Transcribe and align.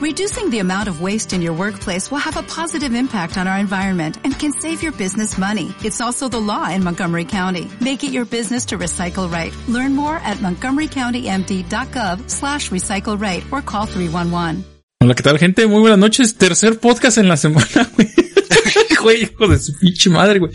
Reducing 0.00 0.48
the 0.48 0.60
amount 0.60 0.88
of 0.88 1.02
waste 1.02 1.34
in 1.34 1.42
your 1.42 1.52
workplace 1.52 2.10
will 2.10 2.24
have 2.24 2.38
a 2.38 2.42
positive 2.42 2.94
impact 2.94 3.36
on 3.36 3.46
our 3.46 3.58
environment 3.58 4.16
and 4.24 4.32
can 4.32 4.50
save 4.50 4.82
your 4.82 4.92
business 4.92 5.36
money. 5.36 5.74
It's 5.84 6.00
also 6.00 6.26
the 6.26 6.40
law 6.40 6.70
in 6.70 6.82
Montgomery 6.82 7.26
County. 7.26 7.68
Make 7.82 8.02
it 8.02 8.10
your 8.10 8.24
business 8.24 8.64
to 8.68 8.78
recycle 8.78 9.30
right. 9.30 9.52
Learn 9.68 9.94
more 9.94 10.16
at 10.24 10.38
montgomerycountymd.gov 10.38 12.30
slash 12.30 12.70
recycle 12.70 13.20
right 13.20 13.44
or 13.52 13.60
call 13.60 13.84
311. 13.84 14.64
Hola, 15.02 15.14
¿qué 15.14 15.22
tal 15.22 15.38
gente? 15.38 15.66
Muy 15.66 15.80
buenas 15.80 15.98
noches. 15.98 16.34
Tercer 16.38 16.80
podcast 16.80 17.18
en 17.18 17.28
la 17.28 17.36
semana, 17.36 17.86
güey. 17.94 18.08
güey, 19.02 19.22
hijo 19.24 19.48
de 19.48 19.58
su 19.58 19.78
pinche 19.78 20.08
madre, 20.08 20.38
güey. 20.38 20.50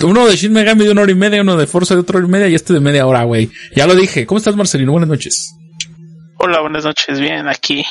Uno 0.00 0.28
de 0.28 0.36
Shin 0.36 0.52
Megami 0.52 0.84
de 0.84 0.92
una 0.92 1.02
hora 1.02 1.10
y 1.10 1.16
media, 1.16 1.40
uno 1.40 1.56
de 1.56 1.66
Forza 1.66 1.94
de 1.94 2.02
otra 2.02 2.18
hora 2.18 2.26
y 2.28 2.30
media 2.30 2.46
y 2.46 2.54
este 2.54 2.72
de 2.72 2.78
media 2.78 3.04
hora, 3.04 3.24
güey. 3.24 3.50
Ya 3.74 3.88
lo 3.88 3.96
dije. 3.96 4.26
¿Cómo 4.26 4.38
estás, 4.38 4.54
Marcelino? 4.54 4.92
Buenas 4.92 5.08
noches. 5.08 5.56
Hola, 6.38 6.60
buenas 6.60 6.84
noches. 6.84 7.18
Bien, 7.18 7.48
aquí. 7.48 7.84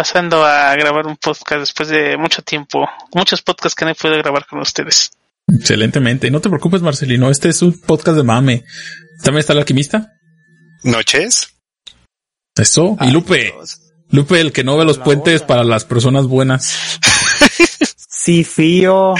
Pasando 0.00 0.42
a 0.46 0.74
grabar 0.76 1.06
un 1.06 1.18
podcast 1.18 1.60
después 1.60 1.90
de 1.90 2.16
mucho 2.16 2.40
tiempo. 2.40 2.88
Muchos 3.14 3.42
podcasts 3.42 3.74
que 3.74 3.84
no 3.84 3.90
he 3.90 3.94
podido 3.94 4.16
grabar 4.16 4.46
con 4.46 4.58
ustedes. 4.58 5.10
Excelentemente. 5.46 6.30
No 6.30 6.40
te 6.40 6.48
preocupes, 6.48 6.80
Marcelino. 6.80 7.30
Este 7.30 7.50
es 7.50 7.60
un 7.60 7.78
podcast 7.78 8.16
de 8.16 8.22
mame. 8.22 8.64
¿También 9.22 9.40
está 9.40 9.52
el 9.52 9.58
alquimista? 9.58 10.10
Noches. 10.84 11.48
Eso. 12.56 12.96
y 13.02 13.10
Lupe. 13.10 13.52
Lupe, 14.08 14.40
el 14.40 14.52
que 14.52 14.64
no 14.64 14.78
ve 14.78 14.86
los 14.86 14.96
puentes 14.96 15.42
para 15.42 15.64
las 15.64 15.84
personas 15.84 16.26
buenas. 16.26 16.98
Sí, 18.12 18.44
fío, 18.44 19.14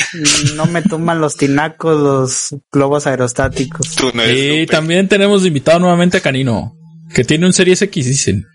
no 0.56 0.66
me 0.66 0.82
toman 0.82 1.22
los 1.22 1.34
tinacos, 1.34 1.98
los 1.98 2.60
globos 2.70 3.06
aerostáticos. 3.06 3.96
y 4.30 4.66
también 4.66 5.08
tenemos 5.08 5.46
invitado 5.46 5.78
nuevamente 5.78 6.18
a 6.18 6.20
Canino, 6.20 6.76
que 7.14 7.24
tiene 7.24 7.46
un 7.46 7.54
Series 7.54 7.80
X, 7.80 8.04
dicen. 8.04 8.46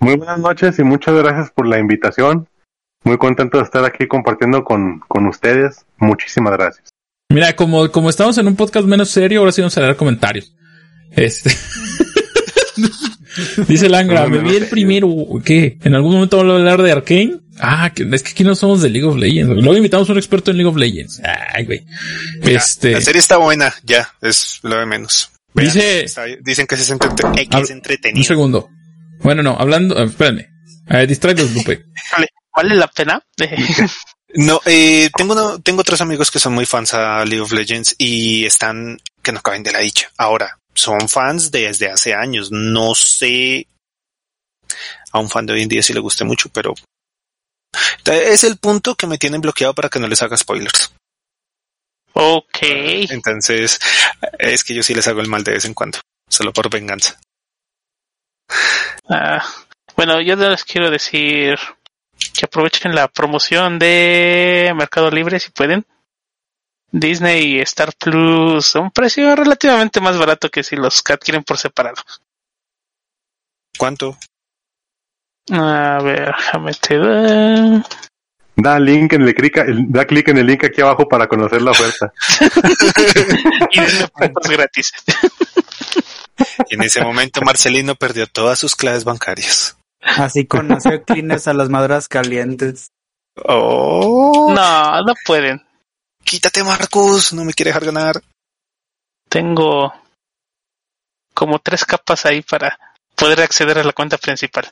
Muy 0.00 0.16
buenas 0.16 0.38
noches 0.38 0.78
y 0.78 0.84
muchas 0.84 1.14
gracias 1.14 1.50
por 1.50 1.66
la 1.66 1.78
invitación. 1.78 2.48
Muy 3.04 3.18
contento 3.18 3.58
de 3.58 3.64
estar 3.64 3.84
aquí 3.84 4.06
compartiendo 4.06 4.64
con, 4.64 5.00
con 5.00 5.26
ustedes. 5.26 5.86
Muchísimas 5.98 6.52
gracias. 6.52 6.88
Mira, 7.30 7.54
como, 7.56 7.90
como 7.90 8.10
estamos 8.10 8.38
en 8.38 8.46
un 8.46 8.56
podcast 8.56 8.86
menos 8.86 9.10
serio, 9.10 9.40
ahora 9.40 9.52
sí 9.52 9.60
vamos 9.60 9.76
a 9.76 9.80
leer 9.80 9.96
comentarios. 9.96 10.54
Este. 11.10 11.50
Dice 13.68 13.88
Langra, 13.88 14.26
me 14.26 14.38
vi 14.38 14.56
el 14.56 14.66
primero. 14.66 15.08
¿Qué? 15.44 15.78
¿En 15.82 15.94
algún 15.94 16.12
momento 16.14 16.38
vamos 16.38 16.52
a 16.52 16.56
hablar 16.56 16.82
de 16.82 16.92
Arkane? 16.92 17.36
Ah, 17.60 17.92
es 17.94 18.22
que 18.22 18.30
aquí 18.30 18.44
no 18.44 18.54
somos 18.54 18.82
de 18.82 18.90
League 18.90 19.06
of 19.06 19.16
Legends. 19.16 19.62
Luego 19.62 19.76
invitamos 19.76 20.08
a 20.08 20.12
un 20.12 20.18
experto 20.18 20.50
en 20.50 20.58
League 20.58 20.70
of 20.70 20.76
Legends. 20.76 21.20
Ay, 21.54 21.64
güey. 21.66 21.84
Este. 22.42 22.92
La 22.92 23.00
serie 23.00 23.20
está 23.20 23.36
buena, 23.36 23.72
ya, 23.84 24.08
es 24.20 24.60
lo 24.62 24.78
de 24.78 24.86
menos. 24.86 25.30
Dice. 25.54 26.06
dicen 26.40 26.66
que 26.66 26.74
es, 26.76 26.90
entretenido. 26.90 28.18
Un 28.18 28.24
segundo. 28.24 28.70
Bueno, 29.20 29.42
no, 29.42 29.56
hablando, 29.58 30.02
espérame. 30.02 30.46
A 30.88 30.98
ver, 30.98 31.10
Lupe. 31.54 31.84
Vale, 32.12 32.28
¿Vale 32.54 32.74
la 32.74 32.88
pena? 32.88 33.22
no, 34.34 34.60
eh, 34.64 35.10
tengo, 35.16 35.34
no, 35.34 35.60
tengo 35.60 35.82
otros 35.82 36.00
amigos 36.00 36.30
que 36.30 36.38
son 36.38 36.54
muy 36.54 36.66
fans 36.66 36.94
a 36.94 37.24
League 37.24 37.40
of 37.40 37.52
Legends 37.52 37.94
y 37.98 38.44
están 38.44 38.98
que 39.22 39.32
no 39.32 39.40
caben 39.40 39.62
de 39.62 39.72
la 39.72 39.80
dicha. 39.80 40.10
Ahora, 40.16 40.58
son 40.74 41.08
fans 41.08 41.50
desde 41.50 41.90
hace 41.90 42.14
años. 42.14 42.50
No 42.50 42.94
sé 42.94 43.68
a 45.12 45.18
un 45.18 45.28
fan 45.28 45.46
de 45.46 45.52
hoy 45.52 45.62
en 45.62 45.68
día 45.68 45.82
si 45.82 45.92
le 45.92 46.00
guste 46.00 46.24
mucho, 46.24 46.48
pero 46.48 46.74
es 48.04 48.44
el 48.44 48.56
punto 48.56 48.94
que 48.94 49.06
me 49.06 49.18
tienen 49.18 49.40
bloqueado 49.40 49.74
para 49.74 49.88
que 49.88 50.00
no 50.00 50.08
les 50.08 50.22
haga 50.22 50.36
spoilers. 50.36 50.92
Ok. 52.14 52.58
Entonces, 53.10 53.78
es 54.38 54.64
que 54.64 54.74
yo 54.74 54.82
sí 54.82 54.94
les 54.94 55.06
hago 55.06 55.20
el 55.20 55.28
mal 55.28 55.44
de 55.44 55.52
vez 55.52 55.64
en 55.64 55.74
cuando, 55.74 56.00
solo 56.28 56.52
por 56.52 56.70
venganza. 56.70 57.20
Ah, 59.08 59.42
bueno, 59.96 60.20
yo 60.20 60.36
les 60.36 60.64
quiero 60.64 60.90
decir 60.90 61.58
que 62.34 62.44
aprovechen 62.44 62.94
la 62.94 63.08
promoción 63.08 63.78
de 63.78 64.72
Mercado 64.76 65.10
Libre 65.10 65.40
si 65.40 65.50
pueden. 65.50 65.86
Disney 66.90 67.56
y 67.56 67.60
Star 67.60 67.92
Plus 67.98 68.74
a 68.76 68.80
un 68.80 68.90
precio 68.90 69.34
relativamente 69.36 70.00
más 70.00 70.16
barato 70.16 70.48
que 70.48 70.62
si 70.62 70.76
los 70.76 71.02
adquieren 71.08 71.44
por 71.44 71.58
separado. 71.58 72.02
¿Cuánto? 73.76 74.16
A 75.50 75.98
ver, 76.02 76.34
déjame 76.36 76.72
te 76.74 76.98
da. 76.98 77.84
Da 78.56 78.78
link 78.80 79.12
en 79.12 79.22
el 79.22 79.34
clic, 79.34 79.56
da 79.88 80.04
clic 80.04 80.28
en 80.28 80.38
el 80.38 80.46
link 80.46 80.64
aquí 80.64 80.80
abajo 80.80 81.06
para 81.08 81.28
conocer 81.28 81.62
la 81.62 81.70
oferta. 81.70 82.12
y 83.70 83.80
denme 83.80 84.32
gratis. 84.50 84.92
Y 86.68 86.74
en 86.74 86.82
ese 86.82 87.02
momento 87.02 87.40
Marcelino 87.42 87.94
perdió 87.94 88.26
todas 88.26 88.58
sus 88.58 88.76
claves 88.76 89.04
bancarias. 89.04 89.76
Así 90.00 90.46
conoció 90.46 91.02
clines 91.04 91.48
a 91.48 91.54
las 91.54 91.68
madras 91.68 92.08
calientes. 92.08 92.90
Oh. 93.44 94.52
No, 94.54 95.02
no 95.02 95.14
pueden. 95.24 95.64
Quítate, 96.24 96.62
Marcus, 96.62 97.32
no 97.32 97.44
me 97.44 97.52
quiere 97.52 97.70
dejar 97.70 97.84
ganar. 97.86 98.22
Tengo 99.28 99.92
como 101.34 101.58
tres 101.58 101.84
capas 101.84 102.26
ahí 102.26 102.42
para 102.42 102.78
poder 103.14 103.40
acceder 103.42 103.78
a 103.78 103.84
la 103.84 103.92
cuenta 103.92 104.18
principal. 104.18 104.68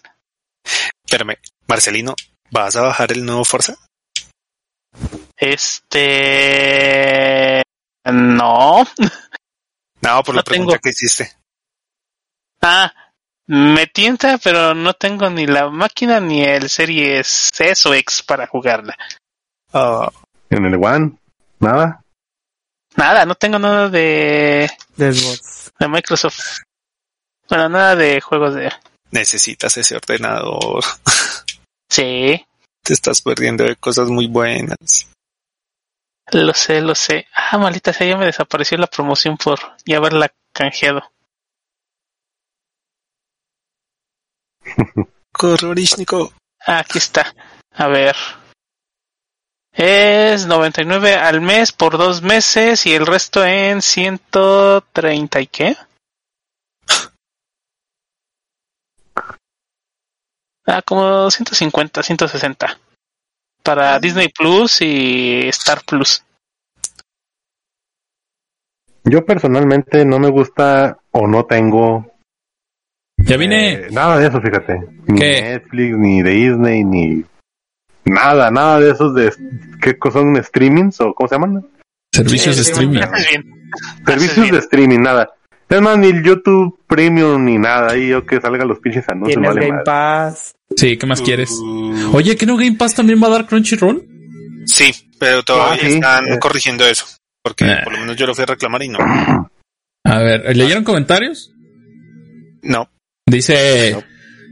Espérame, 1.04 1.37
Marcelino, 1.69 2.15
¿vas 2.50 2.77
a 2.77 2.83
bajar 2.83 3.12
el 3.12 3.25
nuevo 3.25 3.44
Forza? 3.44 3.77
Este. 5.37 6.03
No. 8.04 8.84
No, 10.03 10.22
por 10.22 10.34
la 10.37 10.43
pregunta 10.44 10.78
que 10.78 10.91
hiciste. 10.91 11.33
Ah, 12.61 12.93
me 13.47 13.87
tienta, 13.87 14.39
pero 14.39 14.75
no 14.75 14.94
tengo 14.94 15.31
ni 15.31 15.47
la 15.47 15.69
máquina 15.71 16.21
ni 16.21 16.43
el 16.43 16.69
Series 16.69 17.50
S 17.59 17.89
o 17.89 17.94
X 17.94 18.22
para 18.22 18.47
jugarla. 18.47 18.97
Oh. 19.72 20.11
¿En 20.50 20.65
el 20.65 20.75
One? 20.75 21.12
¿Nada? 21.61 22.03
Nada, 22.97 23.27
no 23.27 23.34
tengo 23.34 23.59
nada 23.59 23.89
de... 23.89 24.71
De, 24.97 25.12
de 25.78 25.89
Microsoft. 25.89 26.61
Bueno, 27.49 27.69
nada 27.69 27.95
de 27.95 28.21
juegos 28.21 28.55
de... 28.55 28.72
Necesitas 29.11 29.77
ese 29.77 29.97
ordenador. 29.97 30.83
Sí. 31.89 32.45
Te 32.83 32.93
estás 32.93 33.22
perdiendo 33.22 33.62
de 33.62 33.77
cosas 33.77 34.09
muy 34.09 34.27
buenas. 34.27 35.09
Lo 36.33 36.53
sé, 36.53 36.81
lo 36.81 36.97
sé. 36.97 37.27
Ah, 37.33 37.59
maldita 37.59 37.93
sea, 37.93 38.09
ya 38.09 38.16
me 38.16 38.27
desapareció 38.27 38.77
la 38.77 38.89
promoción 38.89 39.37
por 39.37 39.61
ya 39.84 39.99
haberla 39.99 40.33
canjeado. 40.53 41.03
Corrorishnico. 45.32 46.32
Ah, 46.66 46.81
aquí 46.81 46.99
está. 46.99 47.34
A 47.72 47.88
ver. 47.88 48.16
Es 49.72 50.47
99 50.47 51.16
al 51.16 51.43
mes 51.43 51.72
por 51.72 51.99
dos 51.99 52.22
meses 52.22 52.87
y 52.87 52.94
el 52.94 53.06
resto 53.06 53.44
en 53.44 53.82
130 53.82 55.41
y 55.41 55.47
qué? 55.47 55.77
Ah, 60.69 60.83
como 60.83 61.31
150, 61.31 62.03
160. 62.03 62.81
Para 63.62 64.00
Disney 64.00 64.28
Plus 64.37 64.81
y 64.81 65.47
Star 65.50 65.84
Plus. 65.87 66.25
Yo 69.04 69.25
personalmente 69.25 70.04
no 70.04 70.19
me 70.19 70.28
gusta 70.28 70.98
o 71.12 71.28
no 71.28 71.47
tengo. 71.47 72.16
Ya 73.26 73.37
vine. 73.37 73.72
Eh, 73.72 73.88
nada 73.91 74.19
de 74.19 74.28
eso, 74.28 74.41
fíjate. 74.41 74.81
Ni 75.06 75.19
Netflix, 75.19 75.97
ni 75.97 76.22
Disney, 76.22 76.84
ni 76.84 77.25
Nada, 78.06 78.53
nada 78.53 78.78
de 78.78 78.92
esos 78.92 79.14
de 79.14 79.32
qué 79.81 79.97
son 80.12 80.42
streamings 80.42 81.00
o 81.00 81.12
cómo 81.12 81.28
se 81.28 81.34
llaman? 81.34 81.66
Servicios 82.15 82.56
de 82.56 82.62
streaming. 82.62 83.00
Servicios 84.06 84.50
de 84.53 84.59
streaming, 84.59 85.00
nada. 85.00 85.31
Es 85.69 85.82
más, 85.82 85.98
ni 85.98 86.06
el 86.06 86.22
YouTube 86.22 86.78
Premium 86.86 87.44
ni 87.44 87.59
nada. 87.59 87.92
Ahí 87.92 88.09
yo 88.09 88.25
que 88.25 88.41
salga 88.41 88.65
los 88.65 88.78
pinches 88.78 89.09
anuncios. 89.09 89.42
Tienes 89.42 89.69
Game 89.69 89.82
Pass. 89.84 90.54
Sí, 90.76 90.97
¿qué 90.97 91.06
más 91.06 91.20
quieres? 91.20 91.50
Oye, 92.12 92.36
¿que 92.36 92.47
no 92.47 92.56
Game 92.56 92.77
Pass 92.77 92.95
también 92.95 93.21
va 93.21 93.27
a 93.27 93.30
dar 93.30 93.47
Crunchyroll? 93.47 94.06
Sí, 94.66 94.92
pero 95.18 95.42
todavía 95.42 95.83
ah, 95.83 95.89
están 95.89 96.33
eh. 96.33 96.39
corrigiendo 96.39 96.86
eso. 96.86 97.06
Porque 97.42 97.65
eh. 97.65 97.78
por 97.83 97.92
lo 97.92 97.98
menos 98.01 98.16
yo 98.16 98.27
lo 98.27 98.34
fui 98.36 98.45
a 98.45 98.47
reclamar 98.47 98.84
y 98.84 98.89
no. 98.89 98.98
A 100.04 100.18
ver, 100.21 100.56
¿leyeron 100.56 100.84
comentarios? 100.84 101.53
No. 102.62 102.89
Dice, 103.28 103.97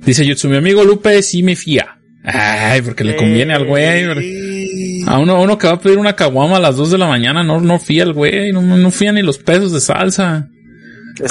dice 0.05 0.27
YouTube, 0.27 0.51
mi 0.51 0.57
amigo 0.57 0.83
Lupe 0.83 1.23
sí 1.23 1.45
me 1.45 1.55
fía. 1.55 2.01
Ay, 2.25 2.83
porque 2.83 3.05
le 3.05 3.15
conviene 3.15 3.55
al 3.55 3.67
güey. 3.67 5.05
A 5.07 5.21
uno, 5.21 5.41
uno 5.41 5.57
que 5.57 5.69
va 5.69 5.75
a 5.75 5.81
pedir 5.81 5.99
una 5.99 6.17
caguama 6.17 6.57
a 6.57 6.61
las 6.61 6.75
2 6.75 6.91
de 6.91 6.99
la 6.99 7.07
mañana, 7.07 7.45
no, 7.45 7.61
no 7.61 7.79
fía 7.79 8.03
el 8.03 8.13
güey, 8.13 8.53
no, 8.53 8.63
no 8.63 8.91
fía 8.91 9.13
ni 9.13 9.23
los 9.23 9.39
pesos 9.39 9.71
de 9.73 9.81
salsa. 9.81 10.49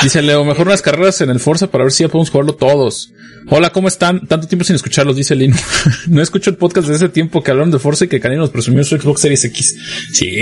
Dice 0.01 0.21
Leo, 0.21 0.45
mejor 0.45 0.67
unas 0.67 0.81
carreras 0.81 1.19
en 1.19 1.31
el 1.31 1.41
Forza 1.41 1.69
para 1.69 1.83
ver 1.83 1.91
si 1.91 2.05
ya 2.05 2.07
podemos 2.07 2.29
jugarlo 2.29 2.55
todos. 2.55 3.11
Hola, 3.49 3.71
¿cómo 3.71 3.89
están? 3.89 4.25
Tanto 4.25 4.47
tiempo 4.47 4.63
sin 4.63 4.77
escucharlos, 4.77 5.17
dice 5.17 5.35
Lino. 5.35 5.57
no 6.07 6.21
escucho 6.21 6.49
el 6.49 6.55
podcast 6.55 6.87
de 6.87 6.95
ese 6.95 7.09
tiempo 7.09 7.43
que 7.43 7.51
hablaron 7.51 7.71
de 7.71 7.79
Forza 7.79 8.05
y 8.05 8.07
que 8.07 8.21
Canino 8.21 8.39
nos 8.39 8.51
presumió 8.51 8.85
su 8.85 8.97
Xbox 8.97 9.19
Series 9.19 9.43
X. 9.43 9.75
Sí, 10.13 10.37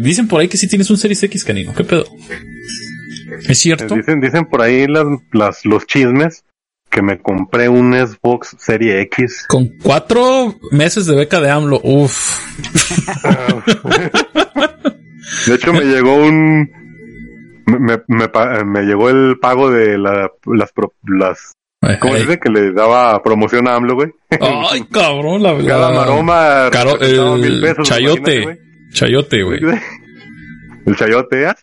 dicen 0.00 0.28
por 0.28 0.42
ahí 0.42 0.48
que 0.48 0.58
sí 0.58 0.68
tienes 0.68 0.90
un 0.90 0.98
Series 0.98 1.22
X, 1.22 1.44
Canino. 1.44 1.72
¿Qué 1.72 1.84
pedo? 1.84 2.04
¿Es 3.48 3.58
cierto? 3.58 3.94
Dicen, 3.94 4.20
dicen 4.20 4.46
por 4.46 4.62
ahí 4.62 4.86
las, 4.86 5.06
las, 5.32 5.64
los 5.64 5.86
chismes 5.86 6.44
que 6.90 7.02
me 7.02 7.20
compré 7.20 7.68
un 7.68 7.94
Xbox 7.94 8.54
Serie 8.58 9.00
X. 9.02 9.46
Con 9.48 9.70
cuatro 9.82 10.54
meses 10.70 11.06
de 11.06 11.16
beca 11.16 11.40
de 11.40 11.50
AMLO, 11.50 11.80
uff. 11.82 12.38
de 15.46 15.54
hecho, 15.54 15.72
me 15.72 15.84
llegó 15.84 16.16
un. 16.16 16.70
Me, 17.66 18.02
me, 18.08 18.28
me, 18.64 18.82
llegó 18.82 19.08
el 19.08 19.38
pago 19.40 19.70
de 19.70 19.96
la, 19.96 20.30
las, 20.44 20.72
las 21.04 21.54
¿Cómo 22.00 22.14
dice 22.14 22.38
que 22.38 22.50
le 22.50 22.72
daba 22.72 23.20
promoción 23.22 23.66
a 23.66 23.74
AMLO, 23.74 23.94
güey? 23.94 24.10
Ay, 24.30 24.84
cabrón, 24.90 25.42
la 25.42 25.52
verdad. 25.52 25.68
Cada 25.68 25.90
maroma. 25.90 26.68
Caro, 26.70 27.00
el 27.00 27.60
pesos, 27.60 27.88
chayote. 27.88 28.60
Chayote, 28.92 29.42
güey. 29.42 29.60
El 30.84 30.96
chayote, 30.96 31.44
¿eh? 31.44 31.54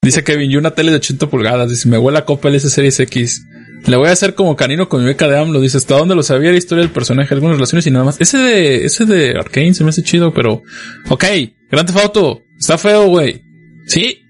Dice 0.00 0.22
Kevin, 0.22 0.50
y 0.50 0.56
una 0.56 0.70
tele 0.70 0.92
de 0.92 0.98
80 0.98 1.28
pulgadas. 1.28 1.68
Dice, 1.68 1.88
me 1.88 1.98
huele 1.98 2.18
a 2.18 2.24
Copa 2.24 2.48
LS 2.48 2.70
Series 2.70 3.00
X. 3.00 3.44
Le 3.86 3.96
voy 3.96 4.08
a 4.08 4.12
hacer 4.12 4.34
como 4.34 4.56
canino 4.56 4.88
con 4.88 5.00
mi 5.00 5.06
beca 5.06 5.28
de 5.28 5.38
AMLO. 5.38 5.60
Dice, 5.60 5.78
¿hasta 5.78 5.96
dónde 5.96 6.14
lo 6.14 6.22
sabía 6.22 6.52
la 6.52 6.56
historia 6.56 6.82
del 6.82 6.92
personaje? 6.92 7.34
Algunas 7.34 7.56
relaciones 7.56 7.86
y 7.86 7.90
nada 7.90 8.04
más. 8.04 8.20
Ese 8.20 8.38
de, 8.38 8.84
ese 8.84 9.06
de 9.06 9.30
Arkane 9.30 9.74
se 9.74 9.82
me 9.82 9.90
hace 9.90 10.02
chido, 10.02 10.32
pero... 10.32 10.62
Ok, 11.08 11.24
grande 11.70 11.92
foto. 11.92 12.42
Está 12.58 12.78
feo, 12.78 13.08
güey. 13.08 13.42
¿Sí? 13.86 14.22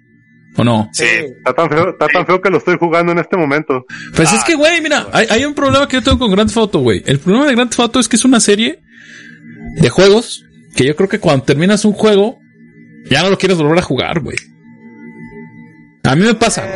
¿O 0.57 0.65
no? 0.65 0.89
Sí. 0.93 1.05
Está 1.05 1.55
tan 1.55 1.69
feo, 1.69 1.91
está 1.91 2.07
tan 2.09 2.27
feo 2.27 2.41
que 2.41 2.51
lo 2.51 2.59
estoy 2.59 2.77
jugando 2.79 3.13
en 3.13 3.19
este 3.19 3.37
momento. 3.37 3.85
Pues 4.17 4.33
es 4.33 4.43
que, 4.45 4.55
güey, 4.55 4.81
mira, 4.81 5.07
hay, 5.13 5.27
hay, 5.31 5.45
un 5.45 5.55
problema 5.55 5.87
que 5.87 5.97
yo 5.97 6.03
tengo 6.03 6.19
con 6.19 6.31
Grand 6.31 6.51
Photo, 6.51 6.81
güey. 6.81 7.03
El 7.07 7.19
problema 7.19 7.47
de 7.47 7.55
Grand 7.55 7.73
Photo 7.73 8.01
es 8.01 8.09
que 8.09 8.17
es 8.17 8.25
una 8.25 8.41
serie 8.41 8.81
de 9.81 9.89
juegos 9.91 10.45
que 10.75 10.85
yo 10.85 10.97
creo 10.97 11.09
que 11.09 11.21
cuando 11.21 11.45
terminas 11.45 11.85
un 11.85 11.93
juego, 11.93 12.39
ya 13.11 13.23
no 13.23 13.31
lo 13.31 13.39
quieres 13.39 13.59
volver 13.59 13.79
a 13.79 13.83
jugar, 13.83 14.21
güey. 14.21 14.37
A 16.09 16.17
mí 16.17 16.25
me 16.25 16.35
pasa. 16.35 16.67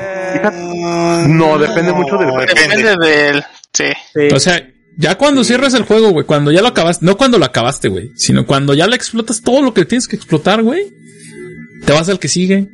no, 1.27 1.59
depende 1.59 1.91
mucho 1.95 2.19
del 2.19 2.31
juego. 2.31 2.47
Depende 2.47 2.97
del. 2.99 3.43
Sí. 3.73 3.87
O 4.35 4.39
sea, 4.39 4.63
ya 4.99 5.17
cuando 5.17 5.43
cierras 5.43 5.73
el 5.73 5.85
juego, 5.85 6.11
güey, 6.11 6.27
cuando 6.27 6.53
ya 6.53 6.61
lo 6.61 6.69
acabaste, 6.69 7.07
no 7.07 7.17
cuando 7.17 7.39
lo 7.39 7.47
acabaste, 7.47 7.89
güey, 7.89 8.11
sino 8.15 8.47
cuando 8.47 8.75
ya 8.75 8.87
le 8.87 8.95
explotas 8.95 9.41
todo 9.41 9.63
lo 9.63 9.73
que 9.73 9.87
tienes 9.87 10.07
que 10.07 10.17
explotar, 10.17 10.63
güey, 10.63 10.93
te 11.87 11.95
vas 11.95 12.11
al 12.11 12.19
que 12.19 12.29
sigue. 12.29 12.69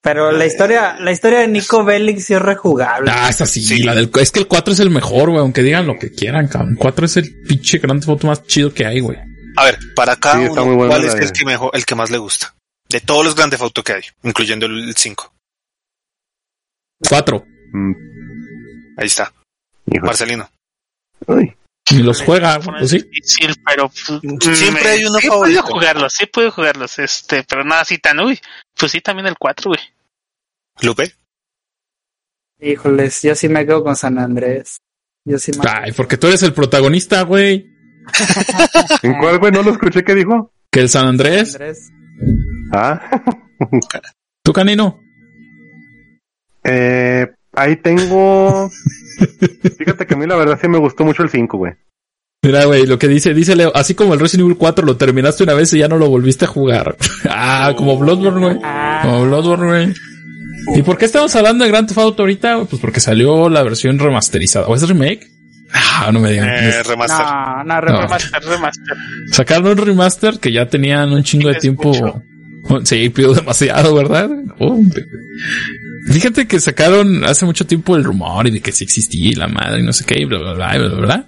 Pero 0.00 0.30
la 0.30 0.46
historia, 0.46 0.96
la 1.00 1.10
historia 1.10 1.40
de 1.40 1.48
Nico 1.48 1.82
Bellic 1.82 2.20
sí 2.20 2.34
es 2.34 2.40
rejugable. 2.40 3.10
Ah, 3.12 3.28
es 3.28 3.40
así, 3.40 3.82
la 3.82 3.96
del, 3.96 4.08
es 4.20 4.30
que 4.30 4.38
el 4.38 4.46
4 4.46 4.74
es 4.74 4.78
el 4.78 4.90
mejor, 4.90 5.30
güey, 5.30 5.40
aunque 5.40 5.64
digan 5.64 5.88
lo 5.88 5.98
que 5.98 6.12
quieran, 6.12 6.46
cabrón. 6.46 6.74
El 6.74 6.78
4 6.78 7.06
es 7.06 7.16
el 7.16 7.42
pinche 7.48 7.78
grande 7.78 8.06
foto 8.06 8.28
más 8.28 8.44
chido 8.44 8.72
que 8.72 8.86
hay, 8.86 9.00
güey. 9.00 9.18
A 9.56 9.64
ver, 9.64 9.76
para 9.96 10.14
cada 10.14 10.38
uno, 10.38 10.86
¿cuál 10.86 11.04
es 11.04 11.14
el 11.14 11.32
que 11.32 11.44
mejor, 11.44 11.72
el 11.74 11.84
que 11.84 11.96
más 11.96 12.10
le 12.12 12.18
gusta? 12.18 12.54
De 12.88 13.00
todos 13.00 13.24
los 13.24 13.34
grandes 13.34 13.58
fotos 13.58 13.82
que 13.84 13.92
hay, 13.94 14.02
incluyendo 14.22 14.66
el 14.66 14.94
5. 14.96 15.32
4. 17.08 17.44
Mm. 17.72 17.92
Ahí 18.98 19.06
está. 19.06 19.32
Marcelino. 20.02 20.48
Y 21.90 21.98
los 21.98 22.22
juega, 22.22 22.60
sí. 22.84 23.00
Sí, 23.22 23.46
pero 23.64 23.90
siempre 23.92 24.88
hay 24.88 25.04
uno 25.04 25.18
sí 25.18 25.28
favorito. 25.28 25.62
puedo 25.62 25.74
jugarlos, 25.74 26.12
sí 26.12 26.26
puedo 26.26 26.50
jugarlos, 26.50 26.98
este, 26.98 27.44
pero 27.44 27.64
nada 27.64 27.82
así 27.82 27.98
tan, 27.98 28.18
uy, 28.20 28.40
pues 28.76 28.90
sí, 28.90 29.00
también 29.00 29.26
el 29.26 29.36
4, 29.38 29.70
güey. 29.70 29.80
Lupe. 30.82 31.14
Híjoles, 32.60 33.22
yo 33.22 33.34
sí 33.34 33.48
me 33.48 33.64
quedo 33.64 33.84
con 33.84 33.94
San 33.94 34.18
Andrés. 34.18 34.78
Yo 35.24 35.38
sí 35.38 35.52
me... 35.52 35.68
Ay, 35.68 35.92
porque 35.92 36.16
tú 36.16 36.26
eres 36.26 36.42
el 36.42 36.52
protagonista, 36.52 37.22
güey. 37.22 37.66
¿En 39.02 39.18
cuál, 39.18 39.38
güey? 39.38 39.52
No 39.52 39.62
lo 39.62 39.72
escuché, 39.72 40.02
¿qué 40.02 40.14
dijo? 40.14 40.52
Que 40.70 40.80
el 40.80 40.88
San 40.88 41.06
Andrés. 41.06 41.52
San 41.52 41.62
Andrés. 41.62 41.90
Ah. 42.76 43.00
¿Tú, 44.42 44.52
Canino? 44.52 45.00
Eh, 46.62 47.26
ahí 47.54 47.76
tengo. 47.76 48.70
Fíjate 49.78 50.06
que 50.06 50.14
a 50.14 50.16
mí 50.16 50.26
la 50.26 50.36
verdad 50.36 50.58
sí 50.60 50.68
me 50.68 50.78
gustó 50.78 51.04
mucho 51.04 51.22
el 51.22 51.30
5, 51.30 51.56
güey. 51.56 51.72
Mira, 52.42 52.64
güey, 52.64 52.86
lo 52.86 52.98
que 52.98 53.08
dice, 53.08 53.34
dice 53.34 53.56
Leo, 53.56 53.72
así 53.74 53.94
como 53.94 54.14
el 54.14 54.20
Resident 54.20 54.46
Evil 54.46 54.56
4 54.56 54.84
lo 54.84 54.96
terminaste 54.96 55.42
una 55.42 55.54
vez 55.54 55.72
y 55.72 55.78
ya 55.78 55.88
no 55.88 55.98
lo 55.98 56.08
volviste 56.08 56.44
a 56.44 56.48
jugar. 56.48 56.96
ah, 57.28 57.72
como 57.76 57.96
Bloodborne, 57.98 58.40
güey. 58.40 58.58
Como 59.02 59.24
Bloodborne, 59.24 59.66
güey. 59.66 59.94
¿Y 60.78 60.82
por 60.82 60.98
qué 60.98 61.06
estamos 61.06 61.34
hablando 61.34 61.64
de 61.64 61.70
Grand 61.70 61.88
Theft 61.88 61.98
Auto 61.98 62.22
ahorita? 62.22 62.64
Pues 62.64 62.80
porque 62.80 63.00
salió 63.00 63.48
la 63.48 63.62
versión 63.62 63.98
remasterizada. 63.98 64.66
¿O 64.66 64.74
es 64.74 64.86
remake? 64.86 65.26
Ah, 65.72 66.10
no 66.12 66.20
me 66.20 66.32
digan. 66.32 66.48
Eh, 66.48 66.82
remaster. 66.82 67.26
No, 67.26 67.64
no, 67.64 67.80
remaster, 67.80 68.42
remaster. 68.42 68.96
Sacaron 69.32 69.66
un 69.66 69.76
remaster 69.78 70.38
que 70.38 70.52
ya 70.52 70.68
tenían 70.68 71.12
un 71.12 71.22
chingo 71.22 71.48
de 71.48 71.56
tiempo. 71.56 72.22
Sí, 72.84 73.08
pido 73.10 73.34
demasiado, 73.34 73.94
¿verdad? 73.94 74.30
Oh, 74.58 74.80
fíjate 76.10 76.46
que 76.46 76.60
sacaron 76.60 77.24
hace 77.24 77.44
mucho 77.46 77.66
tiempo 77.66 77.96
el 77.96 78.04
rumor 78.04 78.46
y 78.46 78.50
de 78.50 78.60
que 78.60 78.72
sí 78.72 78.84
existía 78.84 79.32
la 79.36 79.48
madre 79.48 79.80
y 79.80 79.82
no 79.84 79.92
sé 79.92 80.04
qué, 80.04 80.20
y 80.20 80.24
bla, 80.24 80.38
bla, 80.38 80.54
bla, 80.54 80.78
bla, 80.78 81.00
bla. 81.00 81.26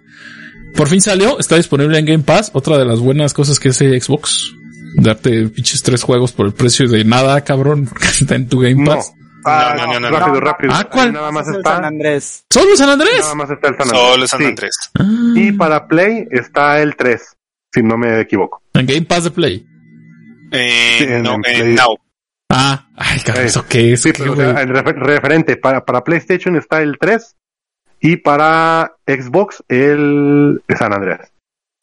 Por 0.74 0.88
fin 0.88 1.00
salió, 1.00 1.38
está 1.38 1.56
disponible 1.56 1.98
en 1.98 2.04
Game 2.04 2.24
Pass. 2.24 2.50
Otra 2.54 2.78
de 2.78 2.84
las 2.84 3.00
buenas 3.00 3.34
cosas 3.34 3.58
que 3.58 3.70
hace 3.70 4.00
Xbox. 4.00 4.54
Darte 4.94 5.48
pinches 5.48 5.82
tres 5.82 6.02
juegos 6.02 6.32
por 6.32 6.46
el 6.46 6.52
precio 6.52 6.88
de 6.88 7.04
nada, 7.04 7.40
cabrón, 7.42 7.86
porque 7.86 8.06
está 8.20 8.34
en 8.36 8.48
tu 8.48 8.60
Game 8.60 8.84
Pass. 8.84 9.12
Ah, 9.44 9.74
no, 9.76 9.86
no, 9.86 10.00
no, 10.00 10.10
rápido, 10.10 10.40
rápido. 10.40 10.72
Ah, 10.74 10.84
¿cuál? 10.90 11.12
Nada 11.12 11.30
más 11.30 11.48
está 11.48 11.76
San 11.76 11.84
Andrés. 11.84 12.44
¿Solo 12.50 12.76
San 12.76 12.90
Andrés? 12.90 13.20
Nada 13.20 13.34
más 13.34 13.50
está 13.50 13.68
el 13.68 13.76
San 13.76 13.86
Andrés. 13.88 14.00
Solo 14.00 14.26
San 14.26 14.44
Andrés. 14.44 14.76
Ah. 14.98 15.32
Y 15.36 15.52
para 15.52 15.86
Play 15.86 16.28
está 16.30 16.80
el 16.80 16.96
3, 16.96 17.22
si 17.72 17.82
no 17.82 17.96
me 17.96 18.20
equivoco. 18.20 18.62
En 18.74 18.86
Game 18.86 19.02
Pass 19.02 19.24
de 19.24 19.30
Play. 19.30 19.66
Eh, 20.52 21.20
no, 21.22 21.36
en. 21.44 21.74
Now. 21.74 21.96
Ah, 22.50 22.88
ay, 22.96 23.20
cabrón, 23.20 23.46
¿eso 23.46 23.66
qué 23.68 23.92
es? 23.92 24.02
Sí, 24.02 24.10
¿Qué, 24.12 24.20
pero 24.22 24.32
o 24.32 24.36
sea, 24.36 24.52
güey? 24.52 24.64
el 24.64 24.70
refer- 24.70 24.98
referente 24.98 25.56
para, 25.56 25.84
para 25.84 26.02
PlayStation 26.02 26.56
está 26.56 26.80
el 26.80 26.96
3 26.98 27.36
y 28.00 28.16
para 28.16 28.94
Xbox 29.06 29.62
el 29.68 30.62
San 30.78 30.94
Andrés 30.94 31.20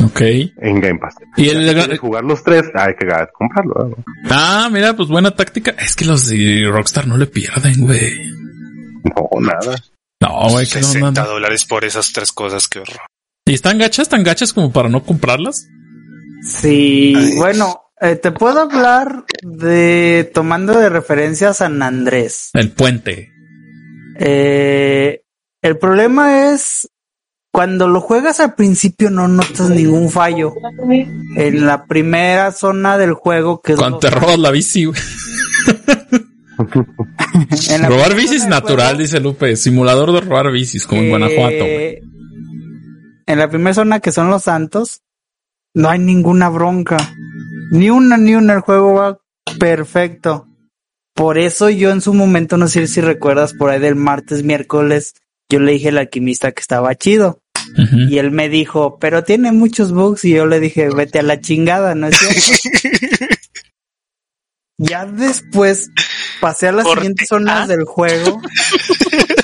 ok. 0.03 0.21
en 0.21 0.79
Game 0.81 0.97
Pass. 1.00 1.15
Y 1.38 1.50
el, 1.50 1.67
Si 1.69 1.73
quieres 1.75 2.00
jugar 2.00 2.23
los 2.23 2.44
tres, 2.44 2.63
hay 2.73 2.95
que 2.95 3.06
comprarlo. 3.33 3.89
¿no? 3.89 4.03
ah, 4.31 4.69
mira, 4.71 4.95
pues 4.95 5.07
buena 5.09 5.31
táctica. 5.31 5.71
Es 5.77 5.95
que 5.95 6.06
los 6.06 6.25
de 6.27 6.68
Rockstar 6.71 7.06
no 7.06 7.18
le 7.18 7.27
pierden, 7.27 7.85
güey. 7.85 8.31
No, 9.03 9.29
nada. 9.41 9.75
No, 10.21 10.50
güey, 10.50 10.65
que 10.68 10.79
no, 10.79 10.88
60 10.88 11.11
no, 11.21 11.27
no. 11.27 11.33
dólares 11.33 11.65
por 11.65 11.85
esas 11.85 12.11
tres 12.11 12.31
cosas, 12.31 12.68
qué 12.68 12.79
horror. 12.79 13.01
¿Y 13.45 13.53
están 13.53 13.77
gachas, 13.77 14.09
tan 14.09 14.23
gachas 14.23 14.51
como 14.53 14.71
para 14.71 14.89
no 14.89 15.03
comprarlas? 15.03 15.68
Sí, 16.41 17.13
Ay. 17.15 17.35
bueno, 17.38 17.81
eh, 18.12 18.16
te 18.16 18.31
puedo 18.31 18.62
hablar 18.62 19.25
de 19.42 20.30
tomando 20.34 20.78
de 20.78 20.90
referencia 20.90 21.50
a 21.50 21.54
San 21.54 21.81
Andrés. 21.81 22.50
El 22.54 22.72
puente. 22.72 23.31
Eh, 24.19 25.22
el 25.62 25.78
problema 25.78 26.52
es 26.54 26.90
cuando 27.52 27.88
lo 27.88 28.02
juegas 28.02 28.40
al 28.40 28.54
principio 28.56 29.10
no 29.10 29.28
notas 29.28 29.69
ningún 29.69 30.10
fallo. 30.10 30.54
En 31.38 31.66
la 31.66 31.85
primera 31.85 32.52
zona 32.52 32.97
del 32.97 33.14
juego 33.14 33.62
que 33.62 33.76
Cuando 33.76 34.00
te 34.00 34.09
robas 34.09 34.40
la 34.40 34.52
bici, 34.52 34.85
Robar 37.88 38.16
bicis 38.16 38.47
natural, 38.47 38.95
juego, 38.95 39.02
dice 39.02 39.19
Lupe. 39.19 39.56
Simulador 39.56 40.12
de 40.12 40.21
robar 40.21 40.52
bicis, 40.52 40.85
como 40.85 41.02
en 41.02 41.07
eh, 41.07 41.09
Guanajuato, 41.09 41.64
güey. 41.64 42.00
En 43.26 43.40
la 43.40 43.50
primera 43.50 43.74
zona 43.74 44.00
que 44.00 44.12
son 44.12 44.30
los 44.30 44.44
santos, 44.44 45.02
no 45.74 45.90
hay 45.90 46.00
ninguna 46.00 46.50
bronca. 46.50 46.97
Ni 47.72 47.90
una, 47.90 48.18
ni 48.18 48.36
una. 48.36 48.54
El 48.54 48.60
juego 48.62 48.94
va 48.94 49.19
perfecto. 49.60 50.48
Por 51.14 51.38
eso 51.38 51.69
yo 51.69 51.92
en 51.92 52.02
su 52.02 52.14
momento, 52.14 52.57
no 52.57 52.68
sé 52.68 52.88
si 52.88 53.02
recuerdas, 53.02 53.54
por 53.54 53.69
ahí 53.69 53.80
del 53.80 53.95
martes, 53.95 54.44
miércoles, 54.44 55.16
yo 55.50 55.60
le 55.60 55.74
dije 55.74 55.90
al 55.90 55.98
alquimista 55.98 56.52
que 56.52 56.62
estaba 56.62 56.95
chido. 56.95 57.40
Y 58.10 58.19
él 58.19 58.31
me 58.31 58.48
dijo, 58.48 59.00
pero 59.00 59.24
tiene 59.24 59.52
muchos 59.52 59.92
bugs. 59.92 60.24
Y 60.26 60.31
yo 60.31 60.45
le 60.45 60.60
dije, 60.60 60.90
vete 60.90 61.19
a 61.19 61.24
la 61.24 61.42
chingada, 61.42 61.95
¿no 61.95 62.07
es 62.07 62.18
cierto? 62.18 62.69
ya 64.78 65.06
después 65.06 65.90
pasé 66.40 66.69
a 66.69 66.72
las 66.72 66.88
siguientes 66.88 67.31
A. 67.31 67.36
zonas 67.36 67.68
del 67.68 67.84
juego. 67.84 68.42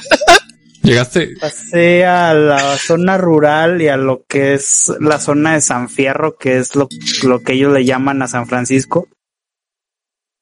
Llegaste. 0.84 1.36
Pasé 1.40 2.06
a 2.06 2.34
la 2.34 2.78
zona 2.78 3.18
rural 3.18 3.82
y 3.82 3.88
a 3.88 3.98
lo 3.98 4.24
que 4.28 4.54
es 4.54 4.92
la 5.00 5.20
zona 5.20 5.54
de 5.54 5.62
San 5.62 5.90
Fierro, 5.90 6.38
que 6.38 6.58
es 6.58 6.76
lo, 6.76 6.88
lo 7.24 7.42
que 7.42 7.54
ellos 7.54 7.72
le 7.72 7.86
llaman 7.86 8.22
a 8.22 8.28
San 8.28 8.48
Francisco. 8.48 9.08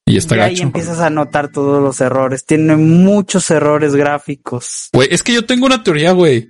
Y 0.06 0.18
está 0.18 0.38
y 0.38 0.40
ahí 0.40 0.60
empiezas 0.62 1.00
a 1.00 1.10
notar 1.10 1.52
todos 1.52 1.84
los 1.84 2.02
errores. 2.02 2.46
Tiene 2.46 2.76
muchos 2.78 3.52
errores 3.52 3.96
gráficos. 3.96 4.90
Güey, 4.94 5.10
es 5.12 5.22
que 5.24 5.34
yo 5.34 5.46
tengo 5.46 5.66
una 5.66 5.84
teoría, 5.84 6.14
güey. 6.14 6.48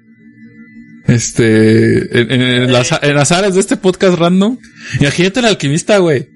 Este, 1.08 2.20
en, 2.22 2.32
en- 2.32 2.42
en 2.42 2.72
las, 2.72 2.92
en 3.02 3.16
las 3.16 3.32
áreas 3.32 3.56
de 3.56 3.60
este 3.60 3.76
podcast 3.78 4.18
random. 4.20 4.58
Imagínate 5.00 5.40
el 5.40 5.46
alquimista, 5.48 5.98
güey. 5.98 6.30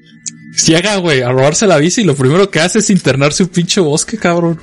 Llega, 0.65 0.97
güey, 0.97 1.21
a 1.21 1.31
robarse 1.31 1.65
la 1.65 1.77
bici 1.77 2.01
y 2.01 2.03
lo 2.03 2.15
primero 2.15 2.49
que 2.49 2.59
hace 2.59 2.79
es 2.79 2.89
internarse 2.89 3.43
un 3.43 3.49
pinche 3.49 3.81
bosque, 3.81 4.17
cabrón. 4.17 4.59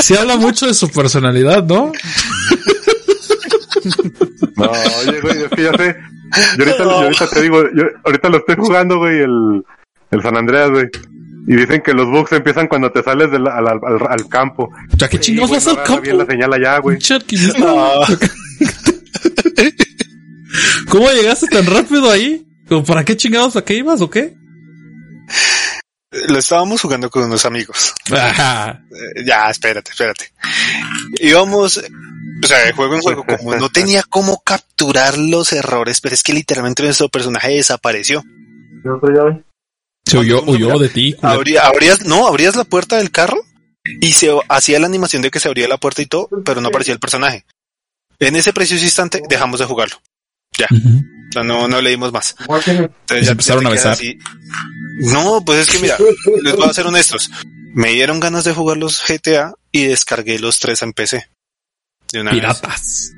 Se 0.00 0.14
habla 0.18 0.36
mucho 0.36 0.66
de 0.66 0.74
su 0.74 0.90
personalidad, 0.90 1.64
¿no? 1.64 1.92
No, 4.56 4.70
oye, 4.70 5.20
güey, 5.20 5.42
es 5.44 5.50
que 5.50 5.64
ya 5.64 5.72
sé. 5.76 5.96
Yo 6.58 6.64
ahorita, 6.64 6.78
yo 6.78 6.90
ahorita 6.90 7.28
te 7.28 7.42
digo, 7.42 7.62
yo 7.74 7.84
ahorita 8.04 8.28
lo 8.30 8.38
estoy 8.38 8.56
jugando, 8.56 8.98
güey, 8.98 9.20
el, 9.20 9.62
el 10.10 10.22
San 10.22 10.36
Andreas, 10.36 10.70
güey. 10.70 10.86
Y 11.46 11.54
dicen 11.54 11.82
que 11.82 11.92
los 11.92 12.10
bugs 12.10 12.32
empiezan 12.32 12.66
cuando 12.66 12.90
te 12.90 13.02
sales 13.02 13.30
del, 13.30 13.46
al, 13.46 13.68
al, 13.68 13.78
al, 14.08 14.28
campo. 14.28 14.70
Sea, 14.98 15.08
¿qué 15.08 15.20
chingados 15.20 15.50
vas 15.50 15.68
al 15.68 15.82
campo? 15.84 16.02
Bien 16.02 16.18
la 16.18 16.26
señal 16.26 16.52
allá, 16.52 16.78
güey. 16.78 16.98
¿Cómo 20.88 21.08
llegaste 21.10 21.46
tan 21.46 21.66
rápido 21.66 22.10
ahí? 22.10 22.44
¿Para 22.86 23.04
qué 23.04 23.16
chingados 23.16 23.54
a 23.56 23.64
qué 23.64 23.74
ibas 23.74 24.00
o 24.00 24.10
qué? 24.10 24.34
Lo 26.28 26.38
estábamos 26.38 26.80
jugando 26.80 27.10
con 27.10 27.24
unos 27.24 27.44
amigos. 27.44 27.94
Eh, 28.90 29.24
ya, 29.24 29.50
espérate, 29.50 29.90
espérate. 29.90 30.32
Íbamos, 31.20 31.78
o 31.78 32.46
sea, 32.46 32.64
de 32.64 32.72
juego 32.72 32.94
en 32.94 33.00
juego, 33.00 33.24
como 33.24 33.56
no 33.56 33.68
tenía 33.68 34.02
cómo 34.02 34.40
capturar 34.44 35.18
los 35.18 35.52
errores, 35.52 36.00
pero 36.00 36.14
es 36.14 36.22
que 36.22 36.32
literalmente 36.32 36.82
nuestro 36.82 37.08
personaje 37.08 37.50
desapareció. 37.50 38.22
Se 40.04 40.18
huyó, 40.18 40.42
huyó 40.44 40.78
de 40.78 40.88
ti. 40.88 41.16
abrías, 41.22 42.04
no, 42.06 42.26
abrías 42.26 42.54
la 42.56 42.64
puerta 42.64 42.96
del 42.96 43.10
carro 43.10 43.38
y 44.00 44.12
se 44.12 44.30
hacía 44.48 44.78
la 44.78 44.86
animación 44.86 45.22
de 45.22 45.30
que 45.30 45.40
se 45.40 45.48
abría 45.48 45.68
la 45.68 45.78
puerta 45.78 46.02
y 46.02 46.06
todo, 46.06 46.28
pero 46.44 46.60
no 46.60 46.68
aparecía 46.68 46.94
el 46.94 47.00
personaje. 47.00 47.44
En 48.18 48.36
ese 48.36 48.52
preciso 48.52 48.84
instante 48.84 49.22
dejamos 49.28 49.60
de 49.60 49.66
jugarlo. 49.66 49.96
Ya. 50.56 50.68
no, 51.42 51.68
no 51.68 51.80
leímos 51.80 52.12
más. 52.12 52.34
Entonces 52.38 53.26
ya 53.26 53.32
empezaron 53.32 53.66
a 53.66 53.70
besar. 53.70 53.98
No, 54.98 55.44
pues 55.44 55.60
es 55.60 55.70
que 55.70 55.78
mira, 55.78 55.96
les 56.42 56.56
voy 56.56 56.68
a 56.68 56.72
ser 56.72 56.86
honestos. 56.86 57.30
Me 57.74 57.92
dieron 57.92 58.20
ganas 58.20 58.44
de 58.44 58.54
jugar 58.54 58.78
los 58.78 59.02
GTA 59.06 59.54
y 59.70 59.84
descargué 59.84 60.38
los 60.38 60.58
tres 60.58 60.82
en 60.82 60.92
PC. 60.92 61.28
De 62.12 62.20
una 62.20 62.30
Piratas. 62.30 63.12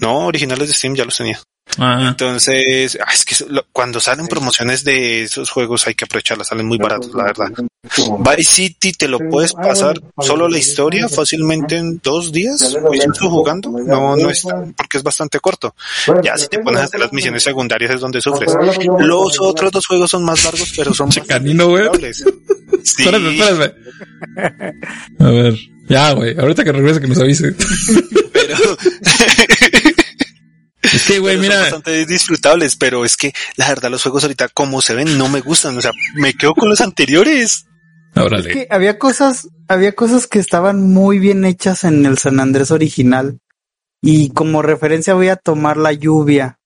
No, 0.00 0.26
originales 0.26 0.68
de 0.68 0.74
Steam 0.74 0.94
ya 0.94 1.04
los 1.04 1.16
tenía. 1.16 1.40
Ah. 1.78 2.06
Entonces, 2.08 2.96
ah, 3.04 3.12
es 3.12 3.24
que 3.24 3.34
cuando 3.72 4.00
salen 4.00 4.26
promociones 4.28 4.84
de 4.84 5.24
esos 5.24 5.50
juegos 5.50 5.86
hay 5.86 5.94
que 5.94 6.04
aprovecharlas, 6.04 6.48
salen 6.48 6.66
muy 6.66 6.78
baratos, 6.78 7.14
la 7.14 7.24
verdad. 7.24 7.50
Vice 8.18 8.50
City 8.50 8.92
te 8.92 9.08
lo 9.08 9.18
puedes 9.18 9.52
pasar 9.52 10.00
solo 10.18 10.48
la 10.48 10.58
historia 10.58 11.08
fácilmente 11.08 11.76
en 11.76 12.00
dos 12.02 12.32
días, 12.32 12.76
jugando, 13.20 13.70
no, 13.70 14.16
no 14.16 14.30
es 14.30 14.42
porque 14.76 14.96
es 14.98 15.02
bastante 15.02 15.38
corto. 15.38 15.74
Ya 16.22 16.36
si 16.36 16.48
te 16.48 16.60
pones 16.60 16.80
a 16.80 16.84
hacer 16.84 17.00
las 17.00 17.12
misiones 17.12 17.42
secundarias 17.42 17.94
es 17.94 18.00
donde 18.00 18.20
sufres. 18.20 18.52
Los 18.98 19.38
otros 19.40 19.70
dos 19.70 19.86
juegos 19.86 20.10
son 20.10 20.24
más 20.24 20.44
largos, 20.44 20.72
pero 20.76 20.94
son 20.94 21.08
más 21.08 21.18
güey. 21.68 22.10
Espérame, 22.82 23.28
espérame. 23.28 23.72
A 25.18 25.30
ver, 25.30 25.54
ya, 25.88 26.12
güey, 26.12 26.38
ahorita 26.38 26.64
que 26.64 26.72
regrese 26.72 27.00
que 27.00 27.08
nos 27.08 27.18
avise. 27.18 27.54
Pero 28.32 28.56
es 30.92 31.06
que, 31.06 31.18
güey, 31.18 31.36
mira. 31.36 31.54
Son 31.54 31.62
bastante 31.62 32.06
disfrutables, 32.06 32.76
pero 32.76 33.04
es 33.04 33.16
que 33.16 33.32
la 33.56 33.68
verdad 33.68 33.90
los 33.90 34.02
juegos 34.02 34.24
ahorita 34.24 34.48
como 34.48 34.80
se 34.82 34.94
ven 34.94 35.18
no 35.18 35.28
me 35.28 35.40
gustan. 35.40 35.76
O 35.76 35.80
sea, 35.80 35.92
me 36.14 36.34
quedo 36.34 36.54
con 36.54 36.68
los 36.68 36.80
anteriores. 36.80 37.66
Es 38.14 38.46
que 38.46 38.66
había 38.70 38.98
cosas, 38.98 39.48
había 39.68 39.94
cosas 39.94 40.26
que 40.26 40.38
estaban 40.38 40.82
muy 40.82 41.18
bien 41.18 41.44
hechas 41.44 41.84
en 41.84 42.06
el 42.06 42.16
San 42.18 42.40
Andrés 42.40 42.70
original. 42.70 43.40
Y 44.00 44.30
como 44.30 44.62
referencia 44.62 45.14
voy 45.14 45.28
a 45.28 45.36
tomar 45.36 45.76
la 45.76 45.92
lluvia. 45.92 46.58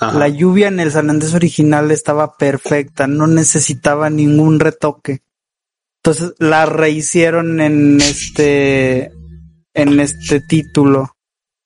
La 0.00 0.28
lluvia 0.28 0.68
en 0.68 0.80
el 0.80 0.90
San 0.90 1.08
Andrés 1.08 1.34
original 1.34 1.90
estaba 1.92 2.36
perfecta, 2.36 3.06
no 3.06 3.26
necesitaba 3.26 4.10
ningún 4.10 4.58
retoque. 4.58 5.22
Entonces 6.02 6.34
la 6.38 6.66
rehicieron 6.66 7.60
en 7.60 8.00
este, 8.00 9.12
en 9.72 10.00
este 10.00 10.40
título 10.40 11.13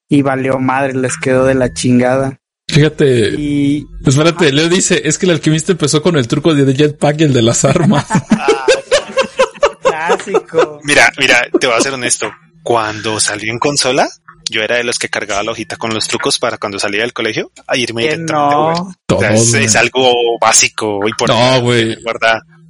y 0.09 0.23
valió 0.23 0.59
madre, 0.59 0.95
les 0.95 1.17
quedó 1.17 1.45
de 1.45 1.55
la 1.55 1.73
chingada. 1.73 2.41
Fíjate. 2.67 3.31
Y... 3.37 3.87
Pues 4.03 4.17
espérate, 4.17 4.53
Leo 4.53 4.69
dice, 4.69 5.03
es 5.05 5.19
que 5.19 5.27
el 5.27 5.33
alquimista 5.33 5.73
empezó 5.73 6.03
con 6.03 6.17
el 6.17 6.29
truco 6.29 6.55
de 6.55 6.75
Jetpack 6.75 7.21
y 7.21 7.25
el 7.25 7.33
de 7.33 7.43
las 7.43 7.65
armas. 7.65 8.07
Clásico. 9.83 10.81
Mira, 10.85 11.11
mira, 11.19 11.49
te 11.59 11.67
voy 11.67 11.77
a 11.77 11.81
ser 11.81 11.95
honesto. 11.95 12.31
Cuando 12.63 13.21
salió 13.21 13.51
en 13.53 13.59
consola, 13.59 14.09
yo 14.51 14.63
era 14.63 14.77
de 14.77 14.85
los 14.85 14.99
que 14.99 15.09
cargaba 15.09 15.43
la 15.43 15.53
hojita 15.53 15.77
con 15.77 15.95
los 15.95 16.09
trucos 16.09 16.39
para 16.39 16.59
cuando 16.59 16.79
salía 16.79 17.03
del 17.03 17.13
colegio 17.13 17.51
a 17.67 17.77
irme 17.77 18.03
directamente. 18.03 18.95
No. 19.09 19.23
es, 19.31 19.77
algo 19.77 20.13
básico 20.41 21.01
y 21.07 21.13
por 21.13 21.29
No, 21.29 21.61
güey. 21.63 21.97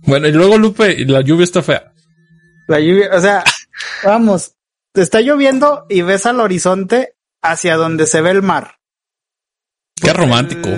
Bueno, 0.03 0.29
y 0.29 0.33
luego 0.33 0.59
Lupe, 0.59 1.05
la 1.07 1.21
lluvia 1.21 1.45
está 1.45 1.63
fea. 1.63 1.93
La 2.69 2.81
lluvia, 2.81 3.11
o 3.13 3.21
sea, 3.21 3.45
vamos, 4.05 4.53
está 4.95 5.21
lloviendo 5.21 5.87
y 5.89 6.03
ves 6.03 6.27
al 6.27 6.41
horizonte 6.41 7.15
hacia 7.43 7.77
donde 7.77 8.07
se 8.07 8.21
ve 8.21 8.31
el 8.31 8.43
mar. 8.43 8.77
Qué 10.01 10.13
romántico. 10.13 10.69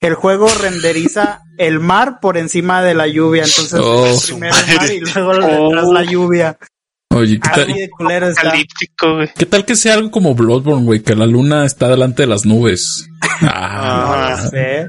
El, 0.00 0.14
juego 0.14 0.48
renderiza 0.48 1.40
el 1.58 1.80
mar 1.80 2.20
por 2.20 2.36
encima 2.36 2.82
de 2.82 2.94
la 2.94 3.06
lluvia, 3.06 3.44
entonces 3.44 3.80
oh, 3.82 4.20
primero 4.26 4.54
el 4.56 4.76
mar 4.76 4.92
y 4.92 5.00
luego 5.00 5.66
detrás 5.66 5.88
la 5.88 6.04
lluvia. 6.04 6.58
Oye, 7.10 7.40
¿qué 7.40 7.48
tal? 7.48 9.30
¿Qué 9.36 9.46
tal 9.46 9.64
que 9.64 9.76
sea 9.76 9.94
algo 9.94 10.10
como 10.10 10.34
Bloodborne, 10.34 10.84
güey? 10.84 11.02
Que 11.02 11.14
la 11.14 11.26
luna 11.26 11.64
está 11.64 11.88
delante 11.88 12.24
de 12.24 12.28
las 12.28 12.44
nubes. 12.44 13.06
Ah, 13.42 14.36
no 14.38 14.50
sé. 14.50 14.86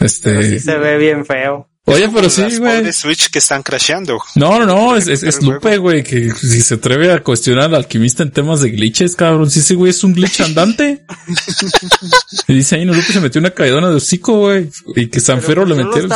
Este. 0.00 0.58
se 0.58 0.78
ve 0.78 0.98
bien 0.98 1.24
feo. 1.24 1.68
Oye, 1.86 2.08
pero 2.08 2.30
sí, 2.30 2.42
güey. 2.58 2.82
de 2.82 2.94
Switch 2.94 3.28
que 3.28 3.40
están 3.40 3.62
crasheando. 3.62 4.18
No, 4.36 4.58
no, 4.58 4.64
no, 4.64 4.96
es, 4.96 5.06
es, 5.06 5.42
Lupe, 5.42 5.76
güey, 5.76 6.02
que 6.02 6.30
si 6.30 6.62
se 6.62 6.76
atreve 6.76 7.12
a 7.12 7.22
cuestionar 7.22 7.64
al 7.64 7.74
alquimista 7.74 8.22
en 8.22 8.30
temas 8.30 8.62
de 8.62 8.70
glitches, 8.70 9.14
cabrón. 9.14 9.50
Si 9.50 9.60
ese 9.60 9.74
güey 9.74 9.90
es 9.90 10.02
un 10.02 10.14
glitch 10.14 10.40
andante. 10.40 11.04
y 12.48 12.54
dice 12.54 12.76
ahí, 12.76 12.86
no, 12.86 12.94
Lupe 12.94 13.12
se 13.12 13.20
metió 13.20 13.38
una 13.38 13.50
caidona 13.50 13.90
de 13.90 13.96
hocico, 13.96 14.38
güey. 14.38 14.70
Y 14.96 15.08
que 15.08 15.20
Sanfero 15.20 15.66
le 15.66 15.74
metió. 15.74 16.08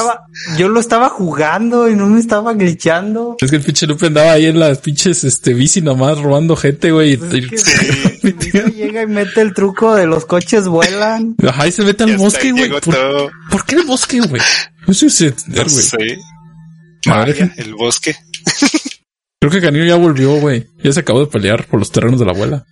yo 0.56 0.68
lo 0.70 0.80
estaba 0.80 1.10
jugando 1.10 1.86
y 1.86 1.94
no 1.94 2.06
me 2.06 2.18
estaba 2.18 2.54
glitchando. 2.54 3.36
Es 3.38 3.50
que 3.50 3.56
el 3.56 3.62
pinche 3.62 3.86
Lupe 3.86 4.06
andaba 4.06 4.32
ahí 4.32 4.46
en 4.46 4.58
las 4.58 4.78
pinches, 4.78 5.22
este, 5.24 5.52
bici 5.52 5.82
nomás 5.82 6.18
robando 6.18 6.56
gente, 6.56 6.92
güey. 6.92 7.18
Pues 7.18 7.30
llega 8.74 9.02
y 9.02 9.06
mete 9.06 9.42
el 9.42 9.52
truco 9.52 9.94
de 9.94 10.06
los 10.06 10.24
coches 10.24 10.66
vuelan. 10.66 11.36
Ajá, 11.46 11.66
y 11.66 11.72
se 11.72 11.82
mete 11.82 12.04
al 12.04 12.16
bosque, 12.16 12.52
güey. 12.52 12.70
¿Por, 12.70 13.30
¿Por 13.50 13.66
qué 13.66 13.74
el 13.74 13.84
bosque, 13.84 14.20
güey? 14.20 14.40
No 14.88 14.94
sé 14.94 15.06
el 17.58 17.74
bosque. 17.74 18.16
Creo 19.38 19.52
que 19.52 19.60
Canillo 19.60 19.84
ya 19.84 19.96
volvió, 19.96 20.40
güey. 20.40 20.66
Ya 20.82 20.90
se 20.92 21.00
acabó 21.00 21.20
de 21.20 21.26
pelear 21.26 21.66
por 21.66 21.78
los 21.78 21.92
terrenos 21.92 22.18
de 22.18 22.24
la 22.24 22.32
abuela. 22.32 22.64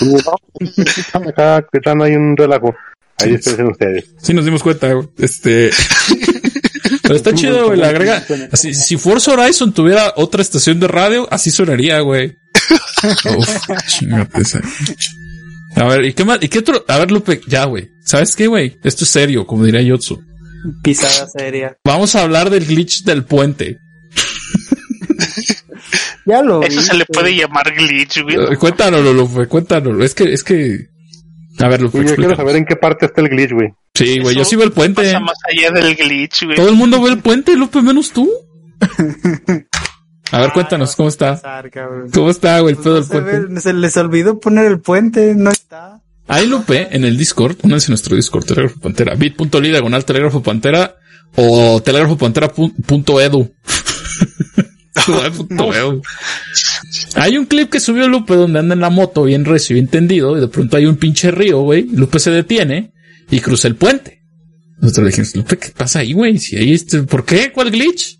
Acá, 1.12 1.66
están 1.70 2.00
hay 2.00 2.14
un 2.16 2.34
relajo. 2.34 2.74
Ahí 3.18 3.34
están 3.34 3.66
ustedes. 3.66 4.06
Sí, 4.22 4.32
nos 4.32 4.46
dimos 4.46 4.62
cuenta, 4.62 4.90
güey. 4.90 5.06
Este. 5.18 5.70
Pero 7.02 7.14
está 7.14 7.34
chido, 7.34 7.66
güey. 7.66 7.78
La 7.78 7.88
agrega. 7.88 8.24
Así, 8.50 8.72
si 8.72 8.96
Forza 8.96 9.32
Horizon 9.32 9.74
tuviera 9.74 10.14
otra 10.16 10.40
estación 10.40 10.80
de 10.80 10.88
radio, 10.88 11.28
así 11.30 11.50
sonaría, 11.50 12.00
güey. 12.00 12.38
Uf, 13.36 13.68
chingate 13.86 14.42
A 15.76 15.84
ver, 15.84 16.06
¿y 16.06 16.14
qué 16.14 16.24
más? 16.24 16.38
¿Y 16.40 16.48
qué 16.48 16.60
otro? 16.60 16.86
A 16.88 16.96
ver, 16.96 17.10
Lupe, 17.10 17.42
ya, 17.46 17.66
güey. 17.66 17.90
¿Sabes 18.02 18.34
qué, 18.34 18.46
güey? 18.46 18.78
Esto 18.82 19.04
es 19.04 19.10
serio, 19.10 19.46
como 19.46 19.66
diría 19.66 19.82
Yotsu. 19.82 20.27
Pisada 20.82 21.26
seria. 21.28 21.76
Vamos 21.84 22.14
a 22.14 22.22
hablar 22.22 22.50
del 22.50 22.66
glitch 22.66 23.04
del 23.04 23.24
puente. 23.24 23.78
ya 26.26 26.42
lo 26.42 26.62
Eso 26.62 26.82
se 26.82 26.94
le 26.94 27.06
puede 27.06 27.34
llamar 27.34 27.74
glitch, 27.74 28.22
güey. 28.22 28.38
Uh, 28.38 28.58
cuéntanoslo, 28.58 29.12
Lupe, 29.12 29.46
cuéntanoslo. 29.46 30.04
Es 30.04 30.14
que, 30.14 30.32
es 30.32 30.44
que. 30.44 30.88
A 31.60 31.68
ver, 31.68 31.82
Lupe. 31.82 32.04
Yo 32.04 32.16
quiero 32.16 32.36
saber 32.36 32.56
en 32.56 32.64
qué 32.64 32.76
parte 32.76 33.06
está 33.06 33.20
el 33.20 33.28
glitch, 33.28 33.52
güey. 33.52 33.68
Sí, 33.94 34.20
güey, 34.20 34.36
yo 34.36 34.44
sí 34.44 34.56
veo 34.56 34.66
el 34.66 34.72
puente. 34.72 35.02
Pasa 35.02 35.20
más 35.20 35.36
allá 35.50 35.70
del 35.72 35.96
glitch, 35.96 36.44
güey. 36.44 36.56
Todo 36.56 36.68
el 36.68 36.76
mundo 36.76 37.02
ve 37.02 37.10
el 37.10 37.18
puente, 37.18 37.56
Lupe, 37.56 37.82
menos 37.82 38.12
tú. 38.12 38.30
A 40.30 40.40
ver, 40.40 40.52
cuéntanos, 40.52 40.94
¿cómo 40.94 41.08
está? 41.08 41.40
¿Cómo 42.12 42.30
está, 42.30 42.60
güey, 42.60 42.74
el 42.74 42.80
pedo 42.80 43.00
del 43.00 43.04
puente? 43.04 43.60
se 43.60 43.72
les 43.72 43.96
olvidó 43.96 44.38
poner 44.38 44.66
el 44.66 44.80
puente, 44.80 45.34
no 45.34 45.50
está. 45.50 46.02
Ahí 46.28 46.46
Lupe 46.46 46.88
en 46.90 47.04
el 47.04 47.16
Discord, 47.16 47.56
únanse 47.62 47.86
a 47.86 47.90
nuestro 47.90 48.14
Discord, 48.14 48.44
Telégrafo 48.44 48.78
Pantera, 48.80 49.14
bit.ly 49.14 49.70
diagonal 49.70 50.04
Telégrafo 50.04 50.42
Pantera 50.42 50.96
o 51.34 51.80
telégrafopantera.edu. 51.82 53.54
hay 57.14 57.38
un 57.38 57.46
clip 57.46 57.70
que 57.70 57.80
subió 57.80 58.08
Lupe 58.08 58.34
donde 58.34 58.58
anda 58.58 58.74
en 58.74 58.80
la 58.80 58.90
moto 58.90 59.22
bien 59.24 59.44
recio 59.44 59.76
y 59.76 59.78
entendido 59.78 60.36
y 60.36 60.40
de 60.40 60.48
pronto 60.48 60.76
hay 60.76 60.86
un 60.86 60.96
pinche 60.96 61.30
río, 61.30 61.60
güey. 61.60 61.88
Lupe 61.92 62.18
se 62.18 62.30
detiene 62.30 62.92
y 63.30 63.40
cruza 63.40 63.68
el 63.68 63.76
puente. 63.76 64.22
Nosotros 64.80 65.04
le 65.04 65.10
dijimos, 65.10 65.36
Lupe, 65.36 65.58
¿qué 65.58 65.70
pasa 65.70 66.00
ahí, 66.00 66.12
güey? 66.12 66.38
Si 66.38 66.56
ahí 66.56 66.72
este, 66.72 67.02
¿por 67.02 67.24
qué? 67.24 67.52
¿Cuál 67.52 67.70
glitch? 67.70 68.18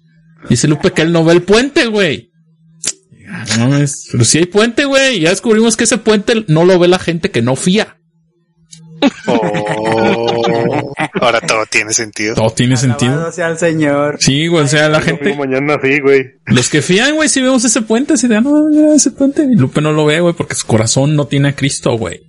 Dice 0.49 0.69
Lupe 0.69 0.93
que 0.93 1.03
él 1.03 1.13
no 1.13 1.25
ve 1.25 1.35
el 1.35 1.43
puente, 1.43 1.87
güey. 1.87 2.31
No, 3.59 3.71
pero 4.13 4.25
si 4.25 4.39
hay 4.39 4.47
puente, 4.47 4.85
güey. 4.85 5.21
Ya 5.21 5.31
descubrimos 5.31 5.77
que 5.77 5.85
ese 5.85 5.99
puente 5.99 6.45
no 6.49 6.65
lo 6.65 6.79
ve 6.79 6.89
la 6.89 6.99
gente 6.99 7.31
que 7.31 7.43
no 7.43 7.57
fía. 7.57 7.99
Oh, 9.27 10.93
ahora 11.21 11.41
todo 11.41 11.65
tiene 11.67 11.93
sentido. 11.93 12.35
Todo 12.35 12.51
tiene 12.51 12.77
sentido. 12.77 13.31
sea 13.33 13.49
el 13.49 13.59
Señor. 13.59 14.17
Sí, 14.21 14.47
güey, 14.47 14.65
o 14.65 14.69
sea, 14.69 14.89
la 14.89 15.01
gente. 15.01 15.37
Mañana 15.37 15.79
sí, 15.83 16.01
güey. 16.01 16.33
Los 16.47 16.69
que 16.69 16.83
fían, 16.83 17.15
güey, 17.15 17.29
si 17.29 17.41
vemos 17.41 17.65
ese 17.65 17.83
puente, 17.83 18.17
si 18.17 18.29
de, 18.29 18.41
no, 18.41 18.65
mira 18.71 18.95
ese 18.95 19.11
puente. 19.11 19.45
Y 19.45 19.55
Lupe 19.57 19.81
no 19.81 19.93
lo 19.93 20.07
ve, 20.07 20.21
güey, 20.21 20.35
porque 20.35 20.55
su 20.55 20.67
corazón 20.67 21.15
no 21.15 21.27
tiene 21.27 21.51
a 21.51 21.57
Cristo, 21.57 21.97
güey. 21.97 22.21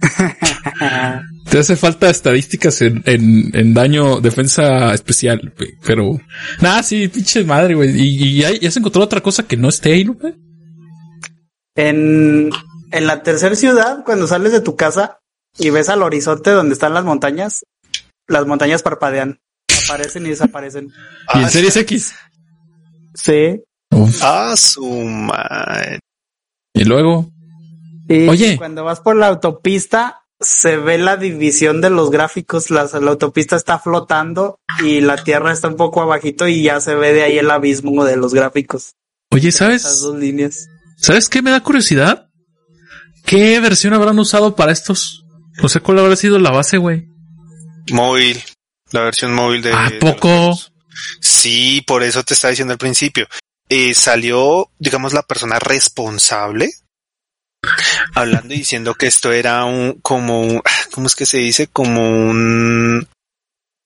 Te 1.50 1.58
hace 1.58 1.76
falta 1.76 2.10
estadísticas 2.10 2.80
en, 2.82 3.02
en, 3.04 3.74
daño, 3.74 4.20
defensa 4.20 4.92
especial, 4.94 5.52
Pero, 5.86 6.20
nada, 6.60 6.82
sí, 6.82 7.08
pinche 7.08 7.44
madre, 7.44 7.74
güey. 7.74 7.90
¿Y, 7.90 8.44
y, 8.44 8.66
has 8.66 8.76
encontrado 8.76 9.04
otra 9.04 9.20
cosa 9.20 9.46
que 9.46 9.56
no 9.56 9.68
esté 9.68 9.92
ahí, 9.92 10.04
Lupe? 10.04 10.34
En, 11.76 12.50
en 12.90 13.06
la 13.06 13.22
tercera 13.22 13.54
ciudad, 13.56 14.04
cuando 14.04 14.26
sales 14.26 14.52
de 14.52 14.60
tu 14.60 14.76
casa 14.76 15.18
y 15.58 15.70
ves 15.70 15.88
al 15.88 16.02
horizonte 16.02 16.50
donde 16.50 16.74
están 16.74 16.94
las 16.94 17.04
montañas, 17.04 17.64
las 18.26 18.46
montañas 18.46 18.82
parpadean, 18.82 19.40
aparecen 19.84 20.26
y 20.26 20.30
desaparecen. 20.30 20.92
¿Y 21.34 21.38
en 21.38 21.50
Series 21.50 21.76
X? 21.76 22.14
Sí. 23.14 23.62
Ah, 24.22 24.54
su 24.56 24.84
madre. 24.86 26.00
Y 26.72 26.84
luego. 26.84 27.30
Oye. 28.08 28.56
Cuando 28.58 28.84
vas 28.84 29.00
por 29.00 29.16
la 29.16 29.28
autopista, 29.28 30.24
se 30.40 30.76
ve 30.76 30.98
la 30.98 31.16
división 31.16 31.80
de 31.80 31.90
los 31.90 32.10
gráficos. 32.10 32.70
La, 32.70 32.84
la, 32.84 33.10
autopista 33.10 33.56
está 33.56 33.78
flotando 33.78 34.58
y 34.82 35.00
la 35.00 35.16
tierra 35.22 35.52
está 35.52 35.68
un 35.68 35.76
poco 35.76 36.02
abajito 36.02 36.48
y 36.48 36.64
ya 36.64 36.80
se 36.80 36.94
ve 36.94 37.12
de 37.12 37.22
ahí 37.22 37.38
el 37.38 37.50
abismo 37.50 38.04
de 38.04 38.16
los 38.16 38.34
gráficos. 38.34 38.94
Oye, 39.30 39.52
¿sabes? 39.52 39.84
Esas 39.84 40.00
dos 40.00 40.16
líneas. 40.16 40.68
¿Sabes 41.04 41.28
qué 41.28 41.42
me 41.42 41.50
da 41.50 41.60
curiosidad? 41.60 42.30
¿Qué 43.26 43.60
versión 43.60 43.92
habrán 43.92 44.18
usado 44.18 44.56
para 44.56 44.72
estos? 44.72 45.26
No 45.62 45.68
sé 45.68 45.80
cuál 45.80 45.98
habrá 45.98 46.16
sido 46.16 46.38
la 46.38 46.50
base, 46.50 46.78
güey. 46.78 47.08
Móvil. 47.92 48.42
La 48.90 49.02
versión 49.02 49.34
móvil 49.34 49.60
de. 49.60 49.74
¿A 49.74 49.92
poco? 50.00 50.58
sí, 51.20 51.82
por 51.86 52.02
eso 52.02 52.22
te 52.22 52.32
estaba 52.32 52.52
diciendo 52.52 52.72
al 52.72 52.78
principio. 52.78 53.26
Eh, 53.68 53.92
salió, 53.92 54.70
digamos, 54.78 55.12
la 55.12 55.22
persona 55.22 55.58
responsable 55.58 56.70
hablando 58.14 58.54
y 58.54 58.58
diciendo 58.58 58.94
que 58.94 59.06
esto 59.06 59.30
era 59.30 59.66
un, 59.66 60.00
como 60.00 60.40
un, 60.40 60.62
¿cómo 60.90 61.06
es 61.06 61.14
que 61.14 61.26
se 61.26 61.36
dice? 61.36 61.66
Como 61.66 62.00
un, 62.00 63.06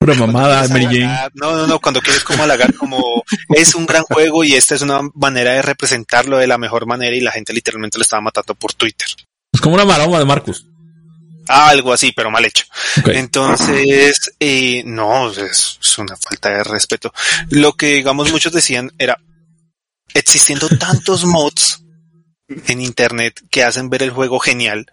mamada, 0.00 0.68
Mary 0.68 1.00
No, 1.34 1.56
no, 1.56 1.66
no, 1.66 1.80
cuando 1.80 2.00
quieres 2.00 2.24
como 2.24 2.42
halagar, 2.42 2.74
como 2.74 3.22
es 3.54 3.74
un 3.74 3.86
gran 3.86 4.04
juego 4.04 4.44
y 4.44 4.54
esta 4.54 4.74
es 4.74 4.82
una 4.82 5.00
manera 5.14 5.52
de 5.52 5.62
representarlo 5.62 6.38
de 6.38 6.46
la 6.46 6.58
mejor 6.58 6.86
manera 6.86 7.14
y 7.16 7.20
la 7.20 7.32
gente 7.32 7.52
literalmente 7.52 7.98
lo 7.98 8.02
estaba 8.02 8.22
matando 8.22 8.54
por 8.54 8.74
Twitter. 8.74 9.08
Es 9.52 9.60
como 9.60 9.74
una 9.74 9.84
maroma 9.84 10.18
de 10.18 10.24
Marcus. 10.24 10.66
algo 11.46 11.92
así, 11.92 12.12
pero 12.12 12.30
mal 12.30 12.44
hecho. 12.44 12.64
Entonces, 13.06 14.32
eh, 14.38 14.82
no, 14.84 15.30
es, 15.30 15.78
es, 15.80 15.98
una 15.98 16.16
falta 16.16 16.50
de 16.50 16.64
respeto. 16.64 17.12
Lo 17.50 17.74
que, 17.74 17.94
digamos, 17.94 18.30
muchos 18.30 18.52
decían 18.52 18.92
era, 18.98 19.18
existiendo 20.14 20.68
tantos 20.68 21.24
mods 21.24 21.82
en 22.48 22.80
internet 22.80 23.42
que 23.50 23.64
hacen 23.64 23.90
ver 23.90 24.02
el 24.02 24.10
juego 24.10 24.38
genial, 24.38 24.86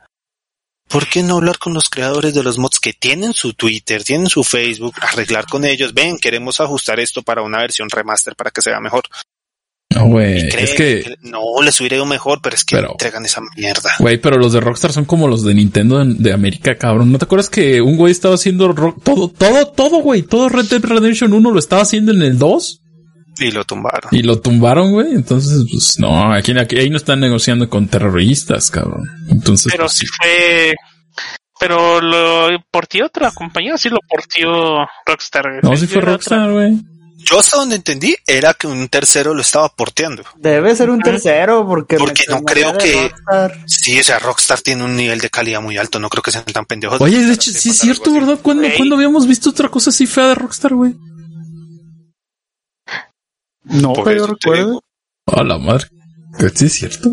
¿por 0.88 1.08
qué 1.08 1.24
no 1.24 1.38
hablar 1.38 1.58
con 1.58 1.74
los 1.74 1.90
creadores 1.90 2.34
de 2.34 2.44
los 2.44 2.58
mods 2.58 2.80
que 2.80 2.94
tienen 2.94 3.34
su 3.34 3.54
Twitter, 3.54 4.04
tienen 4.04 4.30
su 4.30 4.44
Facebook, 4.44 4.96
arreglar 5.02 5.46
con 5.46 5.66
ellos? 5.66 5.94
Ven, 5.94 6.18
queremos 6.18 6.60
ajustar 6.60 7.00
esto 7.00 7.22
para 7.22 7.42
una 7.42 7.60
versión 7.60 7.90
remaster 7.90 8.36
para 8.36 8.52
que 8.52 8.62
sea 8.62 8.80
mejor. 8.80 9.04
No, 9.94 10.08
güey. 10.08 10.48
Es 10.48 10.74
que... 10.74 11.16
No, 11.22 11.62
les 11.64 11.80
hubiera 11.80 11.96
ido 11.96 12.06
mejor, 12.06 12.42
pero 12.42 12.56
es 12.56 12.66
que 12.66 12.78
entregan 12.78 13.24
esa 13.26 13.42
mierda. 13.56 13.92
Güey, 14.00 14.18
pero 14.18 14.38
los 14.38 14.52
de 14.52 14.60
Rockstar 14.60 14.92
son 14.92 15.06
como 15.06 15.28
los 15.28 15.44
de 15.44 15.54
Nintendo 15.54 16.04
de, 16.04 16.34
América, 16.34 16.78
cabrón. 16.78 17.12
¿No 17.12 17.18
te 17.18 17.26
acuerdas 17.26 17.50
que 17.50 17.82
un 17.82 17.96
güey 17.96 18.12
estaba 18.12 18.36
haciendo 18.36 18.74
todo, 19.04 19.30
todo, 19.30 19.68
todo, 19.68 20.00
güey? 20.00 20.24
Todo 20.24 20.50
Red 20.50 20.66
Dead 20.66 20.84
Redemption 20.84 21.34
1 21.34 21.52
lo 21.52 21.60
estaba 21.60 21.84
haciendo 21.84 22.12
en 22.12 22.22
el 22.24 22.38
2? 22.38 22.82
Y 23.40 23.52
lo 23.52 23.64
tumbaron. 23.66 24.10
Y 24.12 24.24
lo 24.24 24.40
tumbaron, 24.40 24.92
güey. 24.92 25.14
Entonces, 25.14 25.66
pues 25.70 26.00
no, 26.00 26.34
aquí, 26.34 26.58
aquí 26.58 26.78
ahí 26.78 26.90
no 26.90 26.98
están 26.98 27.20
negociando 27.20 27.70
con 27.70 27.88
terroristas, 27.88 28.72
cabrón. 28.72 29.10
Entonces, 29.30 29.72
pero 29.72 29.86
pues, 29.86 29.94
sí 29.94 30.06
fue. 30.08 30.76
Pero 31.60 32.02
lo 32.02 32.50
portió 32.70 33.06
otra 33.06 33.32
compañía, 33.32 33.78
sí 33.78 33.90
lo 33.90 34.00
portió 34.08 34.86
Rockstar. 35.06 35.64
No, 35.64 35.76
sí 35.76 35.88
fue 35.88 36.02
Rockstar, 36.02 36.52
güey. 36.52 36.78
Yo 37.26 37.40
hasta 37.40 37.58
donde 37.58 37.76
entendí 37.76 38.16
era 38.28 38.54
que 38.54 38.68
un 38.68 38.88
tercero 38.88 39.34
lo 39.34 39.42
estaba 39.42 39.70
porteando. 39.70 40.24
Debe 40.38 40.76
ser 40.76 40.92
un 40.92 41.02
tercero 41.02 41.66
porque 41.68 41.98
porque 41.98 42.24
no 42.30 42.44
creo 42.44 42.78
que 42.78 43.12
sí, 43.66 44.00
o 44.00 44.04
sea, 44.04 44.20
Rockstar 44.20 44.62
tiene 44.62 44.84
un 44.84 44.96
nivel 44.96 45.20
de 45.20 45.30
calidad 45.32 45.60
muy 45.60 45.78
alto, 45.78 46.00
no 46.00 46.10
creo 46.10 46.22
que 46.22 46.32
sean 46.32 46.46
tan 46.46 46.66
pendejos. 46.66 47.02
Oye, 47.02 47.18
de 47.20 47.34
hecho, 47.34 47.52
sí 47.52 47.70
es 47.70 47.80
cierto, 47.80 48.14
¿verdad? 48.14 48.38
¿Cuándo, 48.42 48.68
¿Cuándo 48.78 48.96
habíamos 48.96 49.26
visto 49.28 49.50
otra 49.50 49.70
cosa 49.70 49.90
así 49.90 50.06
fea 50.06 50.28
de 50.28 50.36
Rockstar, 50.36 50.76
güey? 50.76 50.94
No, 53.66 53.94
pero 54.04 54.28
recuerdo. 54.28 54.82
A 55.28 55.44
la 55.44 55.58
madre. 55.58 55.88
Sí, 56.54 56.66
es 56.66 56.74
cierto. 56.74 57.12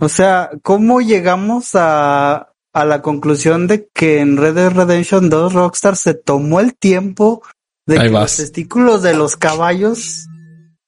O 0.00 0.08
sea, 0.08 0.50
¿cómo 0.62 1.00
llegamos 1.00 1.74
a, 1.74 2.52
a 2.72 2.84
la 2.84 3.02
conclusión 3.02 3.66
de 3.66 3.88
que 3.92 4.20
en 4.20 4.36
Red 4.36 4.54
Dead 4.54 4.72
Redemption 4.72 5.30
2 5.30 5.52
Rockstar 5.52 5.96
se 5.96 6.14
tomó 6.14 6.60
el 6.60 6.74
tiempo 6.74 7.42
de 7.86 7.98
que 7.98 8.08
los 8.08 8.36
testículos 8.36 9.02
de 9.02 9.14
los 9.14 9.36
caballos 9.36 10.26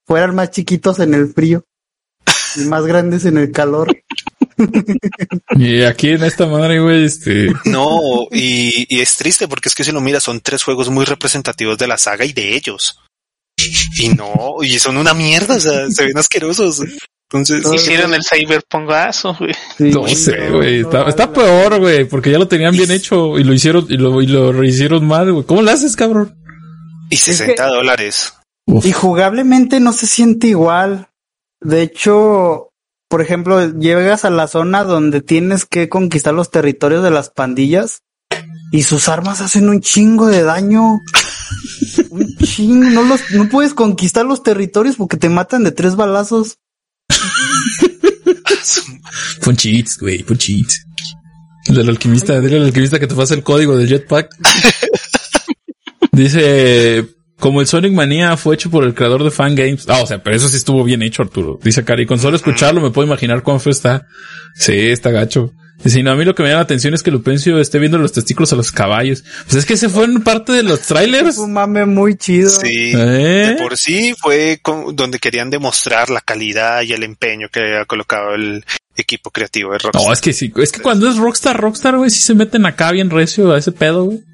fueran 0.07 0.35
más 0.35 0.51
chiquitos 0.51 1.01
en 1.01 1.15
el 1.15 1.33
frío 1.33 1.65
y 2.57 2.65
más 2.67 2.85
grandes 2.87 3.25
en 3.25 3.39
el 3.39 3.53
calor? 3.53 3.97
y 5.51 5.83
aquí 5.83 6.11
en 6.11 6.23
esta 6.23 6.47
madre, 6.47 6.81
güey, 6.81 7.05
este. 7.05 7.53
No, 7.65 7.99
y, 8.31 8.87
y, 8.89 9.01
es 9.01 9.17
triste 9.17 9.49
porque 9.49 9.69
es 9.69 9.75
que 9.75 9.85
si 9.85 9.93
lo 9.93 10.01
miras, 10.01 10.23
son 10.23 10.41
tres 10.41 10.63
juegos 10.63 10.91
muy 10.91 11.05
representativos 11.05 11.77
de 11.79 11.89
la 11.89 11.99
saga 11.99 12.25
y 12.25 12.33
de 12.33 12.55
ellos. 12.55 13.01
Y 13.97 14.09
no, 14.11 14.57
y 14.63 14.79
son 14.79 14.97
una 14.97 15.15
mierda, 15.15 15.57
o 15.57 15.61
sea, 15.61 15.91
se 15.91 16.07
ven 16.07 16.19
asquerosos. 16.19 16.83
Entonces, 17.33 17.65
hicieron 17.73 18.15
el 18.15 18.23
cyberpongazo, 18.25 19.37
güey. 19.39 19.55
no 19.93 20.07
sé, 20.09 20.51
güey. 20.51 20.85
está, 21.07 21.33
peor, 21.33 21.81
güey, 21.81 22.05
porque 22.05 22.31
ya 22.31 22.39
lo 22.39 22.49
tenían 22.49 22.77
bien 22.77 22.91
hecho 22.91 23.39
y 23.39 23.45
lo 23.45 23.53
hicieron 23.53 23.87
y 23.89 23.97
lo, 23.97 24.21
y 24.23 24.27
lo 24.27 24.53
rehicieron 24.53 25.07
mal, 25.07 25.33
güey. 25.33 25.45
¿Cómo 25.45 25.63
lo 25.63 25.71
haces, 25.71 25.97
cabrón? 25.97 26.37
Y 27.11 27.17
60 27.17 27.67
dólares. 27.67 28.35
Y 28.67 28.93
jugablemente 28.93 29.81
no 29.81 29.93
se 29.93 30.07
siente 30.07 30.49
igual. 30.49 31.09
De 31.61 31.83
hecho, 31.83 32.71
por 33.09 33.21
ejemplo, 33.21 33.79
llegas 33.79 34.25
a 34.25 34.31
la 34.31 34.47
zona 34.47 34.85
donde 34.85 35.21
tienes 35.21 35.67
que 35.67 35.89
conquistar 35.89 36.35
los 36.35 36.51
territorios 36.51 37.03
de 37.03 37.11
las 37.11 37.31
pandillas 37.31 38.03
y 38.75 38.83
sus 38.83 39.09
armas 39.09 39.41
hacen 39.41 39.69
un 39.69 39.81
chingo 39.81 40.27
de 40.27 40.43
daño. 40.43 41.01
Un 42.11 42.37
chingo, 42.39 42.91
no 42.91 43.05
los, 43.05 43.21
no 43.31 43.49
puedes 43.49 43.73
conquistar 43.73 44.27
los 44.27 44.43
territorios 44.43 44.97
porque 44.97 45.17
te 45.17 45.29
matan 45.29 45.63
de 45.63 45.71
tres 45.71 45.95
balazos. 45.95 46.59
Pon 49.45 49.55
cheats, 49.55 49.97
güey, 50.01 50.25
pon 50.25 50.37
cheats. 50.37 50.85
Del 51.69 51.89
alquimista, 51.89 52.41
dile 52.41 52.57
al 52.57 52.65
alquimista 52.65 52.99
que 52.99 53.07
te 53.07 53.15
pasa 53.15 53.35
el 53.35 53.45
código 53.45 53.77
del 53.77 53.87
jetpack. 53.87 54.35
Dice, 56.11 57.15
como 57.45 57.61
el 57.61 57.67
Sonic 57.67 57.93
Mania 57.93 58.39
fue 58.39 58.55
hecho 58.55 58.71
por 58.71 58.85
el 58.85 58.95
creador 58.95 59.23
de 59.23 59.31
Fan 59.31 59.55
Games. 59.55 59.87
Ah, 59.91 60.01
o 60.03 60.07
sea, 60.07 60.23
pero 60.23 60.35
eso 60.35 60.49
sí 60.49 60.57
estuvo 60.57 60.83
bien 60.83 61.03
hecho, 61.03 61.21
Arturo. 61.21 61.59
Dice 61.63 61.85
Cari, 61.85 62.07
con 62.07 62.19
solo 62.19 62.37
escucharlo 62.37 62.81
me 62.81 62.91
puedo 62.91 63.07
imaginar 63.07 63.43
cuán 63.43 63.61
feo 63.61 63.71
está. 63.71 64.07
Sí, 64.55 64.73
está 64.75 65.11
gacho. 65.11 65.53
Dice, 65.83 66.03
no, 66.03 66.13
a 66.13 66.15
mí 66.15 66.25
lo 66.25 66.35
que 66.35 66.43
me 66.43 66.49
llama 66.49 66.61
la 66.61 66.65
atención 66.65 66.95
es 66.95 67.03
que 67.03 67.11
Lupencio 67.11 67.61
esté 67.61 67.79
viendo 67.79 67.99
los 67.99 68.13
testículos 68.13 68.51
a 68.55 68.57
los 68.57 68.73
caballos. 68.73 69.25
Pues 69.45 69.57
es 69.57 69.67
que 69.67 69.77
se 69.77 69.91
fue 69.91 70.05
en 70.05 70.23
parte 70.23 70.53
de 70.53 70.63
los 70.63 70.81
trailers. 70.81 71.37
Un 71.37 71.53
mame 71.53 71.85
muy 71.85 72.17
chido. 72.17 72.49
Sí. 72.49 72.93
¿Eh? 72.95 73.57
por 73.61 73.77
sí 73.77 74.15
fue 74.19 74.59
donde 74.95 75.19
querían 75.19 75.51
demostrar 75.51 76.09
la 76.09 76.23
calidad 76.23 76.81
y 76.81 76.95
el 76.95 77.03
empeño 77.03 77.51
que 77.53 77.61
había 77.61 77.85
colocado 77.85 78.35
el 78.35 78.65
equipo 78.97 79.31
creativo 79.31 79.73
de 79.73 79.81
Rockstar. 79.81 80.03
No, 80.03 80.15
es 80.15 80.23
que 80.23 80.33
sí, 80.33 80.51
es 80.57 80.73
que 80.73 80.81
cuando 80.81 81.11
es 81.11 81.19
Rockstar, 81.19 81.61
Rockstar, 81.61 81.99
güey, 81.99 82.09
sí 82.09 82.21
se 82.21 82.33
meten 82.33 82.65
acá 82.65 82.91
bien 82.91 83.11
recio 83.11 83.53
a 83.53 83.59
ese 83.59 83.71
pedo, 83.71 84.05
güey. 84.05 84.25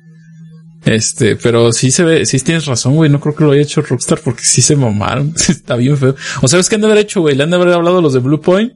Este, 0.84 1.36
pero 1.36 1.72
sí 1.72 1.90
se 1.90 2.04
ve, 2.04 2.26
sí 2.26 2.38
tienes 2.40 2.66
razón, 2.66 2.96
güey. 2.96 3.10
No 3.10 3.20
creo 3.20 3.34
que 3.34 3.44
lo 3.44 3.52
haya 3.52 3.62
hecho 3.62 3.82
Rockstar 3.82 4.20
porque 4.20 4.44
sí 4.44 4.62
se 4.62 4.76
mamaron. 4.76 5.34
Está 5.48 5.76
bien 5.76 5.96
feo. 5.96 6.14
O 6.42 6.48
sabes 6.48 6.68
qué 6.68 6.76
han 6.76 6.80
de 6.80 6.86
haber 6.86 6.98
hecho, 6.98 7.20
güey. 7.20 7.36
Le 7.36 7.42
han 7.42 7.50
de 7.50 7.56
haber 7.56 7.74
hablado 7.74 7.98
a 7.98 8.02
los 8.02 8.12
de 8.12 8.20
Blue 8.20 8.40
Point 8.40 8.72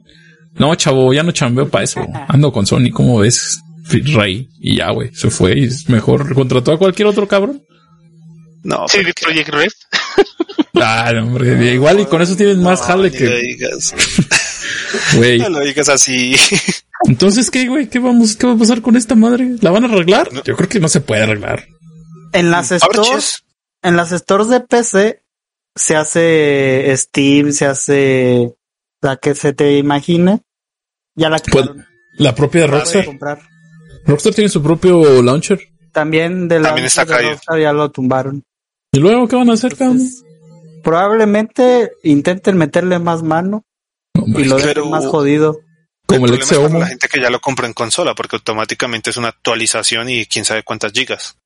no, 0.57 0.73
chavo, 0.75 1.13
ya 1.13 1.23
no 1.23 1.31
chambeo 1.31 1.69
para 1.69 1.83
eso. 1.83 2.05
Ando 2.27 2.51
con 2.51 2.65
Sony, 2.65 2.89
¿cómo 2.91 3.19
ves? 3.19 3.59
Rey. 3.87 4.49
Y 4.59 4.77
ya, 4.77 4.91
güey, 4.91 5.13
se 5.13 5.29
fue 5.29 5.59
y 5.59 5.65
es 5.65 5.89
mejor. 5.89 6.33
¿Contrató 6.33 6.71
a 6.71 6.79
cualquier 6.79 7.07
otro 7.07 7.27
cabrón? 7.27 7.61
No. 8.63 8.87
Sí, 8.87 8.99
Project 9.21 9.49
Red. 9.49 9.71
Ah, 10.77 11.09
hombre, 11.21 11.73
igual 11.73 12.01
y 12.01 12.05
con 12.05 12.21
eso 12.21 12.35
tienes 12.35 12.57
más 12.57 12.81
jale 12.81 13.09
que. 13.09 13.29
Lo 13.29 13.37
digas. 13.37 13.95
Güey. 15.15 15.39
No 15.39 15.49
lo 15.49 15.61
digas 15.61 15.87
así. 15.87 16.35
Entonces, 17.07 17.49
¿qué, 17.49 17.69
güey? 17.69 17.87
¿Qué 17.87 17.97
vamos, 17.97 18.35
qué 18.35 18.45
va 18.45 18.53
a 18.53 18.57
pasar 18.57 18.81
con 18.81 18.97
esta 18.97 19.15
madre? 19.15 19.55
¿La 19.61 19.71
van 19.71 19.85
a 19.85 19.87
arreglar? 19.87 20.29
Yo 20.43 20.53
creo 20.57 20.67
que 20.67 20.81
no 20.81 20.89
se 20.89 20.99
puede 20.99 21.23
arreglar. 21.23 21.65
En 22.35 22.51
las 22.51 22.69
stores, 22.69 23.45
en 23.81 23.95
las 23.95 24.09
stores 24.09 24.49
de 24.49 24.59
PC 24.59 25.23
se 25.73 25.95
hace 25.95 26.93
Steam, 26.97 27.53
se 27.53 27.65
hace 27.65 28.55
la 29.01 29.15
que 29.15 29.35
se 29.35 29.53
te 29.53 29.77
imagine, 29.77 30.41
ya 31.15 31.29
la 31.29 31.37
pues, 31.37 31.69
la 32.17 32.35
propia 32.35 32.61
de 32.61 32.67
Rockstar. 32.67 33.39
Rockstar 34.05 34.33
tiene 34.33 34.49
su 34.49 34.61
propio 34.61 35.21
launcher. 35.21 35.59
También 35.93 36.49
de 36.49 36.59
la 36.59 36.69
También 36.69 36.87
está 36.87 37.05
Rockstar 37.05 37.59
ya 37.59 37.71
lo 37.71 37.89
tumbaron. 37.89 38.43
¿Y 38.91 38.99
luego 38.99 39.27
qué 39.27 39.37
van 39.37 39.49
a 39.49 39.53
hacer, 39.53 39.75
Probablemente 40.83 41.93
intenten 42.03 42.57
meterle 42.57 42.99
más 42.99 43.23
mano 43.23 43.63
y 44.13 44.43
lo 44.43 44.57
dejen 44.57 44.89
más 44.89 45.05
jodido. 45.05 45.59
Como 46.05 46.27
el, 46.27 46.33
el 46.33 46.79
la 46.79 46.87
gente 46.87 47.07
que 47.07 47.19
ya 47.19 47.29
lo 47.29 47.39
compra 47.39 47.65
en 47.65 47.73
consola, 47.73 48.13
porque 48.13 48.35
automáticamente 48.35 49.09
es 49.09 49.17
una 49.17 49.29
actualización 49.29 50.09
y 50.09 50.25
quién 50.27 50.45
sabe 50.45 50.63
cuántas 50.63 50.91
gigas. 50.91 51.37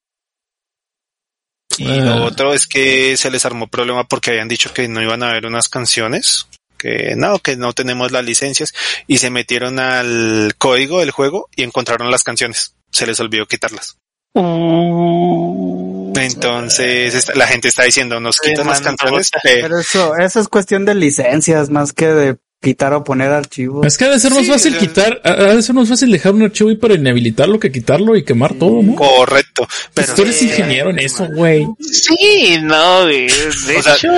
Y 1.77 2.01
lo 2.01 2.23
otro 2.23 2.53
es 2.53 2.67
que 2.67 3.15
se 3.15 3.31
les 3.31 3.45
armó 3.45 3.67
problema 3.67 4.03
porque 4.03 4.31
habían 4.31 4.47
dicho 4.47 4.73
que 4.73 4.87
no 4.87 5.01
iban 5.01 5.23
a 5.23 5.29
haber 5.29 5.45
unas 5.45 5.69
canciones, 5.69 6.47
que 6.77 7.13
no, 7.15 7.39
que 7.39 7.55
no 7.55 7.73
tenemos 7.73 8.11
las 8.11 8.25
licencias, 8.25 8.73
y 9.07 9.17
se 9.17 9.29
metieron 9.29 9.79
al 9.79 10.53
código 10.57 10.99
del 10.99 11.11
juego 11.11 11.47
y 11.55 11.63
encontraron 11.63 12.11
las 12.11 12.23
canciones. 12.23 12.75
Se 12.91 13.05
les 13.05 13.19
olvidó 13.19 13.45
quitarlas. 13.45 13.97
Uh. 14.33 16.13
Entonces 16.15 17.35
la 17.35 17.47
gente 17.47 17.67
está 17.67 17.83
diciendo, 17.83 18.19
nos 18.19 18.39
quitan 18.39 18.67
las 18.67 18.81
canciones. 18.81 19.31
Pero 19.43 19.79
eso, 19.79 20.17
eso 20.17 20.39
es 20.39 20.47
cuestión 20.47 20.85
de 20.85 20.95
licencias 20.95 21.69
más 21.69 21.93
que 21.93 22.07
de 22.07 22.37
quitar 22.61 22.93
o 22.93 23.03
poner 23.03 23.31
archivos. 23.31 23.85
Es 23.85 23.97
que 23.97 24.05
ha 24.05 24.09
de 24.09 24.19
ser 24.19 24.33
más 24.33 24.47
fácil 24.47 24.77
quitar, 24.77 25.21
ha 25.23 25.53
de 25.53 25.61
ser 25.61 25.75
más 25.75 25.87
fácil 25.87 26.11
dejar 26.11 26.33
un 26.33 26.43
archivo 26.43 26.69
y 26.71 26.75
para 26.75 26.95
inhabilitarlo 26.95 27.59
que 27.59 27.71
quitarlo 27.71 28.15
y 28.15 28.23
quemar 28.23 28.53
todo, 28.55 28.81
¿no? 28.83 28.95
Correcto. 28.95 29.67
Pero 29.93 30.13
tú 30.13 30.21
eres 30.23 30.41
ingeniero 30.41 30.89
en 30.89 30.99
eso, 30.99 31.27
güey. 31.33 31.67
Sí, 31.79 32.57
no, 32.61 33.05
de, 33.05 33.25
hecho. 33.69 34.09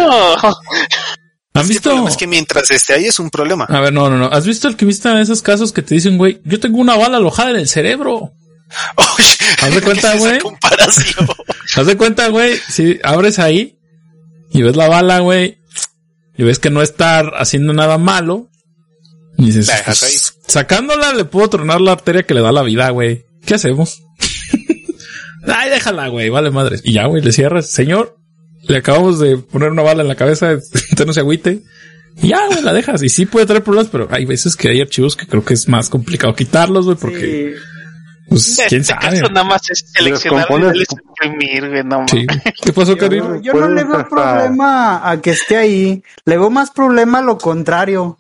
¿Han 1.54 1.68
visto? 1.68 2.08
Es 2.08 2.18
que 2.18 2.28
mientras 2.28 2.72
esté 2.72 2.94
ahí 2.94 3.06
es 3.06 3.20
un 3.20 3.30
problema. 3.30 3.66
A 3.66 3.82
ver, 3.82 3.94
no, 3.94 4.10
no, 4.10 4.18
no. 4.18 4.26
¿Has 4.28 4.46
visto 4.46 4.68
el 4.68 4.76
que 4.76 4.86
viste 4.86 5.10
en 5.10 5.18
esos 5.18 5.42
casos 5.42 5.72
que 5.72 5.82
te 5.82 5.96
dicen, 5.96 6.18
güey, 6.18 6.42
yo 6.46 6.60
tengo 6.60 6.80
una 6.80 6.96
bala 6.96 7.18
alojada 7.18 7.52
en 7.52 7.58
el 7.58 7.68
cerebro? 7.68 8.34
¿Haz 9.62 9.76
de 9.76 9.82
cuenta, 9.82 10.16
güey? 10.16 10.40
¿Haz 11.76 11.86
de 11.86 11.98
cuenta, 11.98 12.30
güey? 12.30 12.58
Si 12.70 13.00
abres 13.04 13.38
ahí 13.38 13.78
y 14.52 14.62
ves 14.62 14.76
la 14.76 14.88
bala, 14.88 15.20
güey, 15.20 15.58
y 16.42 16.44
ves 16.44 16.58
que 16.58 16.72
no 16.72 16.82
está 16.82 17.20
haciendo 17.20 17.72
nada 17.72 18.00
malo, 18.00 18.50
y 19.38 19.46
dices, 19.46 19.72
pues, 19.86 20.40
sacándola 20.48 21.14
le 21.14 21.24
puedo 21.24 21.48
tronar 21.52 21.80
la 21.82 21.92
arteria 21.92 22.24
que 22.24 22.34
le 22.34 22.42
da 22.42 22.52
la 22.52 22.64
vida, 22.64 22.90
güey. 22.90 23.26
¿Qué 23.46 23.54
hacemos? 23.54 24.02
Ay, 25.46 25.70
déjala, 25.70 26.08
güey, 26.08 26.30
vale 26.30 26.50
madre. 26.50 26.80
Y 26.84 26.94
ya, 26.94 27.06
güey, 27.06 27.22
le 27.22 27.32
cierras. 27.32 27.70
Señor, 27.70 28.18
le 28.64 28.78
acabamos 28.78 29.20
de 29.20 29.38
poner 29.38 29.70
una 29.70 29.84
bala 29.84 30.02
en 30.02 30.08
la 30.08 30.16
cabeza, 30.16 30.54
usted 30.74 31.06
no 31.06 31.14
se 31.14 31.20
agüite. 31.20 31.62
Y 32.24 32.30
ya, 32.30 32.48
güey, 32.48 32.64
la 32.64 32.74
dejas. 32.74 33.04
Y 33.04 33.10
sí 33.10 33.28
puede 33.28 33.46
traer 33.46 33.64
problemas, 33.64 33.92
pero 33.92 34.08
hay 34.10 34.26
veces 34.26 34.56
que 34.56 34.70
hay 34.70 34.82
archivos 34.82 35.16
que 35.16 35.28
creo 35.28 35.46
que 35.46 35.54
es 35.54 35.68
más 35.68 35.90
complicado 35.90 36.34
quitarlos, 36.34 36.86
güey, 36.86 36.98
porque... 36.98 37.54
Pues, 38.32 38.64
quién 38.70 38.80
este 38.80 38.94
sabe. 38.94 39.20
nada 39.24 39.44
más 39.44 39.62
es 39.70 39.92
seleccionar 39.94 40.48
y 40.74 40.86
imprimir, 40.90 41.70
güey, 41.70 41.84
no 41.84 42.06
sí. 42.08 42.26
¿Qué 42.64 42.72
pasó, 42.72 42.96
Karim? 42.96 43.42
Yo, 43.42 43.52
no 43.52 43.68
le 43.68 43.84
veo 43.84 44.08
problema 44.08 45.10
a 45.12 45.20
que 45.20 45.32
esté 45.32 45.58
ahí. 45.58 46.02
Le 46.24 46.38
veo 46.38 46.50
más 46.50 46.72
problema 46.72 47.20
a 47.20 47.24
lo 47.24 47.38
contrario. 47.38 48.18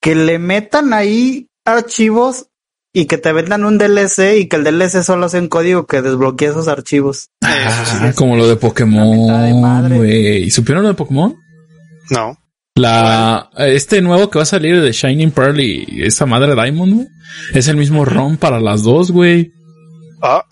Que 0.00 0.14
le 0.14 0.38
metan 0.38 0.92
ahí 0.92 1.48
archivos 1.64 2.46
y 2.92 3.06
que 3.06 3.18
te 3.18 3.32
vendan 3.32 3.64
un 3.64 3.76
DLC 3.76 4.38
y 4.38 4.46
que 4.46 4.54
el 4.54 4.62
DLC 4.62 5.02
solo 5.02 5.28
sea 5.28 5.40
un 5.40 5.48
código 5.48 5.84
que 5.84 6.00
desbloquee 6.00 6.46
esos 6.46 6.68
archivos. 6.68 7.30
Ah, 7.42 8.12
como 8.14 8.36
lo 8.36 8.46
de 8.46 8.54
Pokémon, 8.54 9.90
güey. 9.96 10.48
¿Supieron 10.48 10.84
lo 10.84 10.90
de 10.90 10.94
Pokémon? 10.94 11.36
No. 12.10 12.39
La, 12.80 13.50
este 13.56 14.00
nuevo 14.00 14.30
que 14.30 14.38
va 14.38 14.44
a 14.44 14.46
salir 14.46 14.80
de 14.80 14.92
Shining 14.92 15.32
Pearl 15.32 15.60
y 15.60 16.02
esa 16.02 16.24
madre 16.24 16.54
Diamond, 16.54 17.08
es 17.52 17.68
el 17.68 17.76
mismo 17.76 18.04
ROM 18.04 18.36
para 18.36 18.58
las 18.60 18.82
dos, 18.82 19.10
güey. 19.10 19.52
Ah. 20.22 20.44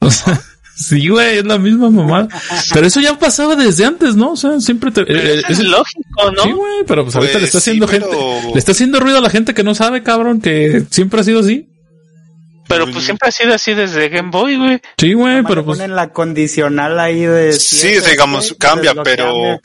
sí, 0.76 1.08
güey, 1.08 1.38
es 1.38 1.44
la 1.44 1.58
misma 1.58 1.90
mamá. 1.90 2.28
Pero 2.72 2.86
eso 2.86 3.00
ya 3.00 3.18
pasaba 3.18 3.54
desde 3.54 3.84
antes, 3.84 4.16
¿no? 4.16 4.32
O 4.32 4.36
sea, 4.36 4.60
siempre 4.60 4.90
te, 4.92 5.02
eh, 5.02 5.42
es, 5.48 5.58
lógico, 5.60 6.30
¿no? 6.34 6.42
Sí, 6.42 6.52
güey, 6.52 6.84
pero 6.86 7.04
pues, 7.04 7.16
ahorita 7.16 7.38
le 7.38 7.44
está 7.44 7.56
pues 7.56 7.64
haciendo 7.64 7.86
gente, 7.88 8.08
le 8.52 8.58
está 8.58 8.72
haciendo 8.72 9.00
ruido 9.00 9.18
a 9.18 9.22
la 9.22 9.30
gente 9.30 9.52
que 9.52 9.62
no 9.62 9.74
sabe, 9.74 10.02
cabrón, 10.02 10.40
que 10.40 10.84
siempre 10.90 11.20
ha 11.20 11.24
sido 11.24 11.40
así. 11.40 11.68
Pero 12.66 12.90
pues 12.90 13.04
siempre 13.04 13.28
ha 13.28 13.32
sido 13.32 13.52
así 13.52 13.74
desde 13.74 14.08
Game 14.08 14.30
Boy, 14.30 14.56
güey. 14.56 14.80
Sí, 14.96 15.12
güey, 15.12 15.42
pero 15.42 15.64
pues. 15.66 15.78
Ponen 15.78 15.94
la 15.94 16.12
condicional 16.12 16.98
ahí 16.98 17.20
de. 17.20 17.52
Sí, 17.52 17.94
digamos, 18.08 18.56
cambia, 18.58 18.94
pero. 19.02 19.60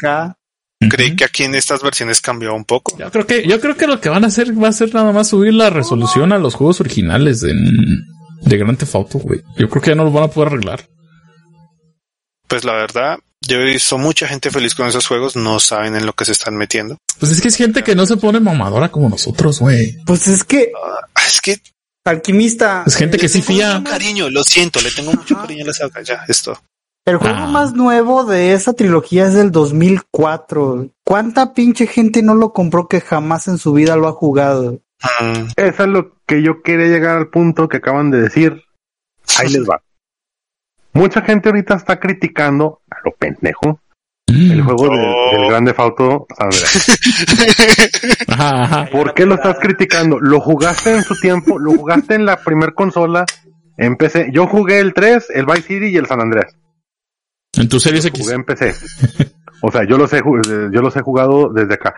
Creí 0.87 1.15
que 1.15 1.25
aquí 1.25 1.43
en 1.43 1.55
estas 1.55 1.81
versiones 1.81 2.21
cambió 2.21 2.53
un 2.53 2.63
poco. 2.63 2.97
Yo 2.97 3.11
creo 3.11 3.27
que, 3.27 3.45
yo 3.45 3.59
creo 3.59 3.75
que 3.75 3.85
lo 3.85 3.99
que 3.99 4.07
van 4.07 4.23
a 4.23 4.27
hacer 4.27 4.51
va 4.61 4.69
a 4.69 4.73
ser 4.73 4.93
nada 4.93 5.11
más 5.11 5.27
subir 5.27 5.53
la 5.53 5.69
resolución 5.69 6.31
a 6.31 6.37
los 6.37 6.55
juegos 6.55 6.79
originales 6.79 7.41
de, 7.41 7.53
de 7.53 8.57
Grand 8.57 8.77
Theft 8.77 8.95
Auto, 8.95 9.19
güey. 9.19 9.41
Yo 9.57 9.69
creo 9.69 9.81
que 9.81 9.89
ya 9.89 9.95
no 9.95 10.05
lo 10.05 10.11
van 10.11 10.25
a 10.25 10.27
poder 10.29 10.53
arreglar. 10.53 10.87
Pues 12.47 12.63
la 12.63 12.73
verdad, 12.73 13.19
yo 13.41 13.57
he 13.57 13.65
visto 13.65 13.97
mucha 13.97 14.27
gente 14.27 14.51
feliz 14.51 14.73
con 14.73 14.87
esos 14.87 15.05
juegos, 15.05 15.35
no 15.35 15.59
saben 15.59 15.95
en 15.95 16.05
lo 16.05 16.13
que 16.13 16.23
se 16.23 16.31
están 16.31 16.55
metiendo. 16.55 16.97
Pues 17.19 17.33
es 17.33 17.41
que 17.41 17.49
es 17.49 17.57
gente 17.57 17.83
que 17.83 17.95
no 17.95 18.05
se 18.05 18.15
pone 18.15 18.39
mamadora 18.39 18.89
como 18.89 19.09
nosotros, 19.09 19.59
güey. 19.59 19.97
Pues 20.05 20.27
es 20.27 20.45
que, 20.45 20.71
ah, 20.81 21.21
es 21.27 21.41
que 21.41 21.61
alquimista. 22.05 22.83
Es 22.87 22.95
gente 22.95 23.17
que 23.17 23.27
sí 23.27 23.41
fía. 23.41 23.83
Cariño, 23.85 24.29
lo 24.29 24.43
siento, 24.43 24.79
le 24.81 24.91
tengo 24.91 25.11
mucho 25.11 25.35
cariño 25.35 25.63
a 25.65 25.67
la 25.67 25.73
saga, 25.73 26.01
ya, 26.01 26.23
esto. 26.27 26.57
El 27.09 27.17
juego 27.17 27.39
ah. 27.39 27.47
más 27.47 27.73
nuevo 27.73 28.23
de 28.23 28.53
esa 28.53 28.73
trilogía 28.73 29.25
es 29.25 29.33
del 29.33 29.51
2004. 29.51 30.91
¿Cuánta 31.03 31.55
pinche 31.55 31.87
gente 31.87 32.21
no 32.21 32.35
lo 32.35 32.53
compró 32.53 32.87
que 32.87 33.01
jamás 33.01 33.47
en 33.47 33.57
su 33.57 33.73
vida 33.73 33.95
lo 33.95 34.07
ha 34.07 34.11
jugado? 34.11 34.81
Mm. 35.19 35.47
Eso 35.55 35.83
es 35.83 35.89
lo 35.89 36.17
que 36.27 36.43
yo 36.43 36.61
quería 36.61 36.85
llegar 36.85 37.17
al 37.17 37.29
punto 37.29 37.67
que 37.67 37.77
acaban 37.77 38.11
de 38.11 38.21
decir. 38.21 38.61
Ahí 39.39 39.49
les 39.49 39.67
va. 39.67 39.81
Mucha 40.93 41.23
gente 41.23 41.49
ahorita 41.49 41.73
está 41.75 41.99
criticando 41.99 42.81
a 42.91 42.97
lo 43.03 43.15
pendejo 43.15 43.79
mm. 44.27 44.51
el 44.51 44.61
juego 44.61 44.95
del 44.95 45.07
oh. 45.07 45.49
Grande 45.49 45.73
Fauto 45.73 46.27
¿Por 48.91 49.15
qué 49.15 49.25
lo 49.25 49.33
estás 49.33 49.57
criticando? 49.59 50.19
Lo 50.19 50.39
jugaste 50.41 50.93
en 50.93 51.01
su 51.01 51.19
tiempo, 51.19 51.57
lo 51.57 51.71
jugaste 51.71 52.13
en 52.13 52.25
la 52.25 52.37
primer 52.37 52.75
consola, 52.75 53.25
empecé, 53.77 54.29
yo 54.31 54.45
jugué 54.45 54.79
el 54.79 54.93
3, 54.93 55.31
el 55.33 55.47
Vice 55.47 55.63
City 55.63 55.87
y 55.87 55.97
el 55.97 56.05
San 56.05 56.21
Andreas. 56.21 56.55
En 57.57 57.67
tu 57.67 57.79
serie 57.79 57.99
X. 57.99 58.12
Jugué 58.21 58.35
en 58.35 58.43
PC. 58.43 58.75
o 59.62 59.71
sea, 59.71 59.83
yo 59.88 59.97
los 59.97 60.12
he, 60.13 60.21
yo 60.71 60.81
los 60.81 60.95
he 60.95 61.01
jugado 61.01 61.49
desde 61.49 61.75
acá. 61.75 61.95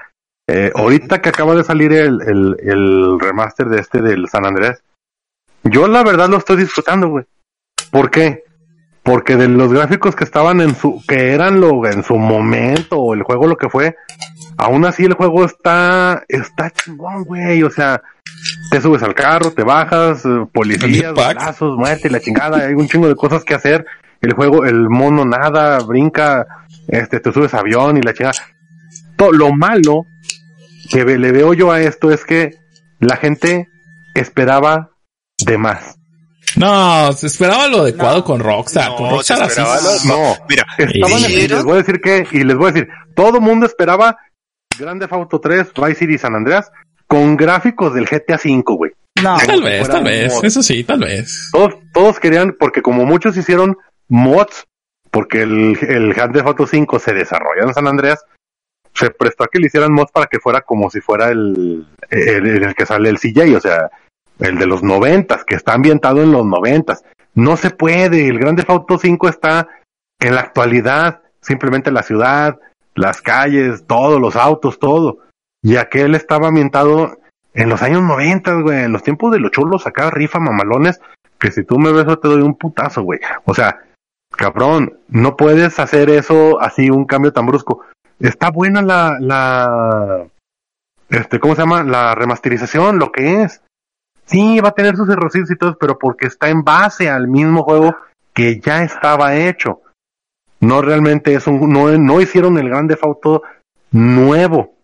Eh, 0.48 0.72
ahorita 0.76 1.22
que 1.22 1.30
acaba 1.30 1.56
de 1.56 1.64
salir 1.64 1.94
el, 1.94 2.22
el, 2.22 2.58
el, 2.60 3.20
remaster 3.20 3.68
de 3.68 3.80
este 3.80 4.02
del 4.02 4.28
San 4.28 4.46
Andrés, 4.46 4.84
yo 5.64 5.88
la 5.88 6.04
verdad 6.04 6.30
lo 6.30 6.38
estoy 6.38 6.58
disfrutando, 6.58 7.10
güey. 7.10 7.26
¿Por 7.92 8.10
qué? 8.10 8.44
Porque 9.04 9.36
de 9.36 9.48
los 9.48 9.72
gráficos 9.72 10.16
que 10.16 10.24
estaban 10.24 10.62
en 10.62 10.76
su, 10.76 11.02
que 11.08 11.32
eran 11.32 11.62
lo, 11.62 11.86
en 11.86 12.04
su 12.04 12.18
momento, 12.18 12.98
o 12.98 13.14
el 13.14 13.24
juego 13.24 13.48
lo 13.48 13.58
que 13.58 13.70
fue, 13.70 13.96
aún 14.58 14.86
así 14.86 15.06
el 15.06 15.14
juego 15.14 15.46
está, 15.46 16.24
está 16.28 16.72
chingón, 16.72 17.24
güey. 17.24 17.64
O 17.64 17.70
sea, 17.70 18.02
te 18.72 18.82
subes 18.82 19.04
al 19.04 19.14
carro, 19.14 19.52
te 19.52 19.64
bajas, 19.64 20.26
eh, 20.26 20.46
policías, 20.52 21.14
balazos, 21.14 21.78
muerte 21.78 22.08
y 22.08 22.12
la 22.12 22.20
chingada, 22.20 22.66
hay 22.66 22.74
un 22.74 22.88
chingo 22.88 23.08
de 23.08 23.16
cosas 23.16 23.44
que 23.44 23.54
hacer 23.54 23.86
el 24.22 24.34
juego, 24.34 24.66
el 24.66 24.90
mono 24.90 25.26
nada, 25.26 25.80
brinca, 25.80 26.46
este, 26.88 27.20
te 27.20 27.32
subes 27.32 27.54
avión 27.54 27.98
y 27.98 28.02
la 28.02 28.14
chingada. 28.14 28.38
Todo, 29.16 29.32
lo 29.32 29.52
malo 29.52 30.06
que 30.90 31.04
le 31.06 31.32
veo 31.32 31.54
yo 31.54 31.72
a 31.72 31.82
esto 31.82 32.12
es 32.12 32.26
que 32.26 32.56
la 33.00 33.18
gente 33.18 33.68
esperaba 34.14 34.92
de 35.46 35.58
más. 35.58 35.96
No, 36.58 37.14
se 37.14 37.28
esperaba 37.28 37.68
lo 37.68 37.82
adecuado 37.82 38.24
con 38.24 38.40
Rockstar. 38.40 38.96
con 38.96 39.10
Rockstar 39.10 39.44
así. 39.44 39.62
no, 40.08 40.36
mira, 40.50 40.66
estaban 40.78 41.32
y 41.32 41.48
les 41.48 41.64
voy 41.64 41.74
a 41.74 41.78
decir 41.78 42.02
que, 42.02 42.28
y 42.32 42.44
les 42.44 42.58
voy 42.58 42.70
a 42.70 42.72
decir, 42.74 42.90
todo 43.16 43.38
el 43.38 43.42
mundo 43.42 43.66
esperaba 43.66 44.18
Grande 44.78 45.08
Auto 45.10 45.40
3, 45.40 45.72
Vice 45.74 45.96
City 45.96 46.18
San 46.18 46.36
Andreas, 46.36 46.72
con 47.08 47.36
gráficos 47.36 47.94
del 47.94 48.06
GTA 48.06 48.40
V, 48.44 48.64
güey. 48.66 48.92
No, 49.22 49.38
tal 49.46 49.62
vez, 49.62 49.88
tal 49.88 50.04
vez, 50.04 50.40
eso 50.44 50.64
sí, 50.64 50.84
tal 50.84 51.00
vez. 51.02 51.50
Todos, 51.52 51.76
todos 51.94 52.20
querían, 52.20 52.56
porque 52.58 52.82
como 52.82 53.06
muchos 53.06 53.38
hicieron 53.38 53.78
mods, 54.12 54.68
porque 55.10 55.42
el, 55.42 55.78
el 55.82 56.14
Grand 56.14 56.34
Theft 56.34 56.48
Auto 56.48 56.68
5 56.68 57.00
se 57.00 57.14
desarrolla 57.14 57.64
en 57.64 57.74
San 57.74 57.88
Andreas, 57.88 58.24
se 58.94 59.10
prestó 59.10 59.46
a 59.46 59.48
que 59.48 59.60
le 59.60 59.68
hicieran 59.68 59.94
mods 59.94 60.12
para 60.12 60.28
que 60.28 60.40
fuera 60.40 60.62
como 60.62 60.90
si 60.90 61.00
fuera 61.00 61.30
el, 61.30 61.88
el, 62.10 62.76
que 62.76 62.86
sale 62.86 63.10
el 63.10 63.20
CJ, 63.20 63.56
o 63.56 63.62
sea, 63.62 63.90
el 64.40 64.58
de 64.58 64.68
los 64.68 64.84
noventas, 64.84 65.46
que 65.46 65.56
está 65.56 65.74
ambientado 65.74 66.22
en 66.22 66.32
los 66.32 66.46
noventas. 66.46 67.04
No 67.34 67.56
se 67.56 67.70
puede, 67.70 68.28
el 68.28 68.38
Grand 68.38 68.58
Theft 68.58 68.70
Auto 68.70 68.98
5 68.98 69.30
está 69.30 69.70
en 70.20 70.36
la 70.36 70.42
actualidad, 70.42 71.22
simplemente 71.40 71.90
la 71.90 72.04
ciudad, 72.04 72.60
las 72.94 73.22
calles, 73.22 73.86
todos 73.88 74.20
los 74.20 74.36
autos, 74.36 74.78
todo. 74.78 75.20
Y 75.64 75.78
aquel 75.78 76.16
estaba 76.16 76.50
ambientado 76.50 77.18
en 77.54 77.70
los 77.70 77.82
años 77.82 78.02
90, 78.02 78.54
güey, 78.62 78.84
en 78.84 78.92
los 78.92 79.04
tiempos 79.04 79.32
de 79.32 79.40
los 79.40 79.52
chulos 79.52 79.88
acá 79.88 80.10
rifa 80.10 80.40
mamalones, 80.40 81.00
que 81.40 81.52
si 81.52 81.64
tú 81.64 81.80
me 81.80 81.92
ves 81.92 82.06
te 82.06 82.28
doy 82.28 82.42
un 82.42 82.56
putazo, 82.56 83.04
güey. 83.04 83.20
O 83.46 83.54
sea, 83.54 83.80
cabrón, 84.32 84.98
no 85.08 85.36
puedes 85.38 85.80
hacer 85.80 86.10
eso 86.10 86.60
así, 86.62 86.90
un 86.90 87.06
cambio 87.06 87.34
tan 87.34 87.46
brusco. 87.46 87.82
Está 88.20 88.50
buena 88.52 88.82
la, 88.82 89.18
la, 89.20 90.26
este, 91.10 91.40
¿cómo 91.40 91.56
se 91.56 91.62
llama? 91.62 91.84
La 91.84 92.16
remasterización, 92.16 92.98
lo 92.98 93.12
que 93.12 93.44
es. 93.44 93.62
Sí, 94.26 94.60
va 94.62 94.70
a 94.70 94.74
tener 94.74 94.96
sus 94.96 95.10
errorcitos 95.10 95.52
y 95.52 95.58
todo, 95.58 95.78
pero 95.78 96.00
porque 96.00 96.28
está 96.28 96.50
en 96.50 96.64
base 96.64 97.10
al 97.10 97.28
mismo 97.28 97.64
juego 97.64 97.96
que 98.34 98.60
ya 98.60 98.84
estaba 98.84 99.36
hecho. 99.36 99.82
No 100.62 100.82
realmente 100.82 101.34
es 101.34 101.48
un, 101.48 101.72
no, 101.72 101.90
no 101.98 102.22
hicieron 102.22 102.58
el 102.58 102.70
Grande 102.70 102.98
Auto 103.02 103.44
nuevo. 103.92 104.76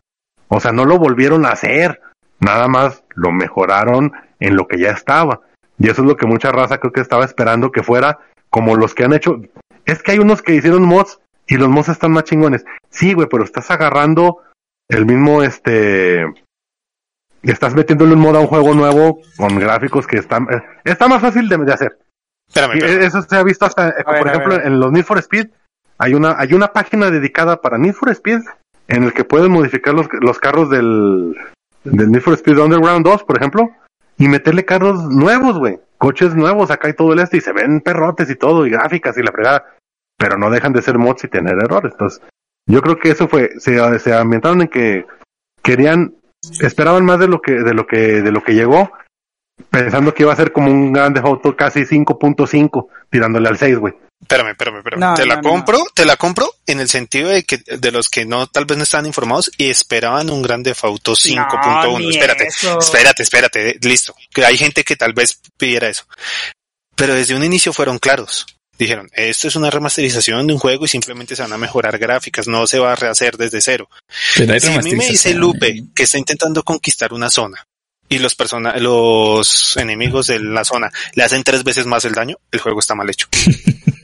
O 0.50 0.60
sea, 0.60 0.74
no 0.74 0.86
lo 0.86 0.98
volvieron 0.98 1.46
a 1.46 1.50
hacer. 1.50 2.02
Nada 2.40 2.68
más 2.68 3.04
lo 3.16 3.32
mejoraron 3.32 4.12
en 4.40 4.56
lo 4.56 4.68
que 4.68 4.80
ya 4.80 4.92
estaba. 4.92 5.42
Y 5.80 5.90
eso 5.90 6.02
es 6.02 6.08
lo 6.08 6.18
que 6.18 6.26
mucha 6.26 6.52
raza 6.52 6.80
creo 6.80 6.92
que 6.92 7.02
estaba 7.02 7.24
esperando 7.24 7.72
que 7.72 7.84
fuera 7.84 8.20
como 8.50 8.76
los 8.76 8.94
que 8.94 9.04
han 9.04 9.14
hecho. 9.14 9.42
Es 9.86 10.04
que 10.04 10.12
hay 10.12 10.20
unos 10.20 10.42
que 10.42 10.56
hicieron 10.56 10.84
mods 10.84 11.20
y 11.48 11.58
los 11.58 11.70
mods 11.70 11.90
están 11.90 12.12
más 12.12 12.26
chingones. 12.26 12.66
Sí, 12.90 13.14
güey, 13.14 13.28
pero 13.30 13.44
estás 13.44 13.72
agarrando 13.72 14.42
el 14.90 15.06
mismo, 15.06 15.44
este, 15.44 16.26
estás 17.44 17.76
metiéndole 17.76 18.14
un 18.14 18.20
mod 18.20 18.36
a 18.36 18.40
un 18.40 18.48
juego 18.48 18.74
nuevo 18.74 19.20
con 19.38 19.58
gráficos 19.60 20.08
que 20.08 20.18
están, 20.18 20.48
eh, 20.52 20.62
está 20.84 21.08
más 21.08 21.22
fácil 21.22 21.48
de, 21.50 21.58
de 21.58 21.74
hacer. 21.74 21.98
Espérame. 22.48 23.04
Eso 23.04 23.22
se 23.22 23.36
ha 23.36 23.44
visto 23.44 23.66
hasta, 23.66 23.90
eh, 23.90 24.04
A 24.06 24.18
por 24.18 24.28
ejemplo, 24.28 24.62
en 24.62 24.80
los 24.80 24.92
Need 24.92 25.04
for 25.04 25.18
Speed, 25.20 25.48
hay 25.98 26.14
una, 26.14 26.36
hay 26.38 26.54
una 26.54 26.68
página 26.68 27.10
dedicada 27.12 27.62
para 27.62 27.78
Need 27.78 27.94
for 27.94 28.10
Speed 28.10 28.42
en 28.88 29.04
el 29.04 29.14
que 29.14 29.26
puedes 29.26 29.50
modificar 29.50 29.94
los, 29.94 30.08
los 30.22 30.40
carros 30.40 30.70
del, 30.70 31.36
del 31.84 32.12
Need 32.12 32.22
for 32.22 32.34
Speed 32.36 32.58
Underground 32.58 33.06
2, 33.06 33.24
por 33.24 33.38
ejemplo, 33.38 33.70
y 34.18 34.28
meterle 34.28 34.66
carros 34.66 35.04
nuevos, 35.04 35.58
güey. 35.58 35.80
Coches 35.98 36.36
nuevos 36.36 36.72
acá 36.72 36.90
y 36.90 36.94
todo 36.94 37.14
el 37.14 37.20
este, 37.20 37.38
y 37.38 37.42
se 37.42 37.54
ven 37.54 37.82
perrotes 37.82 38.30
y 38.30 38.36
todo, 38.36 38.66
y 38.66 38.70
gráficas 38.70 39.18
y 39.18 39.24
la 39.24 39.32
fregada. 39.32 39.66
Pero 40.18 40.38
no 40.38 40.50
dejan 40.50 40.74
de 40.74 40.82
ser 40.82 40.98
mods 40.98 41.24
y 41.24 41.28
tener 41.28 41.56
errores. 41.56 41.94
Entonces, 41.94 42.22
yo 42.68 42.82
creo 42.82 42.98
que 42.98 43.12
eso 43.12 43.28
fue, 43.28 43.60
se, 43.60 44.00
se 44.00 44.14
ambientaron 44.14 44.62
en 44.62 44.68
que 44.68 45.06
querían, 45.62 46.16
esperaban 46.62 47.06
más 47.06 47.20
de 47.20 47.28
lo 47.28 47.42
que, 47.42 47.54
de 47.54 47.74
lo 47.74 47.88
que, 47.88 48.22
de 48.22 48.32
lo 48.32 48.44
que 48.44 48.56
llegó, 48.56 48.92
pensando 49.70 50.14
que 50.14 50.24
iba 50.24 50.34
a 50.34 50.38
ser 50.38 50.52
como 50.52 50.72
un 50.72 50.94
grande 50.94 51.20
auto 51.20 51.56
casi 51.56 51.82
5.5, 51.82 52.88
tirándole 53.10 53.50
al 53.50 53.58
6, 53.58 53.80
güey. 53.80 53.94
Espérame, 54.22 54.50
espérame, 54.52 54.78
espérame. 54.78 55.00
No, 55.00 55.14
te 55.14 55.26
la 55.26 55.36
no, 55.36 55.42
no. 55.42 55.50
compro, 55.50 55.86
te 55.94 56.06
la 56.06 56.18
compro 56.18 56.52
en 56.66 56.80
el 56.80 56.90
sentido 56.90 57.30
de 57.30 57.44
que 57.44 57.58
de 57.58 57.92
los 57.92 58.10
que 58.10 58.26
no 58.26 58.48
tal 58.48 58.66
vez 58.66 58.78
no 58.78 58.84
estaban 58.84 59.06
informados 59.06 59.52
y 59.58 59.70
esperaban 59.70 60.30
un 60.30 60.42
grande 60.42 60.76
Auto 60.82 61.14
5.1. 61.14 62.00
ni 62.00 62.10
espérate, 62.10 62.48
eso. 62.48 62.80
espérate, 62.80 63.24
espérate, 63.24 63.78
listo. 63.82 64.16
Que 64.32 64.44
hay 64.46 64.58
gente 64.58 64.84
que 64.84 64.96
tal 64.96 65.14
vez 65.14 65.40
pidiera 65.58 65.88
eso. 65.88 66.06
Pero 66.96 67.14
desde 67.14 67.36
un 67.36 67.44
inicio 67.44 67.74
fueron 67.74 68.00
claros. 68.00 68.46
Dijeron, 68.78 69.10
esto 69.14 69.48
es 69.48 69.56
una 69.56 69.72
remasterización 69.72 70.46
de 70.46 70.54
un 70.54 70.60
juego 70.60 70.86
y 70.86 70.88
simplemente 70.88 71.36
se 71.36 71.42
van 71.42 71.54
a 71.54 71.58
mejorar 71.58 71.98
gráficas, 71.98 72.48
no 72.48 72.68
se 72.68 72.78
va 72.78 72.94
a 72.94 72.96
rehacer 72.96 73.36
desde 73.38 73.60
cero. 73.60 73.90
Pero 74.36 74.60
Si 74.60 74.68
a 74.68 74.82
mí 74.82 74.96
me 74.96 75.08
dice 75.08 75.34
Lupe 75.34 75.70
eh. 75.70 75.84
que 75.96 76.04
está 76.04 76.20
intentando 76.20 76.64
conquistar 76.64 77.12
una 77.12 77.30
zona 77.30 77.66
y 78.10 78.20
los 78.20 78.36
persona 78.36 78.78
los 78.78 79.76
enemigos 79.78 80.28
de 80.28 80.40
la 80.40 80.64
zona 80.64 80.92
le 81.14 81.24
hacen 81.24 81.44
tres 81.44 81.64
veces 81.64 81.86
más 81.86 82.06
el 82.06 82.14
daño, 82.14 82.38
el 82.52 82.60
juego 82.60 82.80
está 82.80 82.94
mal 82.94 83.10
hecho. 83.10 83.28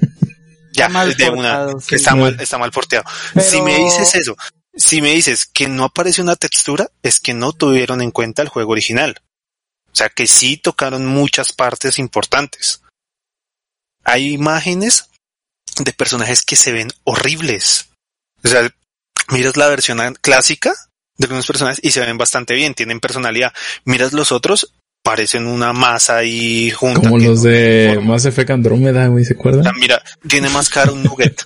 ya, 0.73 0.89
mal 0.89 1.15
de 1.15 1.29
una, 1.29 1.67
sí. 1.79 1.95
está 1.95 2.15
mal, 2.15 2.37
está 2.39 2.57
mal 2.57 2.71
porteado. 2.71 3.05
Pero- 3.33 3.49
Si 3.49 3.61
me 3.61 3.77
dices 3.77 4.15
eso, 4.15 4.35
si 4.75 5.01
me 5.01 5.11
dices 5.11 5.45
que 5.45 5.67
no 5.67 5.85
aparece 5.85 6.21
una 6.21 6.35
textura, 6.35 6.89
es 7.03 7.19
que 7.19 7.33
no 7.33 7.53
tuvieron 7.53 8.01
en 8.01 8.11
cuenta 8.11 8.41
el 8.41 8.49
juego 8.49 8.71
original. 8.71 9.21
O 9.91 9.95
sea 9.95 10.09
que 10.09 10.25
sí 10.27 10.57
tocaron 10.57 11.05
muchas 11.05 11.51
partes 11.53 11.99
importantes. 11.99 12.81
Hay 14.03 14.33
imágenes 14.33 15.09
de 15.77 15.93
personajes 15.93 16.41
que 16.43 16.55
se 16.55 16.71
ven 16.71 16.89
horribles. 17.03 17.89
O 18.43 18.47
sea, 18.47 18.69
miras 19.29 19.55
la 19.55 19.67
versión 19.67 19.99
clásica 20.21 20.73
de 21.17 21.25
algunos 21.25 21.45
personajes 21.47 21.79
y 21.83 21.91
se 21.91 22.01
ven 22.01 22.17
bastante 22.17 22.55
bien, 22.55 22.73
tienen 22.73 22.99
personalidad. 22.99 23.53
Miras 23.85 24.13
los 24.13 24.31
otros, 24.31 24.73
parecen 25.03 25.45
una 25.45 25.73
masa 25.73 26.17
ahí 26.17 26.71
junta. 26.71 27.01
Como 27.01 27.19
los 27.19 27.43
no 27.43 27.49
de. 27.49 27.99
Mass 28.01 28.25
Effect 28.25 28.49
Andrómeda, 28.49 29.07
güey, 29.07 29.25
¿se 29.25 29.33
acuerdan? 29.33 29.71
mira, 29.79 30.01
tiene 30.27 30.49
más 30.49 30.69
cara 30.69 30.91
un 30.91 31.03
nugget. 31.03 31.43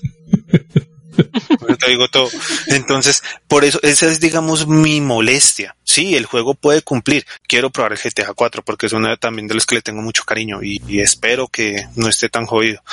Te 1.79 1.89
digo 1.89 2.07
todo. 2.09 2.29
Entonces, 2.67 3.23
por 3.47 3.65
eso, 3.65 3.79
esa 3.81 4.05
es, 4.05 4.19
digamos, 4.19 4.67
mi 4.67 5.01
molestia. 5.01 5.75
Sí, 5.83 6.15
el 6.15 6.27
juego 6.27 6.53
puede 6.53 6.83
cumplir. 6.83 7.25
Quiero 7.47 7.71
probar 7.71 7.93
el 7.93 7.97
GTA 7.97 8.33
4 8.33 8.63
porque 8.63 8.85
es 8.85 8.93
uno 8.93 9.17
también 9.17 9.47
de 9.47 9.55
los 9.55 9.65
que 9.65 9.75
le 9.75 9.81
tengo 9.81 10.03
mucho 10.03 10.23
cariño 10.23 10.61
y, 10.61 10.79
y 10.87 10.99
espero 10.99 11.47
que 11.47 11.87
no 11.95 12.07
esté 12.07 12.29
tan 12.29 12.45
jodido. 12.45 12.83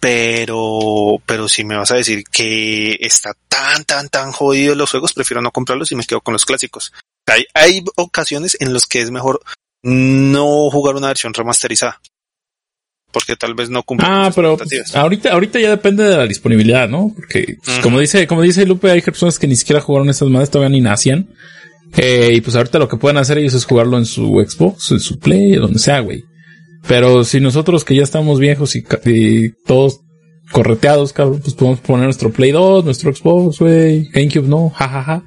Pero, 0.00 1.22
pero 1.24 1.48
si 1.48 1.64
me 1.64 1.76
vas 1.76 1.92
a 1.92 1.96
decir 1.96 2.24
que 2.24 2.98
está 3.00 3.34
tan, 3.48 3.84
tan, 3.84 4.08
tan 4.10 4.32
jodido 4.32 4.74
los 4.74 4.90
juegos, 4.90 5.14
prefiero 5.14 5.40
no 5.40 5.52
comprarlos 5.52 5.92
y 5.92 5.96
me 5.96 6.04
quedo 6.04 6.20
con 6.20 6.32
los 6.32 6.44
clásicos. 6.44 6.92
Hay, 7.26 7.46
hay 7.54 7.82
ocasiones 7.96 8.56
en 8.60 8.72
los 8.74 8.86
que 8.86 9.00
es 9.00 9.10
mejor 9.10 9.40
no 9.82 10.70
jugar 10.70 10.96
una 10.96 11.08
versión 11.08 11.34
remasterizada. 11.34 12.00
Porque 13.12 13.36
tal 13.36 13.54
vez 13.54 13.68
no 13.68 13.82
cumple 13.82 14.06
Ah, 14.08 14.32
pero 14.34 14.56
ahorita, 14.94 15.32
ahorita 15.32 15.60
ya 15.60 15.68
depende 15.68 16.02
de 16.04 16.16
la 16.16 16.26
disponibilidad, 16.26 16.88
¿no? 16.88 17.12
Porque, 17.14 17.56
pues, 17.62 17.78
como 17.80 18.00
dice, 18.00 18.26
como 18.26 18.40
dice 18.40 18.64
Lupe, 18.64 18.90
hay 18.90 19.02
personas 19.02 19.38
que 19.38 19.46
ni 19.46 19.54
siquiera 19.54 19.82
jugaron 19.82 20.08
estas 20.08 20.28
madres, 20.28 20.50
todavía 20.50 20.70
ni 20.74 20.80
nacían. 20.80 21.28
Eh, 21.98 22.32
y 22.32 22.40
pues 22.40 22.56
ahorita 22.56 22.78
lo 22.78 22.88
que 22.88 22.96
pueden 22.96 23.18
hacer 23.18 23.36
ellos 23.36 23.52
es 23.52 23.66
jugarlo 23.66 23.98
en 23.98 24.06
su 24.06 24.42
Xbox, 24.48 24.92
en 24.92 25.00
su 25.00 25.18
Play, 25.18 25.56
donde 25.56 25.78
sea, 25.78 26.00
güey. 26.00 26.24
Pero 26.88 27.22
si 27.24 27.38
nosotros 27.38 27.84
que 27.84 27.94
ya 27.94 28.02
estamos 28.02 28.40
viejos 28.40 28.74
y 28.76 28.82
todos 29.66 30.00
correteados, 30.52 31.12
cabrón, 31.12 31.40
pues 31.40 31.54
podemos 31.54 31.80
poner 31.80 32.04
nuestro 32.04 32.30
Play 32.32 32.50
2, 32.50 32.84
nuestro 32.84 33.14
Xbox, 33.14 33.58
güey, 33.58 34.08
GameCube, 34.10 34.48
no, 34.48 34.70
jajaja. 34.70 35.24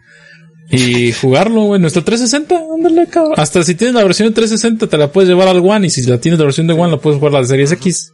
Y 0.70 1.12
jugarlo, 1.14 1.62
güey, 1.64 1.80
nuestro 1.80 2.04
360, 2.04 2.56
ándale, 2.76 3.08
cabrón. 3.08 3.36
Hasta 3.38 3.64
si 3.64 3.76
tienes 3.76 3.96
la 3.96 4.04
versión 4.04 4.30
de 4.30 4.34
360 4.34 4.88
te 4.88 4.98
la 4.98 5.12
puedes 5.12 5.30
llevar 5.30 5.48
al 5.48 5.60
One 5.60 5.88
y 5.88 5.90
si 5.90 6.02
la 6.04 6.20
tienes 6.20 6.40
la 6.40 6.46
versión 6.46 6.68
de 6.68 6.74
One 6.74 6.92
la 6.92 6.98
puedes 6.98 7.20
jugar 7.20 7.34
la 7.34 7.42
de 7.42 7.48
Series 7.48 7.72
X. 7.74 8.12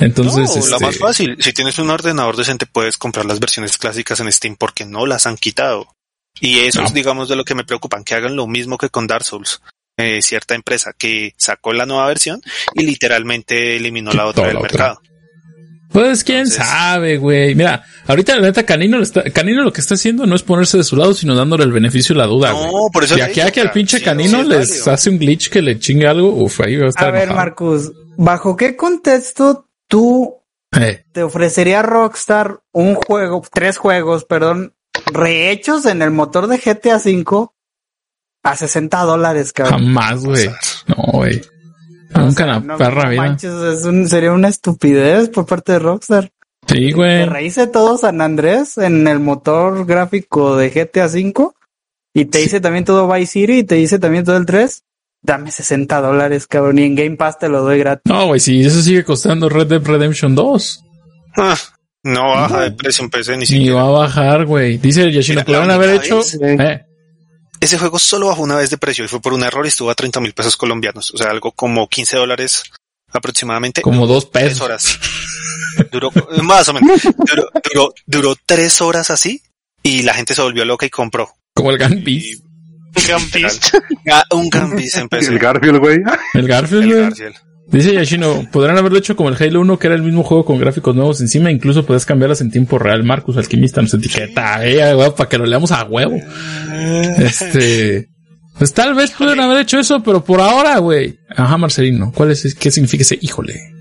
Entonces, 0.00 0.48
no, 0.54 0.66
la 0.66 0.76
este, 0.76 0.84
más 0.84 0.98
fácil. 0.98 1.36
Si 1.40 1.52
tienes 1.52 1.78
un 1.78 1.90
ordenador 1.90 2.36
decente, 2.36 2.66
puedes 2.66 2.98
comprar 2.98 3.24
las 3.24 3.40
versiones 3.40 3.78
clásicas 3.78 4.20
en 4.20 4.30
Steam 4.30 4.56
porque 4.56 4.84
no 4.84 5.06
las 5.06 5.26
han 5.26 5.36
quitado. 5.36 5.88
Y 6.40 6.58
eso 6.60 6.80
No. 6.80 6.86
es, 6.86 6.92
digamos, 6.92 7.28
de 7.30 7.36
lo 7.36 7.44
que 7.44 7.54
me 7.54 7.64
preocupan, 7.64 8.04
que 8.04 8.14
hagan 8.14 8.36
lo 8.36 8.46
mismo 8.46 8.76
que 8.76 8.90
con 8.90 9.06
Dark 9.06 9.24
Souls. 9.24 9.62
Eh, 9.98 10.20
cierta 10.20 10.54
empresa 10.54 10.92
que 10.96 11.32
sacó 11.38 11.72
la 11.72 11.86
nueva 11.86 12.06
versión 12.08 12.42
y 12.74 12.84
literalmente 12.84 13.76
eliminó 13.76 14.12
la 14.12 14.26
otra 14.26 14.48
del 14.48 14.58
otra. 14.58 14.98
Pues 16.00 16.24
quién 16.24 16.38
Entonces- 16.40 16.64
sabe, 16.66 17.16
güey. 17.16 17.54
Mira, 17.54 17.84
ahorita 18.06 18.36
la 18.36 18.42
neta 18.42 18.64
Canino, 18.64 18.98
le 18.98 19.02
está, 19.04 19.22
Canino 19.30 19.62
lo 19.62 19.72
que 19.72 19.80
está 19.80 19.94
haciendo 19.94 20.26
no 20.26 20.36
es 20.36 20.42
ponerse 20.42 20.76
de 20.76 20.84
su 20.84 20.94
lado, 20.96 21.14
sino 21.14 21.34
dándole 21.34 21.64
el 21.64 21.72
beneficio 21.72 22.14
de 22.14 22.18
la 22.20 22.26
duda, 22.26 22.52
güey. 22.52 22.66
No, 22.66 22.88
por 22.92 23.04
eso 23.04 23.14
te 23.14 23.22
aquí 23.22 23.40
a 23.40 23.50
que 23.50 23.60
al 23.62 23.72
pinche 23.72 23.98
sí, 23.98 24.04
Canino 24.04 24.42
sí 24.42 24.48
les 24.48 24.68
válido. 24.70 24.92
hace 24.92 25.10
un 25.10 25.18
glitch 25.18 25.48
que 25.50 25.62
le 25.62 25.78
chingue 25.78 26.06
algo, 26.06 26.28
uf, 26.28 26.60
ahí 26.60 26.76
va 26.76 26.86
a 26.86 26.88
estar 26.90 27.08
A 27.08 27.10
ver, 27.12 27.22
enojado. 27.22 27.40
Marcus, 27.46 27.92
¿bajo 28.16 28.56
qué 28.56 28.76
contexto 28.76 29.68
tú 29.88 30.34
Eh, 30.78 31.04
te 31.12 31.22
ofrecería 31.22 31.80
Rockstar 31.82 32.60
un 32.72 32.94
juego, 32.96 33.42
tres 33.52 33.78
juegos, 33.78 34.24
perdón, 34.24 34.74
rehechos 35.06 35.86
en 35.86 36.02
el 36.02 36.10
motor 36.10 36.46
de 36.48 36.58
GTA 36.58 36.96
V 36.96 37.48
a 38.42 38.54
60 38.56 39.00
dólares, 39.02 39.52
cabrón? 39.52 39.80
jamás, 39.94 40.24
güey. 40.24 40.48
No, 40.88 40.96
güey. 41.12 41.40
Nunca 42.18 42.46
la 42.46 42.60
No, 42.60 42.76
perra 42.76 43.04
no 43.04 43.10
vida. 43.10 43.22
manches, 43.22 43.52
es 43.52 43.84
un- 43.84 44.08
sería 44.08 44.32
una 44.32 44.48
estupidez 44.48 45.28
por 45.28 45.46
parte 45.46 45.72
de 45.72 45.78
Rockstar. 45.78 46.30
Sí, 46.66 46.86
Te 46.88 46.92
güey. 46.92 47.24
rehice 47.26 47.66
todo 47.68 47.96
San 47.96 48.20
Andrés 48.20 48.76
en 48.78 49.06
el 49.06 49.20
motor 49.20 49.86
gráfico 49.86 50.56
de 50.56 50.70
GTA 50.70 51.06
V 51.06 51.50
y 52.14 52.24
te 52.24 52.42
hice 52.42 52.60
también 52.60 52.84
todo 52.84 53.06
Vice 53.12 53.26
City 53.32 53.58
y 53.58 53.64
te 53.64 53.78
hice 53.78 53.98
también 53.98 54.24
todo 54.24 54.36
el 54.36 54.46
3. 54.46 54.82
Dame 55.22 55.50
60 55.50 56.00
dólares, 56.00 56.46
cabrón, 56.46 56.78
y 56.78 56.84
en 56.84 56.94
Game 56.94 57.16
Pass 57.16 57.38
te 57.38 57.48
lo 57.48 57.62
doy 57.62 57.78
gratis. 57.78 58.02
No, 58.04 58.26
güey, 58.28 58.38
si 58.40 58.60
eso 58.64 58.80
sigue 58.82 59.02
costando 59.04 59.48
Red 59.48 59.66
Dead 59.68 59.82
Redemption 59.82 60.34
2. 60.34 60.84
Ah, 61.36 61.56
no 62.04 62.22
baja 62.30 62.60
de 62.62 62.70
precio 62.72 63.04
en 63.04 63.10
PC 63.10 63.32
ni 63.32 63.38
Ni 63.38 63.46
siquiera. 63.46 63.74
va 63.76 63.82
a 63.82 63.90
bajar, 63.90 64.44
güey. 64.44 64.78
Dice 64.78 65.10
Yoshino, 65.10 65.36
Mira, 65.40 65.44
podrían 65.44 65.68
la 65.68 65.74
haber 65.74 65.90
única 65.90 66.04
hecho. 66.04 66.20
Eh, 66.42 66.84
Ese 67.66 67.78
juego 67.78 67.98
solo 67.98 68.28
bajó 68.28 68.42
una 68.42 68.54
vez 68.54 68.70
de 68.70 68.78
precio 68.78 69.04
y 69.04 69.08
fue 69.08 69.20
por 69.20 69.32
un 69.32 69.42
error 69.42 69.64
y 69.64 69.70
estuvo 69.70 69.90
a 69.90 69.96
30 69.96 70.20
mil 70.20 70.32
pesos 70.32 70.56
colombianos. 70.56 71.10
O 71.10 71.18
sea, 71.18 71.30
algo 71.32 71.50
como 71.50 71.88
15 71.88 72.16
dólares 72.16 72.62
aproximadamente. 73.10 73.82
como 73.82 74.06
dos 74.06 74.30
tres 74.30 74.50
pesos. 74.50 74.60
horas. 74.60 74.98
Duró, 75.90 76.12
más 76.44 76.68
o 76.68 76.74
menos, 76.74 77.02
duró, 77.02 77.50
duró, 77.64 77.94
duró 78.06 78.36
tres 78.46 78.80
horas 78.80 79.10
así 79.10 79.42
y 79.82 80.02
la 80.02 80.14
gente 80.14 80.32
se 80.36 80.42
volvió 80.42 80.64
loca 80.64 80.86
y 80.86 80.90
compró. 80.90 81.28
Como 81.54 81.72
el 81.72 81.78
Beast. 81.78 82.44
Gun 83.08 83.30
Beast. 83.32 83.74
Ah, 84.12 84.24
un 84.30 84.48
Gambis 84.48 84.94
en 84.94 85.02
El 85.02 85.08
PC. 85.08 85.36
Garfield, 85.38 85.78
güey. 85.78 85.98
El 86.34 86.46
Garfield, 86.46 86.84
El. 86.84 87.02
Garfield. 87.02 87.36
Dice 87.68 87.92
Yashino, 87.92 88.48
podrían 88.52 88.78
haberlo 88.78 88.98
hecho 88.98 89.16
como 89.16 89.28
el 89.28 89.36
Halo 89.40 89.60
1, 89.60 89.78
que 89.78 89.88
era 89.88 89.96
el 89.96 90.02
mismo 90.02 90.22
juego 90.22 90.44
con 90.44 90.58
gráficos 90.58 90.94
nuevos 90.94 91.20
encima, 91.20 91.50
incluso 91.50 91.84
puedes 91.84 92.06
cambiarlas 92.06 92.40
en 92.40 92.50
tiempo 92.50 92.78
real. 92.78 93.02
Marcus 93.02 93.36
Alquimista 93.36 93.82
nos 93.82 93.92
etiqueta, 93.94 94.64
eh, 94.66 94.96
para 95.16 95.28
que 95.28 95.38
lo 95.38 95.46
leamos 95.46 95.72
a 95.72 95.84
huevo. 95.84 96.16
Este, 97.18 98.08
pues 98.58 98.72
tal 98.72 98.94
vez 98.94 99.10
pudieran 99.10 99.40
haber 99.40 99.62
hecho 99.62 99.80
eso, 99.80 100.02
pero 100.02 100.24
por 100.24 100.40
ahora, 100.40 100.78
güey. 100.78 101.18
Ajá, 101.36 101.56
Marcelino, 101.58 102.12
¿cuál 102.14 102.30
es, 102.30 102.54
qué 102.54 102.70
significa 102.70 103.02
ese 103.02 103.18
híjole? 103.20 103.75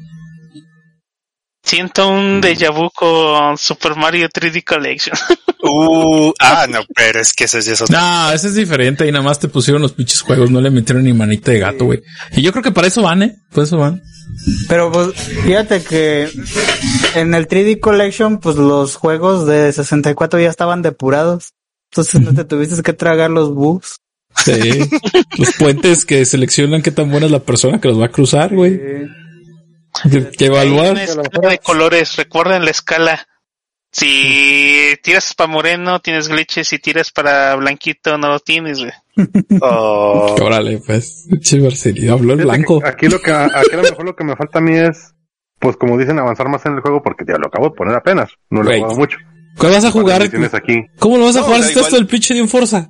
Siento 1.66 2.08
un 2.08 2.42
déjà 2.42 2.70
vu 2.72 2.92
con 2.92 3.58
Super 3.58 3.96
Mario 3.96 4.30
3D 4.30 4.64
Collection. 4.64 5.18
Uh, 5.68 6.32
ah, 6.42 6.68
no, 6.70 6.82
pero 6.96 7.20
es 7.20 7.34
que 7.34 7.46
ese 7.46 7.58
es 7.58 7.68
eso. 7.68 7.86
No, 7.90 8.32
ese 8.32 8.50
es 8.50 8.54
diferente 8.54 9.08
y 9.08 9.12
nada 9.12 9.24
más 9.24 9.40
te 9.40 9.48
pusieron 9.48 9.82
los 9.82 9.94
pinches 9.94 10.22
juegos, 10.22 10.52
no 10.52 10.62
le 10.62 10.70
metieron 10.70 11.04
ni 11.04 11.12
manita 11.12 11.52
de 11.52 11.58
gato, 11.58 11.86
güey. 11.86 12.04
Y 12.34 12.44
yo 12.44 12.52
creo 12.52 12.62
que 12.62 12.72
para 12.72 12.86
eso 12.86 13.02
van, 13.02 13.24
eh, 13.24 13.36
por 13.52 13.64
eso 13.64 13.80
van. 13.80 14.04
Pero 14.68 14.92
pues, 14.92 15.16
fíjate 15.16 15.82
que 15.82 16.30
en 17.16 17.34
el 17.34 17.48
3D 17.48 17.80
Collection, 17.80 18.38
pues 18.38 18.58
los 18.58 18.96
juegos 18.96 19.48
de 19.48 19.74
64 19.74 20.40
ya 20.40 20.50
estaban 20.50 20.84
depurados. 20.84 21.54
Entonces 21.92 22.22
no 22.22 22.36
te 22.36 22.46
tuviste 22.46 22.84
que 22.84 22.94
tragar 22.94 23.32
los 23.32 23.52
bugs. 23.52 23.96
Sí. 24.36 24.52
los 25.40 25.52
puentes 25.54 26.06
que 26.06 26.26
seleccionan 26.26 26.84
qué 26.84 26.92
tan 26.92 27.10
buena 27.10 27.26
es 27.26 27.32
la 27.32 27.40
persona 27.40 27.82
que 27.82 27.88
los 27.88 28.00
va 28.00 28.06
a 28.06 28.12
cruzar, 28.12 28.54
güey. 28.54 28.80
Que, 30.04 30.30
que 30.32 30.46
evaluar. 30.46 30.92
una 30.94 31.04
escala 31.04 31.50
de 31.50 31.58
colores, 31.60 32.16
recuerden 32.18 32.66
la 32.66 32.72
escala. 32.72 33.28
Si 33.92 34.94
tiras 35.04 35.34
para 35.36 35.48
moreno, 35.50 36.02
tienes 36.02 36.28
glitches. 36.28 36.68
Si 36.68 36.80
tiras 36.80 37.12
para 37.12 37.56
blanquito, 37.56 38.18
no 38.18 38.28
lo 38.28 38.40
tienes, 38.40 38.80
güey. 38.80 38.92
Oh, 39.62 40.36
Órale, 40.42 40.80
pues. 40.86 41.26
Marcelino, 41.62 42.14
habló 42.14 42.34
el 42.34 42.42
blanco. 42.44 42.82
que 42.82 42.88
Aquí 42.90 43.08
lo 43.08 43.22
que 43.22 43.32
aquí 43.32 43.74
a 43.74 43.78
lo 43.78 43.84
mejor 43.84 44.06
lo 44.06 44.16
que 44.16 44.26
me 44.26 44.36
falta 44.36 44.60
a 44.60 44.62
mí 44.62 44.76
es, 44.78 45.14
pues 45.60 45.78
como 45.78 45.98
dicen, 45.98 46.20
avanzar 46.20 46.50
más 46.50 46.66
en 46.66 46.74
el 46.74 46.82
juego 46.82 47.02
porque 47.02 47.24
ya 47.26 47.38
lo 47.38 47.48
acabo 47.48 47.70
de 47.70 47.76
poner 47.76 47.96
apenas. 47.96 48.30
No 48.50 48.64
lo 48.64 48.72
he 48.72 48.80
jugado 48.80 48.96
mucho. 48.98 49.18
¿Cuál 49.58 49.72
vas 49.72 49.86
a 49.86 49.92
jugar? 49.92 50.28
Tienes 50.28 50.54
aquí. 50.54 50.82
¿Cómo 51.00 51.18
lo 51.18 51.26
vas 51.26 51.38
a 51.38 51.40
No, 51.40 51.46
jugar 51.46 51.64
si 51.64 51.70
estás 51.70 51.88
todo 51.88 52.00
el 52.00 52.08
pinche 52.08 52.34
de 52.34 52.42
un 52.42 52.50
Forza? 52.50 52.90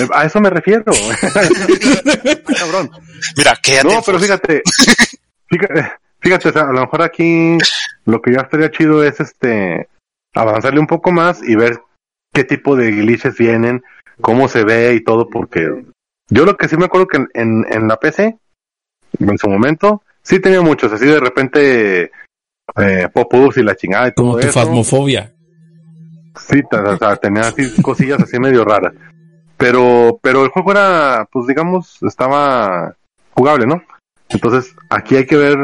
Eh, 0.00 0.08
A 0.12 0.24
eso 0.26 0.40
me 0.40 0.50
refiero. 0.50 0.82
Cabrón. 2.58 2.90
mira, 3.36 3.56
quédate. 3.62 3.94
No, 3.94 4.02
pero 4.04 4.18
fíjate, 4.18 4.62
fíjate, 5.48 5.92
fíjate, 6.20 6.48
o 6.48 6.52
sea, 6.52 6.62
a 6.62 6.72
lo 6.72 6.80
mejor 6.80 7.02
aquí 7.02 7.58
lo 8.04 8.20
que 8.22 8.32
ya 8.32 8.40
estaría 8.40 8.70
chido 8.70 9.02
es 9.04 9.20
este 9.20 9.88
avanzarle 10.34 10.80
un 10.80 10.86
poco 10.86 11.10
más 11.10 11.42
y 11.42 11.56
ver 11.56 11.80
qué 12.32 12.44
tipo 12.44 12.76
de 12.76 12.90
glitches 12.90 13.36
vienen, 13.36 13.82
cómo 14.20 14.48
se 14.48 14.64
ve 14.64 14.94
y 14.94 15.02
todo, 15.02 15.28
porque 15.28 15.84
yo 16.30 16.44
lo 16.44 16.56
que 16.56 16.68
sí 16.68 16.76
me 16.76 16.84
acuerdo 16.86 17.06
que 17.08 17.16
en, 17.18 17.28
en, 17.34 17.66
en 17.70 17.88
la 17.88 17.96
PC, 17.98 18.38
en 19.18 19.38
su 19.38 19.48
momento, 19.48 20.02
sí 20.22 20.38
tenía 20.40 20.60
muchos, 20.60 20.92
así 20.92 21.06
de 21.06 21.20
repente 21.20 22.10
eh, 22.76 23.08
pop-ups 23.12 23.56
y 23.56 23.62
la 23.62 23.74
chingada 23.76 24.08
y 24.08 24.12
todo 24.12 24.26
Como 24.26 24.38
tu 24.38 24.46
eso. 24.46 24.52
fasmofobia. 24.60 25.32
Sí, 26.36 26.62
ta- 26.70 26.82
o 26.82 26.96
sea, 26.98 27.16
tenía 27.16 27.48
así 27.48 27.82
cosillas 27.82 28.20
así 28.22 28.38
medio 28.38 28.64
raras. 28.64 28.92
Pero, 29.56 30.20
pero 30.22 30.44
el 30.44 30.50
juego 30.50 30.70
era, 30.70 31.26
pues 31.32 31.46
digamos, 31.48 32.00
estaba 32.02 32.94
jugable, 33.34 33.66
¿no? 33.66 33.82
Entonces, 34.30 34.74
aquí 34.90 35.16
hay 35.16 35.26
que 35.26 35.36
ver 35.36 35.56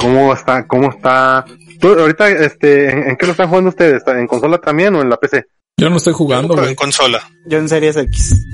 cómo 0.00 0.32
está, 0.32 0.66
cómo 0.66 0.90
está. 0.90 1.44
Tú, 1.80 1.88
ahorita, 1.88 2.28
este, 2.28 2.90
¿en, 2.90 3.10
en 3.10 3.16
qué 3.16 3.26
lo 3.26 3.32
están 3.32 3.48
jugando 3.48 3.70
ustedes? 3.70 3.96
¿Está 3.96 4.18
¿En 4.18 4.26
consola 4.26 4.58
también 4.58 4.94
o 4.94 5.02
en 5.02 5.10
la 5.10 5.16
PC? 5.16 5.46
Yo 5.76 5.90
no 5.90 5.96
estoy 5.96 6.12
jugando, 6.12 6.62
en 6.62 6.74
consola. 6.74 7.20
Yo 7.46 7.58
en 7.58 7.68
Series 7.68 7.96
X. 7.96 8.46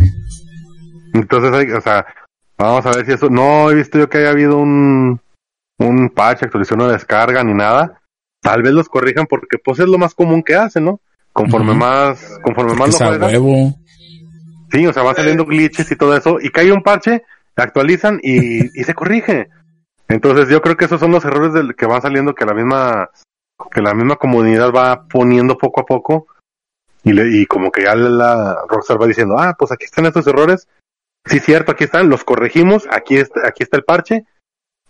Entonces, 1.12 1.52
hay, 1.52 1.70
o 1.72 1.80
sea, 1.80 2.06
vamos 2.56 2.86
a 2.86 2.92
ver 2.92 3.04
si 3.04 3.12
eso. 3.12 3.28
No 3.28 3.70
he 3.70 3.74
visto 3.74 3.98
yo 3.98 4.08
que 4.08 4.18
haya 4.18 4.30
habido 4.30 4.56
un, 4.56 5.20
un 5.78 6.08
patch, 6.10 6.44
actualización 6.44 6.80
o 6.80 6.88
descarga 6.88 7.44
ni 7.44 7.52
nada. 7.52 8.00
Tal 8.40 8.62
vez 8.62 8.72
los 8.72 8.88
corrijan 8.88 9.26
porque, 9.26 9.58
pues, 9.62 9.80
es 9.80 9.86
lo 9.86 9.98
más 9.98 10.14
común 10.14 10.42
que 10.42 10.54
hacen, 10.54 10.84
¿no? 10.84 11.00
Conforme 11.32 11.74
más, 11.74 12.38
conforme 12.42 12.74
Porque 12.74 12.78
más 12.78 12.88
lo 12.88 12.94
es 12.94 13.02
a 13.02 13.06
juegas, 13.08 13.32
huevo. 13.32 13.74
Sí, 14.72 14.86
o 14.86 14.92
sea, 14.92 15.02
van 15.02 15.16
saliendo 15.16 15.44
glitches 15.44 15.90
y 15.90 15.96
todo 15.96 16.16
eso, 16.16 16.38
y 16.40 16.50
cae 16.50 16.72
un 16.72 16.82
parche, 16.82 17.22
actualizan 17.56 18.20
y, 18.22 18.64
y 18.80 18.84
se 18.84 18.94
corrige. 18.94 19.48
Entonces 20.08 20.48
yo 20.48 20.60
creo 20.60 20.76
que 20.76 20.86
esos 20.86 21.00
son 21.00 21.12
los 21.12 21.24
errores 21.24 21.52
del 21.52 21.74
que 21.76 21.86
van 21.86 22.02
saliendo 22.02 22.34
que 22.34 22.44
la 22.44 22.54
misma 22.54 23.10
que 23.70 23.82
la 23.82 23.94
misma 23.94 24.16
comunidad 24.16 24.72
va 24.72 25.06
poniendo 25.06 25.58
poco 25.58 25.82
a 25.82 25.86
poco 25.86 26.26
y, 27.04 27.12
le, 27.12 27.28
y 27.30 27.46
como 27.46 27.70
que 27.70 27.84
ya 27.84 27.94
la 27.94 28.58
Rockstar 28.68 29.00
va 29.00 29.06
diciendo, 29.06 29.36
ah, 29.38 29.54
pues 29.58 29.72
aquí 29.72 29.84
están 29.84 30.06
estos 30.06 30.26
errores, 30.26 30.68
sí 31.24 31.40
cierto, 31.40 31.72
aquí 31.72 31.84
están, 31.84 32.08
los 32.08 32.24
corregimos, 32.24 32.86
aquí 32.90 33.16
está, 33.16 33.46
aquí 33.46 33.62
está 33.62 33.76
el 33.76 33.84
parche 33.84 34.24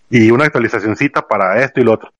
y 0.09 0.31
una 0.31 0.45
actualizacioncita 0.45 1.27
para 1.27 1.63
esto 1.63 1.81
y 1.81 1.85
lo 1.85 1.93
otro. 1.93 2.13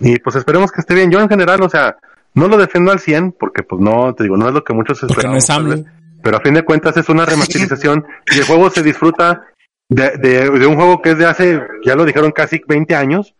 Y 0.00 0.18
pues 0.18 0.36
esperemos 0.36 0.72
que 0.72 0.80
esté 0.80 0.94
bien. 0.94 1.10
Yo 1.10 1.20
en 1.20 1.28
general, 1.28 1.62
o 1.62 1.68
sea, 1.68 1.96
no 2.34 2.48
lo 2.48 2.56
defiendo 2.56 2.90
al 2.92 2.98
100 2.98 3.32
porque 3.32 3.62
pues 3.62 3.80
no, 3.80 4.14
te 4.14 4.24
digo, 4.24 4.36
no 4.36 4.48
es 4.48 4.54
lo 4.54 4.64
que 4.64 4.72
muchos 4.72 5.00
Porque 5.00 5.26
no 5.28 5.36
esperamos. 5.36 5.42
es 5.42 5.46
tal 5.46 5.64
vez 5.66 5.78
AMLO. 5.78 6.20
pero 6.22 6.36
a 6.38 6.40
fin 6.40 6.54
de 6.54 6.64
cuentas 6.64 6.96
es 6.96 7.08
una 7.08 7.26
remasterización 7.26 8.06
y 8.34 8.38
el 8.38 8.44
juego 8.44 8.70
se 8.70 8.82
disfruta 8.82 9.46
de, 9.88 10.10
de, 10.18 10.50
de 10.50 10.66
un 10.66 10.76
juego 10.76 11.00
que 11.00 11.12
es 11.12 11.18
de 11.18 11.26
hace, 11.26 11.60
ya 11.84 11.94
lo 11.94 12.04
dijeron, 12.04 12.32
casi 12.32 12.60
20 12.66 12.94
años, 12.94 13.34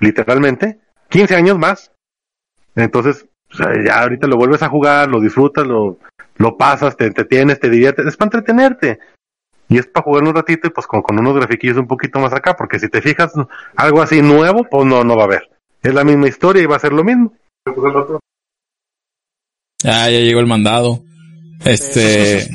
literalmente, 0.00 0.80
15 1.08 1.36
años 1.36 1.58
más. 1.58 1.92
Entonces, 2.74 3.26
o 3.52 3.56
sea, 3.56 3.68
ya 3.84 4.02
ahorita 4.02 4.26
lo 4.26 4.36
vuelves 4.36 4.62
a 4.62 4.68
jugar, 4.68 5.08
lo 5.08 5.20
disfrutas, 5.20 5.66
lo, 5.66 5.98
lo 6.36 6.56
pasas, 6.56 6.96
te 6.96 7.06
entretienes, 7.06 7.60
te 7.60 7.70
diviertes, 7.70 8.06
es 8.06 8.16
para 8.16 8.28
entretenerte. 8.28 8.98
Y 9.68 9.78
es 9.78 9.86
para 9.86 10.04
jugar 10.04 10.24
un 10.24 10.34
ratito 10.34 10.66
y 10.66 10.70
pues 10.70 10.86
con, 10.86 11.02
con 11.02 11.18
unos 11.18 11.34
grafiquillos 11.34 11.78
un 11.78 11.86
poquito 11.86 12.18
más 12.18 12.32
acá, 12.32 12.56
porque 12.56 12.78
si 12.78 12.88
te 12.88 13.00
fijas 13.00 13.32
algo 13.76 14.02
así 14.02 14.20
nuevo, 14.20 14.64
pues 14.68 14.86
no, 14.86 15.04
no 15.04 15.16
va 15.16 15.22
a 15.22 15.26
haber. 15.26 15.50
Es 15.82 15.94
la 15.94 16.04
misma 16.04 16.28
historia 16.28 16.62
y 16.62 16.66
va 16.66 16.76
a 16.76 16.80
ser 16.80 16.92
lo 16.92 17.04
mismo. 17.04 17.32
Ah, 19.84 20.08
ya 20.10 20.20
llegó 20.20 20.40
el 20.40 20.46
mandado. 20.46 21.02
Este. 21.64 22.48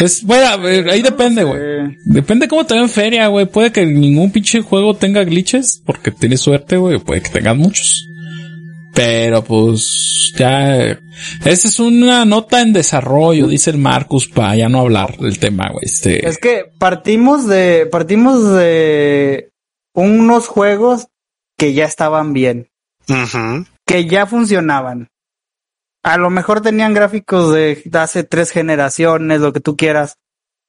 Es, 0.00 0.24
bueno, 0.24 0.66
ahí 0.90 1.02
depende, 1.02 1.44
güey. 1.44 1.96
Depende 2.04 2.48
cómo 2.48 2.66
te 2.66 2.74
va 2.74 2.80
en 2.80 2.88
feria, 2.88 3.26
güey. 3.28 3.46
Puede 3.46 3.72
que 3.72 3.84
ningún 3.86 4.30
pinche 4.30 4.60
juego 4.60 4.94
tenga 4.94 5.24
glitches, 5.24 5.82
porque 5.84 6.10
tienes 6.10 6.40
suerte, 6.40 6.76
güey. 6.76 6.98
Puede 6.98 7.22
que 7.22 7.30
tengas 7.30 7.56
muchos. 7.56 8.08
Pero 8.94 9.44
pues 9.44 10.32
ya. 10.36 10.98
Esa 11.44 11.68
es 11.68 11.78
una 11.80 12.24
nota 12.24 12.60
en 12.60 12.72
desarrollo, 12.72 13.46
dice 13.46 13.70
el 13.70 13.78
Marcus, 13.78 14.28
para 14.28 14.56
ya 14.56 14.68
no 14.68 14.80
hablar 14.80 15.16
del 15.18 15.38
tema, 15.38 15.68
güey. 15.70 15.84
Este. 15.84 16.26
Es 16.28 16.38
que 16.38 16.64
partimos 16.78 17.46
de, 17.46 17.88
partimos 17.90 18.54
de 18.56 19.50
unos 19.94 20.48
juegos 20.48 21.08
que 21.56 21.74
ya 21.74 21.84
estaban 21.84 22.32
bien, 22.32 22.70
que 23.86 24.06
ya 24.06 24.26
funcionaban. 24.26 25.08
A 26.08 26.16
lo 26.16 26.30
mejor 26.30 26.62
tenían 26.62 26.94
gráficos 26.94 27.52
de 27.52 27.82
hace 27.92 28.24
tres 28.24 28.50
generaciones, 28.50 29.42
lo 29.42 29.52
que 29.52 29.60
tú 29.60 29.76
quieras, 29.76 30.16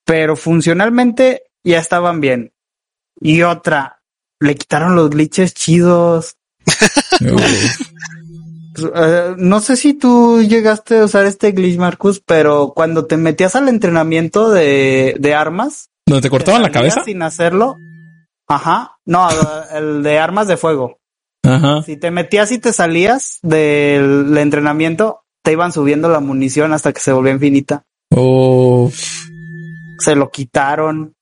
pero 0.04 0.36
funcionalmente 0.36 1.44
ya 1.64 1.80
estaban 1.80 2.20
bien. 2.20 2.52
Y 3.22 3.44
otra, 3.44 4.02
le 4.42 4.56
quitaron 4.56 4.98
los 4.98 5.10
glitches 5.10 5.54
chidos. 5.54 6.36
Uf. 7.22 7.82
Eh, 8.94 9.36
no 9.38 9.62
sé 9.62 9.78
si 9.78 9.94
tú 9.94 10.42
llegaste 10.42 11.00
a 11.00 11.06
usar 11.06 11.26
este 11.26 11.54
glitch, 11.54 11.78
Marcus, 11.78 12.20
pero 12.20 12.74
cuando 12.76 13.06
te 13.06 13.16
metías 13.16 13.56
al 13.56 13.70
entrenamiento 13.70 14.50
de, 14.50 15.16
de 15.20 15.34
armas, 15.36 15.90
¿Donde 16.06 16.22
te 16.22 16.30
cortaban 16.30 16.64
la 16.64 16.68
te 16.68 16.74
cabeza? 16.74 17.04
Sin 17.06 17.22
hacerlo. 17.22 17.78
Ajá. 18.46 18.98
No, 19.06 19.30
el 19.72 20.04
de 20.04 20.20
armas 20.20 20.50
de 20.50 20.58
fuego. 20.58 21.00
Ajá. 21.44 21.82
Si 21.84 21.96
te 21.96 22.12
metías 22.12 22.52
y 22.52 22.60
te 22.60 22.74
salías 22.74 23.40
del 23.42 24.38
entrenamiento, 24.38 25.22
te 25.50 25.54
iban 25.54 25.72
subiendo 25.72 26.10
la 26.10 26.20
munición 26.20 26.74
hasta 26.74 26.94
que 26.94 27.00
se 27.00 27.12
volvió 27.12 27.34
infinita. 27.34 27.84
Uf. 28.12 29.26
Se 29.98 30.14
lo 30.16 30.30
quitaron. 30.30 31.16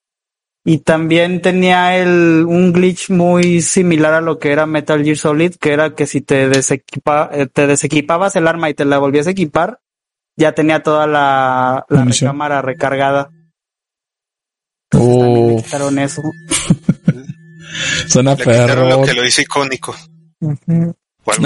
Y 0.66 0.80
también 0.80 1.42
tenía 1.42 1.96
el, 1.98 2.44
un 2.46 2.74
glitch 2.74 3.10
muy 3.10 3.62
similar 3.62 4.14
a 4.16 4.20
lo 4.20 4.38
que 4.38 4.52
era 4.52 4.66
Metal 4.66 5.02
Gear 5.02 5.16
Solid, 5.16 5.56
que 5.56 5.72
era 5.72 5.96
que 5.96 6.06
si 6.06 6.20
te, 6.20 6.50
desequipa, 6.50 7.30
eh, 7.32 7.48
te 7.48 7.68
desequipabas 7.68 8.36
el 8.36 8.50
arma 8.50 8.70
y 8.70 8.74
te 8.74 8.84
la 8.84 8.98
volvías 8.98 9.28
a 9.28 9.32
equipar, 9.32 9.80
ya 10.36 10.52
tenía 10.52 10.84
toda 10.84 11.08
la, 11.08 11.86
la 11.88 12.00
Munición. 12.00 12.28
recámara 12.28 12.62
recargada. 12.62 13.30
Le 14.92 15.00
Uf. 15.00 15.64
quitaron 15.64 16.00
eso. 16.00 16.22
Suena 18.10 18.32
Le 18.32 18.38
quitaron 18.44 18.68
perro. 18.68 18.90
lo 18.90 19.04
que 19.04 19.14
lo 19.14 19.24
hizo 19.26 19.42
icónico. 19.42 19.96
Bueno, 20.42 20.96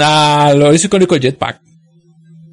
Ah, 0.00 0.52
lo 0.56 0.74
hizo 0.74 0.88
icónico 0.88 1.14
Jetpack. 1.16 1.60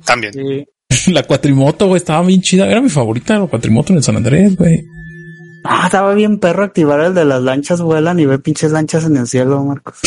También. 0.10 0.34
Sí. 0.34 1.12
La 1.14 1.24
cuatrimoto, 1.24 1.88
güey, 1.88 1.98
estaba 1.98 2.26
bien 2.26 2.42
chida. 2.42 2.66
Era 2.68 2.82
mi 2.82 2.90
favorita, 2.90 3.38
la 3.38 3.46
cuatrimoto 3.48 3.94
en 3.94 3.98
el 3.98 4.04
San 4.04 4.18
Andrés, 4.18 4.56
güey. 4.58 4.84
Ah, 5.64 5.84
estaba 5.86 6.14
bien 6.16 6.40
perro 6.40 6.64
activar 6.64 7.00
el 7.02 7.14
de 7.14 7.26
las 7.26 7.42
lanchas 7.44 7.82
vuelan 7.82 8.20
y 8.20 8.26
ver 8.26 8.42
pinches 8.42 8.72
lanchas 8.72 9.04
en 9.06 9.18
el 9.18 9.28
cielo, 9.28 9.64
Marcos. 9.64 10.00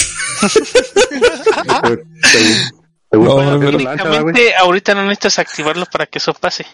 ¿Te, 0.42 1.96
te- 1.96 2.04
te 3.10 3.16
gusta 3.18 3.44
No, 3.44 3.60
pero- 3.60 3.78
lancha, 3.78 4.04
ahorita 4.60 4.94
no 4.94 5.02
necesitas 5.02 5.38
activarlo 5.38 5.86
para 5.86 6.06
que 6.06 6.18
eso 6.18 6.32
pase. 6.34 6.64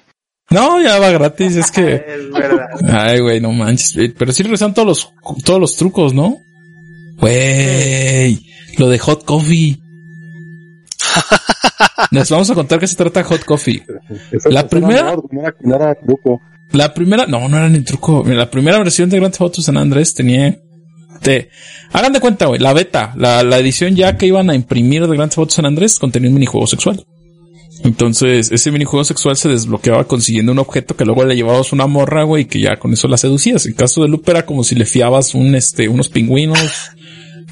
No, 0.51 0.81
ya 0.83 0.99
va 0.99 1.11
gratis, 1.11 1.57
es 1.57 1.71
que. 1.71 1.95
Es 2.09 2.31
verdad. 2.31 2.69
Ay, 2.91 3.21
güey, 3.21 3.41
no 3.41 3.53
manches. 3.53 3.95
Eh, 3.99 4.15
Pero 4.17 4.33
sí 4.33 4.43
regresan 4.43 4.73
todos 4.73 4.89
los, 4.89 5.13
todos 5.45 5.61
los 5.61 5.77
trucos, 5.77 6.15
¿no? 6.15 6.39
Güey, 7.19 8.39
lo 8.79 8.89
de 8.89 8.99
Hot 9.01 9.25
Coffee. 9.25 9.79
Les 12.11 12.31
vamos 12.31 12.49
a 12.51 12.55
contar 12.55 12.79
qué 12.79 12.87
se 12.87 12.97
trata 12.97 13.23
Hot 13.25 13.45
Coffee. 13.45 13.83
La 14.47 14.67
primera- 14.69 15.17
no 15.61 15.75
era, 15.77 15.95
truco. 15.95 16.41
La 16.73 16.93
primera, 16.95 17.27
no, 17.27 17.49
no 17.49 17.57
era 17.57 17.69
ni 17.69 17.81
truco. 17.81 18.25
La 18.27 18.51
primera 18.51 18.79
versión 18.79 19.09
de 19.11 19.17
Grand 19.19 19.33
Theft 19.33 19.43
Auto 19.43 19.63
San 19.63 19.77
Andrés 19.77 20.15
tenía, 20.15 20.59
te, 21.23 21.51
hagan 21.93 22.13
de 22.13 22.21
cuenta, 22.21 22.47
güey, 22.47 22.61
la 22.61 22.73
beta, 22.73 23.13
la, 23.17 23.43
la 23.43 23.59
edición 23.59 23.97
ya 23.97 24.17
que 24.17 24.27
iban 24.27 24.51
a 24.51 24.55
imprimir 24.55 25.07
de 25.07 25.17
Grand 25.17 25.31
Theft 25.31 25.39
Auto 25.39 25.55
San 25.55 25.67
Andrés 25.67 25.99
contenía 25.99 26.29
un 26.29 26.35
minijuego 26.35 26.67
sexual. 26.67 27.05
Entonces, 27.85 28.51
ese 28.51 28.73
minijuego 28.73 29.05
sexual 29.05 29.37
se 29.37 29.49
desbloqueaba 29.49 30.05
consiguiendo 30.05 30.51
un 30.51 30.59
objeto 30.59 30.97
que 30.97 31.05
luego 31.05 31.25
le 31.25 31.37
llevabas 31.37 31.73
una 31.73 31.87
morra, 31.87 32.25
güey, 32.25 32.47
que 32.47 32.61
ya 32.61 32.77
con 32.77 32.93
eso 32.93 33.07
la 33.07 33.17
seducías. 33.17 33.67
En 33.67 33.75
caso 33.75 34.03
de 34.03 34.09
Loop 34.09 34.29
era 34.29 34.45
como 34.45 34.65
si 34.65 34.75
le 34.75 34.85
fiabas 34.85 35.35
un, 35.35 35.55
este, 35.55 35.89
unos 35.89 36.09
pingüinos, 36.09 36.91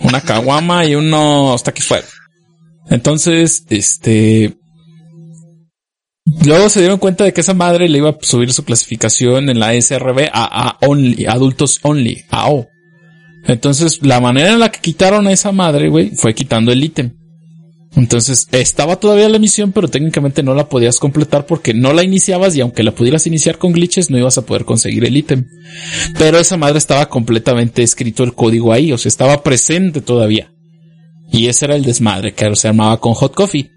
una 0.00 0.20
caguama 0.20 0.84
y 0.84 0.96
unos 0.96 1.62
taquis 1.62 1.84
fuera. 1.86 2.06
Entonces, 2.88 3.64
este, 3.70 4.56
Luego 6.44 6.68
se 6.68 6.80
dieron 6.80 6.98
cuenta 6.98 7.24
de 7.24 7.32
que 7.32 7.40
esa 7.40 7.54
madre 7.54 7.88
le 7.88 7.98
iba 7.98 8.10
a 8.10 8.18
subir 8.20 8.52
su 8.52 8.64
clasificación 8.64 9.48
en 9.48 9.60
la 9.60 9.80
SRB 9.80 10.28
a, 10.32 10.68
a 10.68 10.78
only, 10.86 11.24
adultos 11.26 11.78
only, 11.82 12.24
AO. 12.30 12.66
Entonces, 13.44 14.00
la 14.02 14.20
manera 14.20 14.52
en 14.52 14.58
la 14.58 14.72
que 14.72 14.80
quitaron 14.80 15.28
a 15.28 15.32
esa 15.32 15.52
madre, 15.52 15.88
güey, 15.88 16.10
fue 16.16 16.34
quitando 16.34 16.72
el 16.72 16.82
ítem. 16.82 17.16
Entonces, 17.94 18.48
estaba 18.50 18.96
todavía 18.96 19.28
la 19.28 19.38
misión, 19.38 19.70
pero 19.70 19.88
técnicamente 19.88 20.42
no 20.42 20.52
la 20.54 20.68
podías 20.68 20.98
completar 20.98 21.46
porque 21.46 21.72
no 21.72 21.92
la 21.92 22.02
iniciabas 22.02 22.56
y 22.56 22.60
aunque 22.60 22.82
la 22.82 22.92
pudieras 22.92 23.26
iniciar 23.28 23.56
con 23.56 23.72
glitches, 23.72 24.10
no 24.10 24.18
ibas 24.18 24.36
a 24.36 24.44
poder 24.44 24.64
conseguir 24.64 25.04
el 25.04 25.16
ítem. 25.16 25.46
Pero 26.18 26.38
esa 26.38 26.56
madre 26.56 26.78
estaba 26.78 27.08
completamente 27.08 27.84
escrito 27.84 28.24
el 28.24 28.34
código 28.34 28.72
ahí, 28.72 28.92
o 28.92 28.98
sea, 28.98 29.08
estaba 29.08 29.42
presente 29.44 30.00
todavía. 30.00 30.52
Y 31.36 31.48
ese 31.48 31.66
era 31.66 31.76
el 31.76 31.84
desmadre 31.84 32.32
que 32.32 32.56
se 32.56 32.68
armaba 32.68 32.98
con 32.98 33.12
Hot 33.12 33.34
Coffee. 33.34 33.70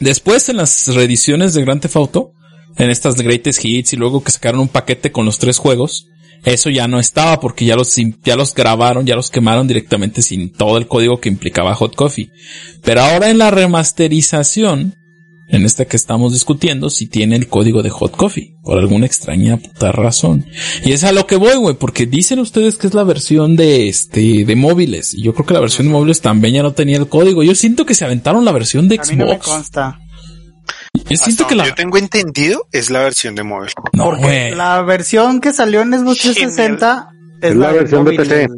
Después, 0.00 0.50
en 0.50 0.58
las 0.58 0.86
reediciones 0.94 1.54
de 1.54 1.62
Grand 1.62 1.80
Theft 1.80 1.96
Auto, 1.96 2.32
en 2.76 2.90
estas 2.90 3.16
Greatest 3.16 3.64
Hits 3.64 3.94
y 3.94 3.96
luego 3.96 4.22
que 4.22 4.30
sacaron 4.30 4.60
un 4.60 4.68
paquete 4.68 5.10
con 5.10 5.24
los 5.24 5.38
tres 5.38 5.56
juegos, 5.56 6.08
eso 6.44 6.68
ya 6.68 6.86
no 6.86 6.98
estaba 6.98 7.40
porque 7.40 7.64
ya 7.64 7.74
los, 7.74 7.96
ya 8.22 8.36
los 8.36 8.54
grabaron, 8.54 9.06
ya 9.06 9.16
los 9.16 9.30
quemaron 9.30 9.66
directamente 9.66 10.20
sin 10.20 10.52
todo 10.52 10.76
el 10.76 10.86
código 10.86 11.20
que 11.20 11.30
implicaba 11.30 11.74
Hot 11.74 11.94
Coffee. 11.94 12.32
Pero 12.82 13.00
ahora 13.00 13.30
en 13.30 13.38
la 13.38 13.50
remasterización, 13.50 14.94
en 15.48 15.64
esta 15.64 15.84
que 15.84 15.96
estamos 15.96 16.32
discutiendo, 16.32 16.88
si 16.90 17.06
tiene 17.06 17.36
el 17.36 17.48
código 17.48 17.82
de 17.82 17.90
Hot 17.90 18.16
Coffee, 18.16 18.56
por 18.62 18.78
alguna 18.78 19.06
extraña 19.06 19.56
puta 19.58 19.92
razón. 19.92 20.46
Y 20.84 20.92
es 20.92 21.04
a 21.04 21.12
lo 21.12 21.26
que 21.26 21.36
voy, 21.36 21.54
güey, 21.56 21.74
porque 21.76 22.06
dicen 22.06 22.38
ustedes 22.38 22.76
que 22.78 22.86
es 22.86 22.94
la 22.94 23.04
versión 23.04 23.54
de 23.56 23.88
este, 23.88 24.44
de 24.44 24.56
móviles. 24.56 25.14
Y 25.14 25.22
yo 25.22 25.34
creo 25.34 25.46
que 25.46 25.54
la 25.54 25.60
versión 25.60 25.86
de 25.86 25.92
móviles 25.92 26.20
también 26.20 26.54
ya 26.54 26.62
no 26.62 26.72
tenía 26.72 26.96
el 26.96 27.08
código. 27.08 27.42
Yo 27.42 27.54
siento 27.54 27.84
que 27.86 27.94
se 27.94 28.04
aventaron 28.04 28.44
la 28.44 28.52
versión 28.52 28.88
de 28.88 28.96
A 28.96 29.04
Xbox. 29.04 29.10
mí 29.12 29.16
no 29.18 29.26
me 29.26 29.38
consta. 29.38 29.98
Yo 30.94 31.16
siento 31.16 31.42
Hasta 31.42 31.48
que 31.48 31.54
la, 31.56 31.66
Yo 31.68 31.74
tengo 31.74 31.98
entendido 31.98 32.66
es 32.72 32.88
la 32.90 33.00
versión 33.00 33.34
de 33.34 33.42
móvil. 33.42 33.70
no, 33.92 34.04
Porque 34.04 34.22
güey. 34.22 34.54
la 34.54 34.80
versión 34.82 35.40
que 35.40 35.52
salió 35.52 35.82
en 35.82 35.92
Xbox 35.92 36.18
360 36.22 37.08
es, 37.42 37.50
Es 37.50 37.56
la 37.56 37.68
de 37.72 37.78
versión 37.80 38.04
de 38.04 38.12
móviles, 38.12 38.28
PC. 38.28 38.48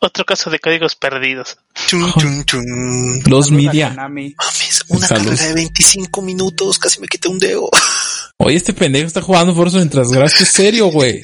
Otro 0.00 0.24
caso 0.24 0.48
de 0.48 0.60
códigos 0.60 0.94
perdidos. 0.94 1.58
Chun, 1.88 2.12
chun, 2.18 2.44
chun. 2.44 3.22
Los 3.26 3.50
media. 3.50 3.90
Mames, 3.90 4.34
una 4.88 5.06
Salud. 5.06 5.24
carrera 5.24 5.46
de 5.48 5.54
25 5.54 6.22
minutos, 6.22 6.78
casi 6.78 7.00
me 7.00 7.08
quité 7.08 7.28
un 7.28 7.38
dedo. 7.38 7.68
Oye, 8.38 8.56
este 8.56 8.72
pendejo 8.72 9.06
está 9.08 9.20
jugando 9.20 9.54
Forza 9.54 9.78
mientras 9.78 10.10
grasa 10.10 10.44
es 10.44 10.50
serio, 10.52 10.86
güey. 10.86 11.20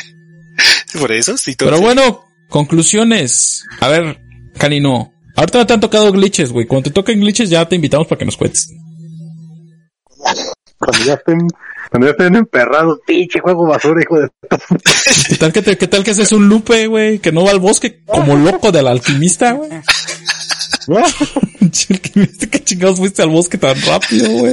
Por 0.99 1.13
eso, 1.13 1.37
sí, 1.37 1.55
todo 1.55 1.71
Pero 1.71 1.81
bueno, 1.81 2.25
conclusiones. 2.49 3.65
A 3.81 3.89
ver, 3.89 4.21
Canino. 4.59 5.13
Ahorita 5.37 5.59
no 5.59 5.67
te 5.67 5.73
han 5.75 5.81
tocado 5.81 6.11
glitches, 6.13 6.51
güey. 6.53 6.67
Cuando 6.67 6.91
te 6.91 6.95
toquen 6.95 7.21
glitches 7.21 7.51
ya 7.51 7.69
te 7.69 7.77
invitamos 7.77 8.07
para 8.09 8.19
que 8.19 8.25
nos 8.25 8.37
cuentes. 8.37 8.73
Cuando 10.79 11.05
ya 11.05 11.15
estén, 11.15 11.47
cuando 11.95 12.09
ya 12.09 12.11
estén 12.11 12.35
emperrados, 12.35 12.99
pinche 13.07 13.39
juego 13.39 13.67
basura, 13.69 14.03
hijo 14.03 14.19
de... 14.19 14.29
¿Qué 15.29 15.37
tal 15.37 15.53
que, 15.53 15.63
te- 15.63 15.79
qué 15.79 15.87
tal 15.87 16.03
que 16.03 16.11
haces 16.11 16.33
un 16.33 16.49
lupe, 16.49 16.89
güey? 16.89 17.21
Que 17.21 17.31
no 17.31 17.45
va 17.45 17.53
al 17.53 17.61
bosque 17.61 18.03
como 18.05 18.35
loco 18.35 18.73
del 18.73 18.89
alquimista, 18.89 19.53
güey. 19.53 19.71
Alquimista, 21.89 22.49
¿Qué 22.49 22.65
chingados 22.65 22.99
fuiste 22.99 23.23
al 23.23 23.29
bosque 23.29 23.59
tan 23.59 23.81
rápido, 23.83 24.29
güey? 24.29 24.53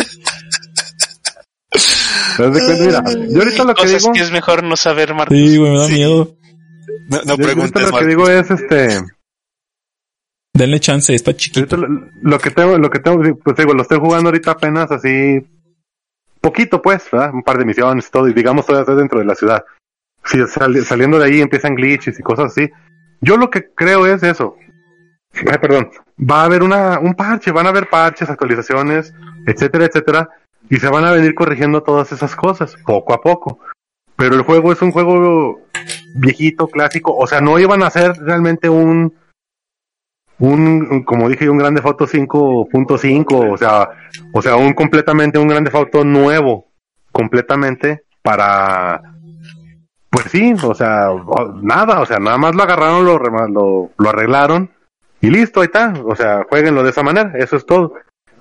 Yo 2.37 2.45
ahorita 2.45 3.63
lo 3.63 3.73
que 3.73 3.81
Cosas 3.85 4.01
digo, 4.03 4.13
que 4.13 4.19
es 4.21 4.31
mejor 4.31 4.61
no 4.63 4.77
saber, 4.77 5.15
Marcos. 5.15 5.35
Sí, 5.35 5.57
güey, 5.57 5.71
me 5.71 5.77
da 5.79 5.87
Sí. 5.87 5.93
miedo. 5.93 6.37
No, 7.09 7.17
no 7.17 7.23
yo 7.23 7.31
ahorita 7.31 7.43
preguntes, 7.43 7.81
lo 7.91 7.97
que 7.97 8.05
digo 8.05 8.29
es 8.29 8.51
este, 8.51 9.01
Denle 10.53 10.79
chance, 10.79 11.15
está 11.15 11.35
chiquito. 11.35 11.75
lo, 11.75 11.87
lo 12.21 12.37
que 12.39 12.51
tengo, 12.51 12.77
lo 12.77 12.89
que 12.91 12.99
tengo, 12.99 13.23
pues 13.43 13.57
digo, 13.57 13.73
lo 13.73 13.81
estoy 13.81 13.97
jugando 13.97 14.29
ahorita 14.29 14.51
apenas 14.51 14.91
así, 14.91 15.39
poquito 16.41 16.81
pues. 16.81 17.07
Un 17.13 17.43
par 17.43 17.57
de 17.57 17.65
misiones 17.65 18.11
todo, 18.11 18.27
y 18.27 18.33
digamos 18.33 18.67
estoy 18.67 18.95
dentro 18.95 19.19
de 19.19 19.25
la 19.25 19.35
ciudad. 19.35 19.63
Si 20.25 20.37
sali- 20.47 20.81
saliendo 20.81 21.17
de 21.17 21.25
ahí 21.25 21.41
empiezan 21.41 21.75
glitches 21.75 22.19
y 22.19 22.23
cosas 22.23 22.51
así. 22.51 22.69
Yo 23.21 23.37
lo 23.37 23.49
que 23.49 23.69
creo 23.73 24.05
es 24.05 24.23
eso. 24.23 24.55
Ay, 25.33 25.57
perdón. 25.59 25.89
Va 26.19 26.41
a 26.41 26.45
haber 26.45 26.61
una, 26.63 26.99
un 26.99 27.13
parche, 27.13 27.51
van 27.51 27.65
a 27.65 27.69
haber 27.69 27.89
parches, 27.89 28.29
actualizaciones, 28.29 29.13
etcétera, 29.47 29.85
etcétera, 29.85 30.29
y 30.69 30.77
se 30.77 30.89
van 30.89 31.05
a 31.05 31.11
venir 31.11 31.33
corrigiendo 31.33 31.81
todas 31.81 32.11
esas 32.11 32.35
cosas, 32.35 32.75
poco 32.85 33.13
a 33.13 33.21
poco. 33.21 33.59
Pero 34.15 34.35
el 34.35 34.43
juego 34.43 34.71
es 34.71 34.81
un 34.81 34.91
juego 34.91 35.61
viejito, 36.15 36.67
clásico, 36.67 37.15
o 37.15 37.25
sea, 37.25 37.41
no 37.41 37.57
iban 37.57 37.81
a 37.81 37.87
hacer 37.87 38.13
realmente 38.19 38.69
un, 38.69 39.13
un, 40.41 41.03
como 41.03 41.29
dije, 41.29 41.49
un 41.49 41.57
Grande 41.57 41.81
Foto 41.81 42.05
5.5, 42.07 43.53
o 43.53 43.57
sea, 43.57 43.89
o 44.33 44.41
sea, 44.41 44.55
un 44.57 44.73
completamente 44.73 45.39
un 45.39 45.47
Grande 45.47 45.71
Foto 45.71 46.03
nuevo, 46.03 46.67
completamente 47.11 48.03
para, 48.21 49.01
pues 50.09 50.25
sí, 50.31 50.53
o 50.63 50.73
sea, 50.75 51.09
nada, 51.61 51.99
o 52.01 52.05
sea, 52.05 52.19
nada 52.19 52.37
más 52.37 52.55
lo 52.55 52.63
agarraron, 52.63 53.05
lo, 53.05 53.17
lo, 53.19 53.89
lo 53.97 54.09
arreglaron 54.09 54.69
y 55.21 55.29
listo, 55.29 55.61
ahí 55.61 55.65
está, 55.65 55.93
o 56.05 56.15
sea, 56.15 56.43
jueguenlo 56.49 56.83
de 56.83 56.89
esa 56.89 57.03
manera, 57.03 57.31
eso 57.35 57.55
es 57.55 57.65
todo. 57.65 57.93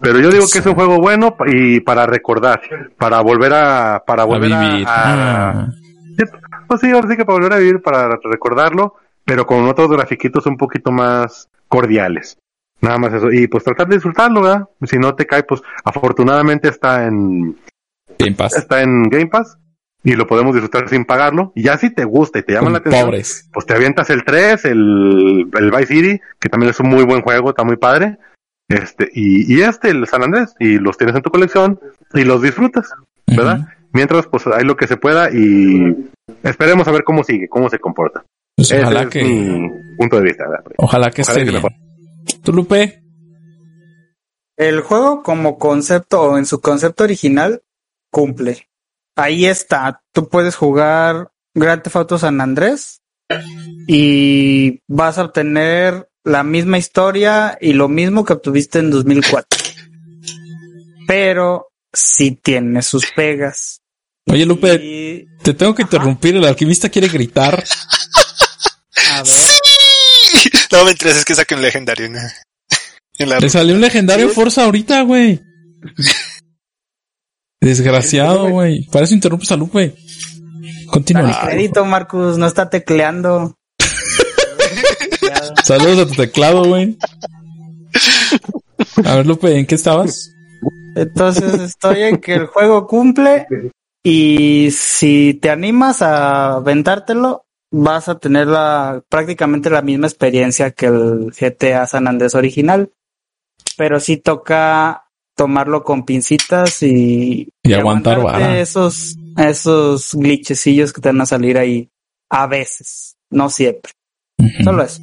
Pero 0.02 0.18
yo 0.18 0.30
digo 0.30 0.46
que 0.50 0.60
es 0.60 0.66
un 0.66 0.74
juego 0.74 0.98
bueno 0.98 1.36
y 1.46 1.80
para 1.80 2.06
recordar, 2.06 2.62
para 2.96 3.20
volver 3.20 3.52
a, 3.52 4.02
para 4.06 4.24
volver 4.24 4.52
a- 4.54 4.60
vivir. 4.60 4.86
a, 4.88 5.50
Ah. 5.50 5.68
pues 6.66 6.80
sí, 6.80 6.90
ahora 6.90 7.08
sí 7.08 7.16
que 7.18 7.24
para 7.26 7.36
volver 7.38 7.52
a 7.52 7.58
vivir, 7.58 7.82
para 7.82 8.18
recordarlo, 8.24 8.94
pero 9.26 9.46
con 9.46 9.66
otros 9.68 9.90
grafiquitos 9.90 10.46
un 10.46 10.56
poquito 10.56 10.90
más 10.90 11.48
cordiales. 11.70 12.36
Nada 12.82 12.98
más 12.98 13.14
eso. 13.14 13.30
Y 13.30 13.46
pues 13.46 13.64
tratar 13.64 13.88
de 13.88 13.96
disfrutarlo, 13.96 14.42
¿verdad? 14.42 14.68
Si 14.82 14.98
no 14.98 15.14
te 15.14 15.26
cae, 15.26 15.44
pues 15.44 15.62
afortunadamente 15.84 16.68
está 16.68 17.06
en, 17.06 17.56
Game 18.18 18.34
Pass. 18.36 18.56
está 18.56 18.82
en 18.82 19.04
Game 19.04 19.28
Pass 19.28 19.56
y 20.02 20.14
lo 20.14 20.26
podemos 20.26 20.54
disfrutar 20.54 20.88
sin 20.88 21.04
pagarlo. 21.04 21.52
Y 21.54 21.62
ya 21.62 21.78
si 21.78 21.94
te 21.94 22.04
gusta 22.04 22.38
y 22.38 22.42
te 22.42 22.54
llama 22.54 22.70
la 22.70 22.78
atención, 22.78 23.06
Pobres. 23.06 23.48
pues 23.52 23.66
te 23.66 23.74
avientas 23.74 24.10
el 24.10 24.24
3, 24.24 24.64
el, 24.66 25.50
el 25.52 25.70
Vice 25.70 25.86
City, 25.86 26.20
que 26.38 26.48
también 26.48 26.70
es 26.70 26.80
un 26.80 26.88
muy 26.88 27.04
buen 27.04 27.22
juego, 27.22 27.50
está 27.50 27.64
muy 27.64 27.76
padre. 27.76 28.18
Este, 28.68 29.10
y, 29.12 29.52
y 29.52 29.62
este, 29.62 29.90
el 29.90 30.06
San 30.06 30.22
Andrés, 30.22 30.54
y 30.58 30.78
los 30.78 30.96
tienes 30.96 31.16
en 31.16 31.22
tu 31.22 31.30
colección 31.30 31.80
y 32.14 32.24
los 32.24 32.40
disfrutas, 32.40 32.88
¿verdad? 33.26 33.66
Mientras, 33.92 34.26
pues 34.28 34.46
hay 34.46 34.64
lo 34.64 34.76
que 34.76 34.86
se 34.86 34.96
pueda 34.96 35.30
y 35.32 36.08
esperemos 36.44 36.86
a 36.86 36.92
ver 36.92 37.02
cómo 37.02 37.24
sigue, 37.24 37.48
cómo 37.48 37.68
se 37.68 37.80
comporta. 37.80 38.24
Pues 38.60 38.72
ojalá 38.72 39.02
es 39.04 39.08
que, 39.08 39.24
mi 39.24 39.70
punto 39.96 40.16
de 40.16 40.22
vista. 40.22 40.46
¿verdad? 40.46 40.64
ojalá 40.76 41.10
que 41.10 41.22
ojalá 41.22 41.40
esté 41.40 41.50
que 41.50 41.58
bien. 41.58 42.42
¿Tú, 42.42 42.52
Lupe? 42.52 43.02
El 44.58 44.82
juego 44.82 45.22
como 45.22 45.58
concepto 45.58 46.20
o 46.20 46.36
en 46.36 46.44
su 46.44 46.60
concepto 46.60 47.04
original 47.04 47.62
cumple. 48.10 48.68
Ahí 49.16 49.46
está. 49.46 50.02
Tú 50.12 50.28
puedes 50.28 50.56
jugar 50.56 51.30
Grand 51.54 51.82
Theft 51.82 51.96
Auto 51.96 52.18
San 52.18 52.42
Andrés 52.42 53.00
y 53.86 54.82
vas 54.86 55.16
a 55.16 55.24
obtener 55.24 56.10
la 56.22 56.42
misma 56.42 56.76
historia 56.76 57.56
y 57.62 57.72
lo 57.72 57.88
mismo 57.88 58.26
que 58.26 58.34
obtuviste 58.34 58.80
en 58.80 58.90
2004. 58.90 59.58
Pero 61.06 61.68
sí 61.94 62.32
tiene 62.32 62.82
sus 62.82 63.06
pegas. 63.16 63.80
Oye, 64.26 64.44
Lupe, 64.44 64.74
Y, 64.74 65.26
te 65.42 65.54
tengo 65.54 65.74
que 65.74 65.82
interrumpir. 65.82 66.36
El 66.36 66.44
alquimista 66.44 66.90
quiere 66.90 67.08
gritar. 67.08 67.64
A 69.20 69.22
ver, 69.22 70.68
No, 70.72 70.84
me 70.84 70.92
interesa 70.92 71.18
es 71.18 71.24
que 71.24 71.34
saque 71.34 71.54
un 71.54 71.62
legendario. 71.62 72.08
¿no? 72.10 72.20
En 73.18 73.28
la... 73.28 73.38
Le 73.38 73.50
salió 73.50 73.74
un 73.74 73.82
legendario 73.82 74.30
Forza 74.30 74.64
ahorita, 74.64 75.02
güey. 75.02 75.42
Desgraciado, 77.60 78.48
güey. 78.48 78.86
Para 78.86 79.04
eso 79.04 79.14
interrumpes 79.14 79.52
a 79.52 79.56
Lupe. 79.56 79.94
Continúa. 80.86 81.24
dale 81.24 81.50
crédito, 81.50 81.84
Marcus, 81.84 82.38
no 82.38 82.46
está 82.46 82.70
tecleando. 82.70 83.54
Saludos 85.64 85.98
a 85.98 86.06
tu 86.06 86.14
teclado, 86.14 86.64
güey. 86.64 86.96
A 89.04 89.16
ver, 89.16 89.26
Lupe, 89.26 89.58
¿en 89.58 89.66
qué 89.66 89.74
estabas? 89.74 90.32
Entonces 90.96 91.60
estoy 91.60 92.02
en 92.02 92.18
que 92.18 92.34
el 92.34 92.46
juego 92.46 92.86
cumple 92.86 93.46
y 94.02 94.70
si 94.72 95.34
te 95.34 95.50
animas 95.50 96.02
a 96.02 96.54
aventártelo, 96.54 97.44
vas 97.70 98.08
a 98.08 98.18
tener 98.18 98.46
la, 98.46 99.02
prácticamente 99.08 99.70
la 99.70 99.82
misma 99.82 100.06
experiencia 100.06 100.70
que 100.72 100.86
el 100.86 101.32
GTA 101.38 101.86
San 101.86 102.08
Andrés 102.08 102.34
original. 102.34 102.90
Pero 103.76 104.00
sí 104.00 104.16
toca 104.16 105.04
tomarlo 105.36 105.84
con 105.84 106.04
pincitas 106.04 106.82
y, 106.82 107.48
Y 107.62 107.72
aguantar 107.72 108.22
vara. 108.22 108.60
esos, 108.60 109.16
esos 109.36 110.14
glitchecillos 110.14 110.92
que 110.92 111.00
te 111.00 111.08
van 111.08 111.20
a 111.20 111.26
salir 111.26 111.56
ahí 111.56 111.88
a 112.28 112.46
veces, 112.46 113.16
no 113.30 113.48
siempre. 113.48 113.92
Solo 114.62 114.82
eso. 114.82 115.02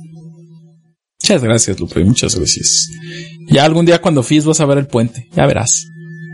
Muchas 1.22 1.44
gracias, 1.44 1.80
Lupe. 1.80 2.04
Muchas 2.04 2.36
gracias. 2.36 2.90
Ya 3.48 3.66
algún 3.66 3.86
día 3.86 4.02
cuando 4.02 4.24
Fis 4.24 4.46
vas 4.46 4.60
a 4.62 4.66
ver 4.66 4.78
el 4.78 4.88
puente. 4.88 5.28
Ya 5.36 5.46
verás. 5.46 5.88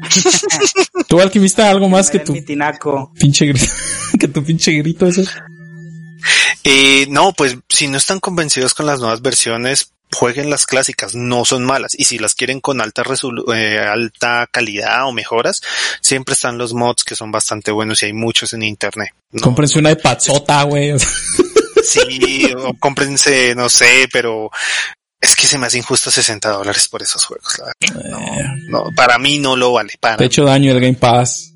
¿Tú, 1.08 1.20
alquimista, 1.20 1.70
algo 1.70 1.90
más 1.90 2.12
que 2.12 2.20
tu 2.20 2.34
tinaco. 2.44 3.12
pinche 3.18 3.46
grito? 3.46 3.66
que 4.20 4.28
tu 4.28 4.44
pinche 4.44 4.72
grito 4.74 5.08
ese. 5.08 5.24
Eh, 6.64 7.06
no, 7.10 7.34
pues 7.34 7.58
si 7.70 7.88
no 7.88 7.98
están 7.98 8.20
convencidos 8.20 8.74
con 8.74 8.86
las 8.86 9.00
nuevas 9.00 9.22
versiones, 9.22 9.92
jueguen 10.14 10.50
las 10.50 10.66
clásicas, 10.66 11.16
no 11.16 11.44
son 11.44 11.66
malas. 11.66 11.94
Y 11.98 12.06
si 12.06 12.20
las 12.20 12.36
quieren 12.36 12.62
con 12.62 12.80
alta 12.82 13.04
resolu 13.04 13.52
eh, 13.54 13.80
alta 13.80 14.48
calidad 14.52 15.08
o 15.08 15.12
mejoras, 15.12 15.62
siempre 16.02 16.34
están 16.34 16.58
los 16.58 16.74
mods 16.74 17.04
que 17.04 17.16
son 17.16 17.32
bastante 17.32 17.72
buenos 17.72 18.02
y 18.04 18.08
hay 18.08 18.14
muchos 18.14 18.54
en 18.54 18.64
internet. 18.64 19.10
No, 19.32 19.42
Cómprense 19.42 19.80
una 19.80 19.92
iPad 19.92 20.20
sota, 20.20 20.64
güey. 20.64 20.94
Sí, 21.86 22.46
o 22.58 22.74
cómprense, 22.80 23.56
no 23.56 23.68
sé, 23.68 24.08
pero 24.10 24.50
es 25.20 25.36
que 25.36 25.46
se 25.48 25.58
me 25.58 25.68
hace 25.68 25.80
injusto 25.80 26.10
60 26.10 26.50
dólares 26.50 26.88
por 26.88 27.02
esos 27.02 27.26
juegos. 27.26 27.60
la 27.60 27.66
verdad. 27.66 28.56
No, 28.70 28.86
no, 28.86 28.90
para 28.96 29.18
mí 29.18 29.38
no 29.38 29.58
lo 29.58 29.74
vale. 29.74 29.92
Para 30.00 30.16
Te 30.16 30.24
ha 30.24 30.28
hecho 30.28 30.46
daño 30.46 30.72
el 30.72 30.80
Game 30.80 30.94
Pass. 30.94 31.52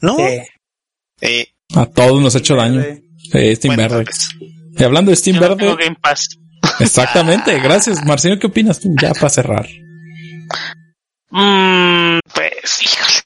no. 0.00 0.16
Sí. 0.16 0.40
Eh, 1.20 1.46
A 1.76 1.86
todos 1.86 2.20
nos 2.20 2.34
ha 2.34 2.38
hecho 2.38 2.56
daño. 2.56 2.82
Sí, 3.32 3.56
Steam 3.56 3.76
bueno, 3.76 3.88
Verde. 3.88 4.04
vez. 4.04 4.28
Y 4.78 4.84
hablando 4.84 5.10
de 5.10 5.16
Steam 5.16 5.36
Yo 5.36 5.48
no 5.48 5.56
tengo 5.56 5.76
Verde, 5.76 5.84
Game 5.84 5.98
Pass. 6.00 6.28
exactamente. 6.80 7.58
Gracias, 7.60 8.04
Marcelo. 8.04 8.38
¿Qué 8.38 8.46
opinas 8.46 8.80
tú? 8.80 8.94
Ya 9.00 9.12
para 9.12 9.28
cerrar. 9.30 9.68
Mm, 11.30 12.18
pues, 12.34 12.82
híjole. 12.82 13.18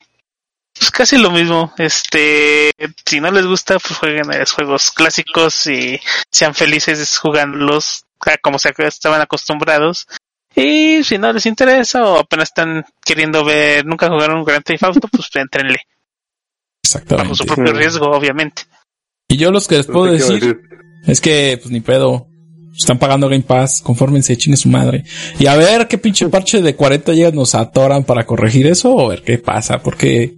Pues 0.79 0.91
casi 0.91 1.17
lo 1.17 1.31
mismo. 1.31 1.73
Este, 1.79 2.71
si 3.05 3.21
no 3.21 3.31
les 3.31 3.47
gusta, 3.47 3.79
pues 3.79 3.99
jueguen 3.99 4.33
a 4.33 4.39
los 4.39 4.53
juegos 4.53 4.91
clásicos 4.91 5.67
y 5.67 5.99
sean 6.31 6.55
felices 6.55 7.19
jugándolos 7.19 8.05
como 8.43 8.59
se 8.59 8.73
estaban 8.79 9.21
acostumbrados. 9.21 10.07
Y 10.55 11.05
si 11.05 11.19
no 11.19 11.33
les 11.33 11.47
interesa 11.47 12.03
o 12.05 12.19
apenas 12.19 12.49
están 12.49 12.85
queriendo 13.05 13.45
ver, 13.45 13.85
nunca 13.85 14.09
jugaron 14.09 14.39
un 14.39 14.45
Grand 14.45 14.65
Theft 14.65 14.83
Auto, 14.85 15.09
pues 15.09 15.29
entrenle. 15.35 15.81
Bajo 15.81 17.35
su 17.35 17.43
Exactamente. 17.43 17.47
propio 17.47 17.73
riesgo, 17.75 18.11
obviamente. 18.11 18.63
Y 19.29 19.37
yo 19.37 19.51
los 19.51 19.67
que 19.67 19.77
les 19.77 19.87
puedo 19.87 20.07
No 20.07 20.13
decir 20.13 20.61
es 21.07 21.21
que, 21.21 21.59
pues 21.61 21.71
ni 21.71 21.81
pedo. 21.81 22.29
Están 22.79 22.99
pagando 22.99 23.31
Game 23.31 23.43
Pass, 23.43 23.81
confórmense, 23.81 24.37
chingue 24.37 24.59
su 24.59 24.69
madre. 24.69 25.05
Y 25.39 25.47
a 25.47 25.57
ver 25.57 25.89
qué 25.89 25.97
pinche 25.97 26.29
parche 26.29 26.61
de 26.61 26.77
40 26.77 27.15
gigas 27.15 27.33
nos 27.33 27.55
atoran 27.55 28.05
para 28.05 28.27
corregir 28.27 28.67
eso 28.67 28.95
o 28.95 29.09
ver 29.09 29.23
qué 29.23 29.39
pasa, 29.39 29.83
porque 29.83 30.35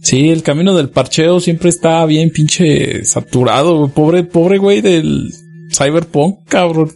sí, 0.00 0.28
el 0.28 0.44
camino 0.44 0.76
del 0.76 0.90
parcheo 0.90 1.40
siempre 1.40 1.68
está 1.68 2.06
bien 2.06 2.30
pinche 2.30 3.04
saturado. 3.04 3.88
Pobre, 3.88 4.22
pobre 4.22 4.58
güey 4.58 4.82
del 4.82 5.30
Cyberpunk, 5.76 6.44
cabrón. 6.46 6.92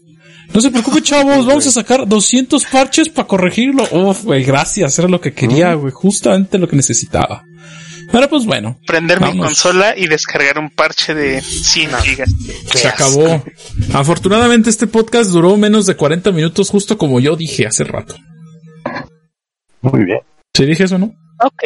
No 0.52 0.60
se 0.60 0.70
preocupe, 0.70 1.02
chavos, 1.02 1.44
vamos 1.44 1.66
a 1.66 1.72
sacar 1.72 2.06
200 2.06 2.64
parches 2.66 3.08
para 3.08 3.26
corregirlo. 3.26 3.82
Uf, 3.90 4.22
güey, 4.22 4.44
gracias, 4.44 4.96
era 5.00 5.08
lo 5.08 5.20
que 5.20 5.32
quería, 5.32 5.74
güey, 5.74 5.92
justamente 5.92 6.56
lo 6.56 6.68
que 6.68 6.76
necesitaba. 6.76 7.42
Pero 8.14 8.28
pues 8.28 8.46
bueno, 8.46 8.78
Prender 8.86 9.20
mi 9.20 9.36
consola 9.36 9.94
y 9.96 10.06
descargar 10.06 10.60
un 10.60 10.70
parche 10.70 11.14
de 11.14 11.40
100 11.42 11.90
gigas. 11.96 12.30
Se 12.72 12.86
acabó. 12.86 13.42
Afortunadamente 13.92 14.70
este 14.70 14.86
podcast 14.86 15.30
duró 15.30 15.56
menos 15.56 15.84
de 15.86 15.96
40 15.96 16.30
minutos, 16.30 16.70
justo 16.70 16.96
como 16.96 17.18
yo 17.18 17.34
dije 17.34 17.66
hace 17.66 17.82
rato. 17.82 18.14
Muy 19.80 20.04
bien. 20.04 20.20
¿Sí 20.56 20.64
dije 20.64 20.84
eso, 20.84 20.96
no? 20.96 21.12
Ok, 21.42 21.62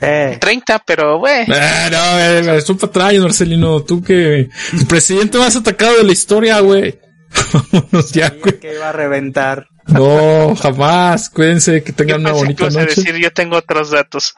Eh, 0.00 0.38
30, 0.40 0.78
pero 0.86 1.18
bueno. 1.18 1.54
Ah, 1.54 1.88
no, 1.92 2.18
eh, 2.54 2.56
es 2.56 2.70
un 2.70 2.78
patraño, 2.78 3.20
Marcelino. 3.20 3.82
Tú 3.82 4.02
que... 4.02 4.48
El 4.72 4.86
presidente 4.88 5.36
más 5.36 5.54
atacado 5.54 5.98
de 5.98 6.04
la 6.04 6.12
historia, 6.12 6.60
güey. 6.60 6.98
Vámonos 7.72 8.10
ya, 8.10 8.30
güey. 8.30 8.58
que 8.58 8.72
iba 8.74 8.88
a 8.88 8.92
reventar. 8.92 9.66
No, 9.86 10.56
jamás. 10.56 11.28
Cuídense, 11.28 11.82
que 11.82 11.92
Yo 11.92 11.96
tengan 11.96 12.20
una 12.20 12.32
bonita 12.32 12.64
noche. 12.70 12.86
decir, 12.86 13.16
yo 13.18 13.30
tengo 13.32 13.56
otros 13.58 13.90
datos. 13.90 14.34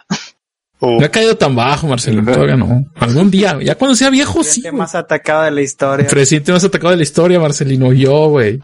Oh, 0.80 0.98
No 1.00 1.06
ha 1.06 1.08
caído 1.08 1.36
tan 1.36 1.54
bajo, 1.54 1.86
Marcelino. 1.86 2.30
Todavía 2.30 2.56
no. 2.56 2.84
Algún 2.96 3.30
día, 3.30 3.58
ya 3.62 3.74
cuando 3.76 3.94
sea 3.94 4.10
viejo, 4.10 4.42
sí. 4.42 4.56
Gente 4.60 4.70
güey. 4.70 4.78
más 4.80 4.94
atacado 4.94 5.44
de 5.44 5.50
la 5.52 5.62
historia. 5.62 6.04
El 6.04 6.10
presidente 6.10 6.52
más 6.52 6.64
atacado 6.64 6.90
de 6.90 6.96
la 6.98 7.02
historia, 7.04 7.38
Marcelino. 7.40 7.92
Yo, 7.92 8.28
güey. 8.28 8.60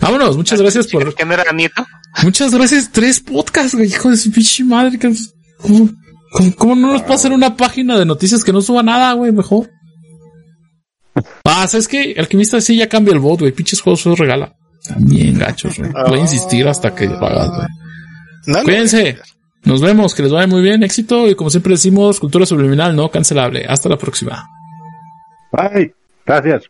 Vámonos. 0.00 0.36
Muchas 0.36 0.60
gracias 0.60 0.86
por... 0.88 1.14
¿Que 1.14 1.24
no 1.24 1.34
era 1.34 1.44
nieto? 1.52 1.84
Muchas 2.22 2.52
gracias. 2.52 2.90
Tres 2.90 3.20
podcasts, 3.20 3.74
güey. 3.74 3.88
Hijo 3.88 4.10
de 4.10 4.16
su 4.16 4.32
pinche 4.32 4.64
madre. 4.64 4.98
que- 4.98 5.12
¿Cómo, 5.58 5.90
cómo, 6.32 6.54
cómo 6.56 6.74
no 6.74 6.92
nos 6.94 7.02
hacer 7.10 7.32
una 7.32 7.56
página 7.56 7.98
de 7.98 8.06
noticias 8.06 8.42
que 8.42 8.52
no 8.52 8.62
suba 8.62 8.82
nada, 8.82 9.12
güey? 9.12 9.30
Mejor. 9.30 9.68
Ah, 11.44 11.66
¿sabes 11.68 11.86
qué? 11.88 12.14
Alquimista 12.18 12.60
sí 12.60 12.76
ya 12.76 12.88
cambia 12.88 13.12
el 13.12 13.20
bot, 13.20 13.40
güey. 13.40 13.52
Pinches 13.52 13.80
juegos 13.80 14.00
se 14.00 14.08
los 14.08 14.18
regala. 14.18 14.54
También 14.88 15.38
gachos, 15.38 15.76
güey. 15.78 15.90
Voy 16.08 16.18
a 16.18 16.22
insistir 16.22 16.66
hasta 16.66 16.94
que 16.94 17.06
lo 17.06 17.18
hagas, 17.18 17.48
güey. 17.48 17.68
no 18.46 18.62
Cuídense. 18.62 19.18
Nos 19.64 19.80
vemos. 19.80 20.14
Que 20.14 20.22
les 20.22 20.32
vaya 20.32 20.46
muy 20.46 20.62
bien. 20.62 20.82
Éxito. 20.82 21.28
Y 21.28 21.34
como 21.34 21.50
siempre 21.50 21.72
decimos, 21.72 22.20
cultura 22.20 22.46
subliminal 22.46 22.96
no 22.96 23.10
cancelable. 23.10 23.64
Hasta 23.68 23.88
la 23.88 23.96
próxima. 23.96 24.48
Bye. 25.52 25.94
Gracias. 26.26 26.64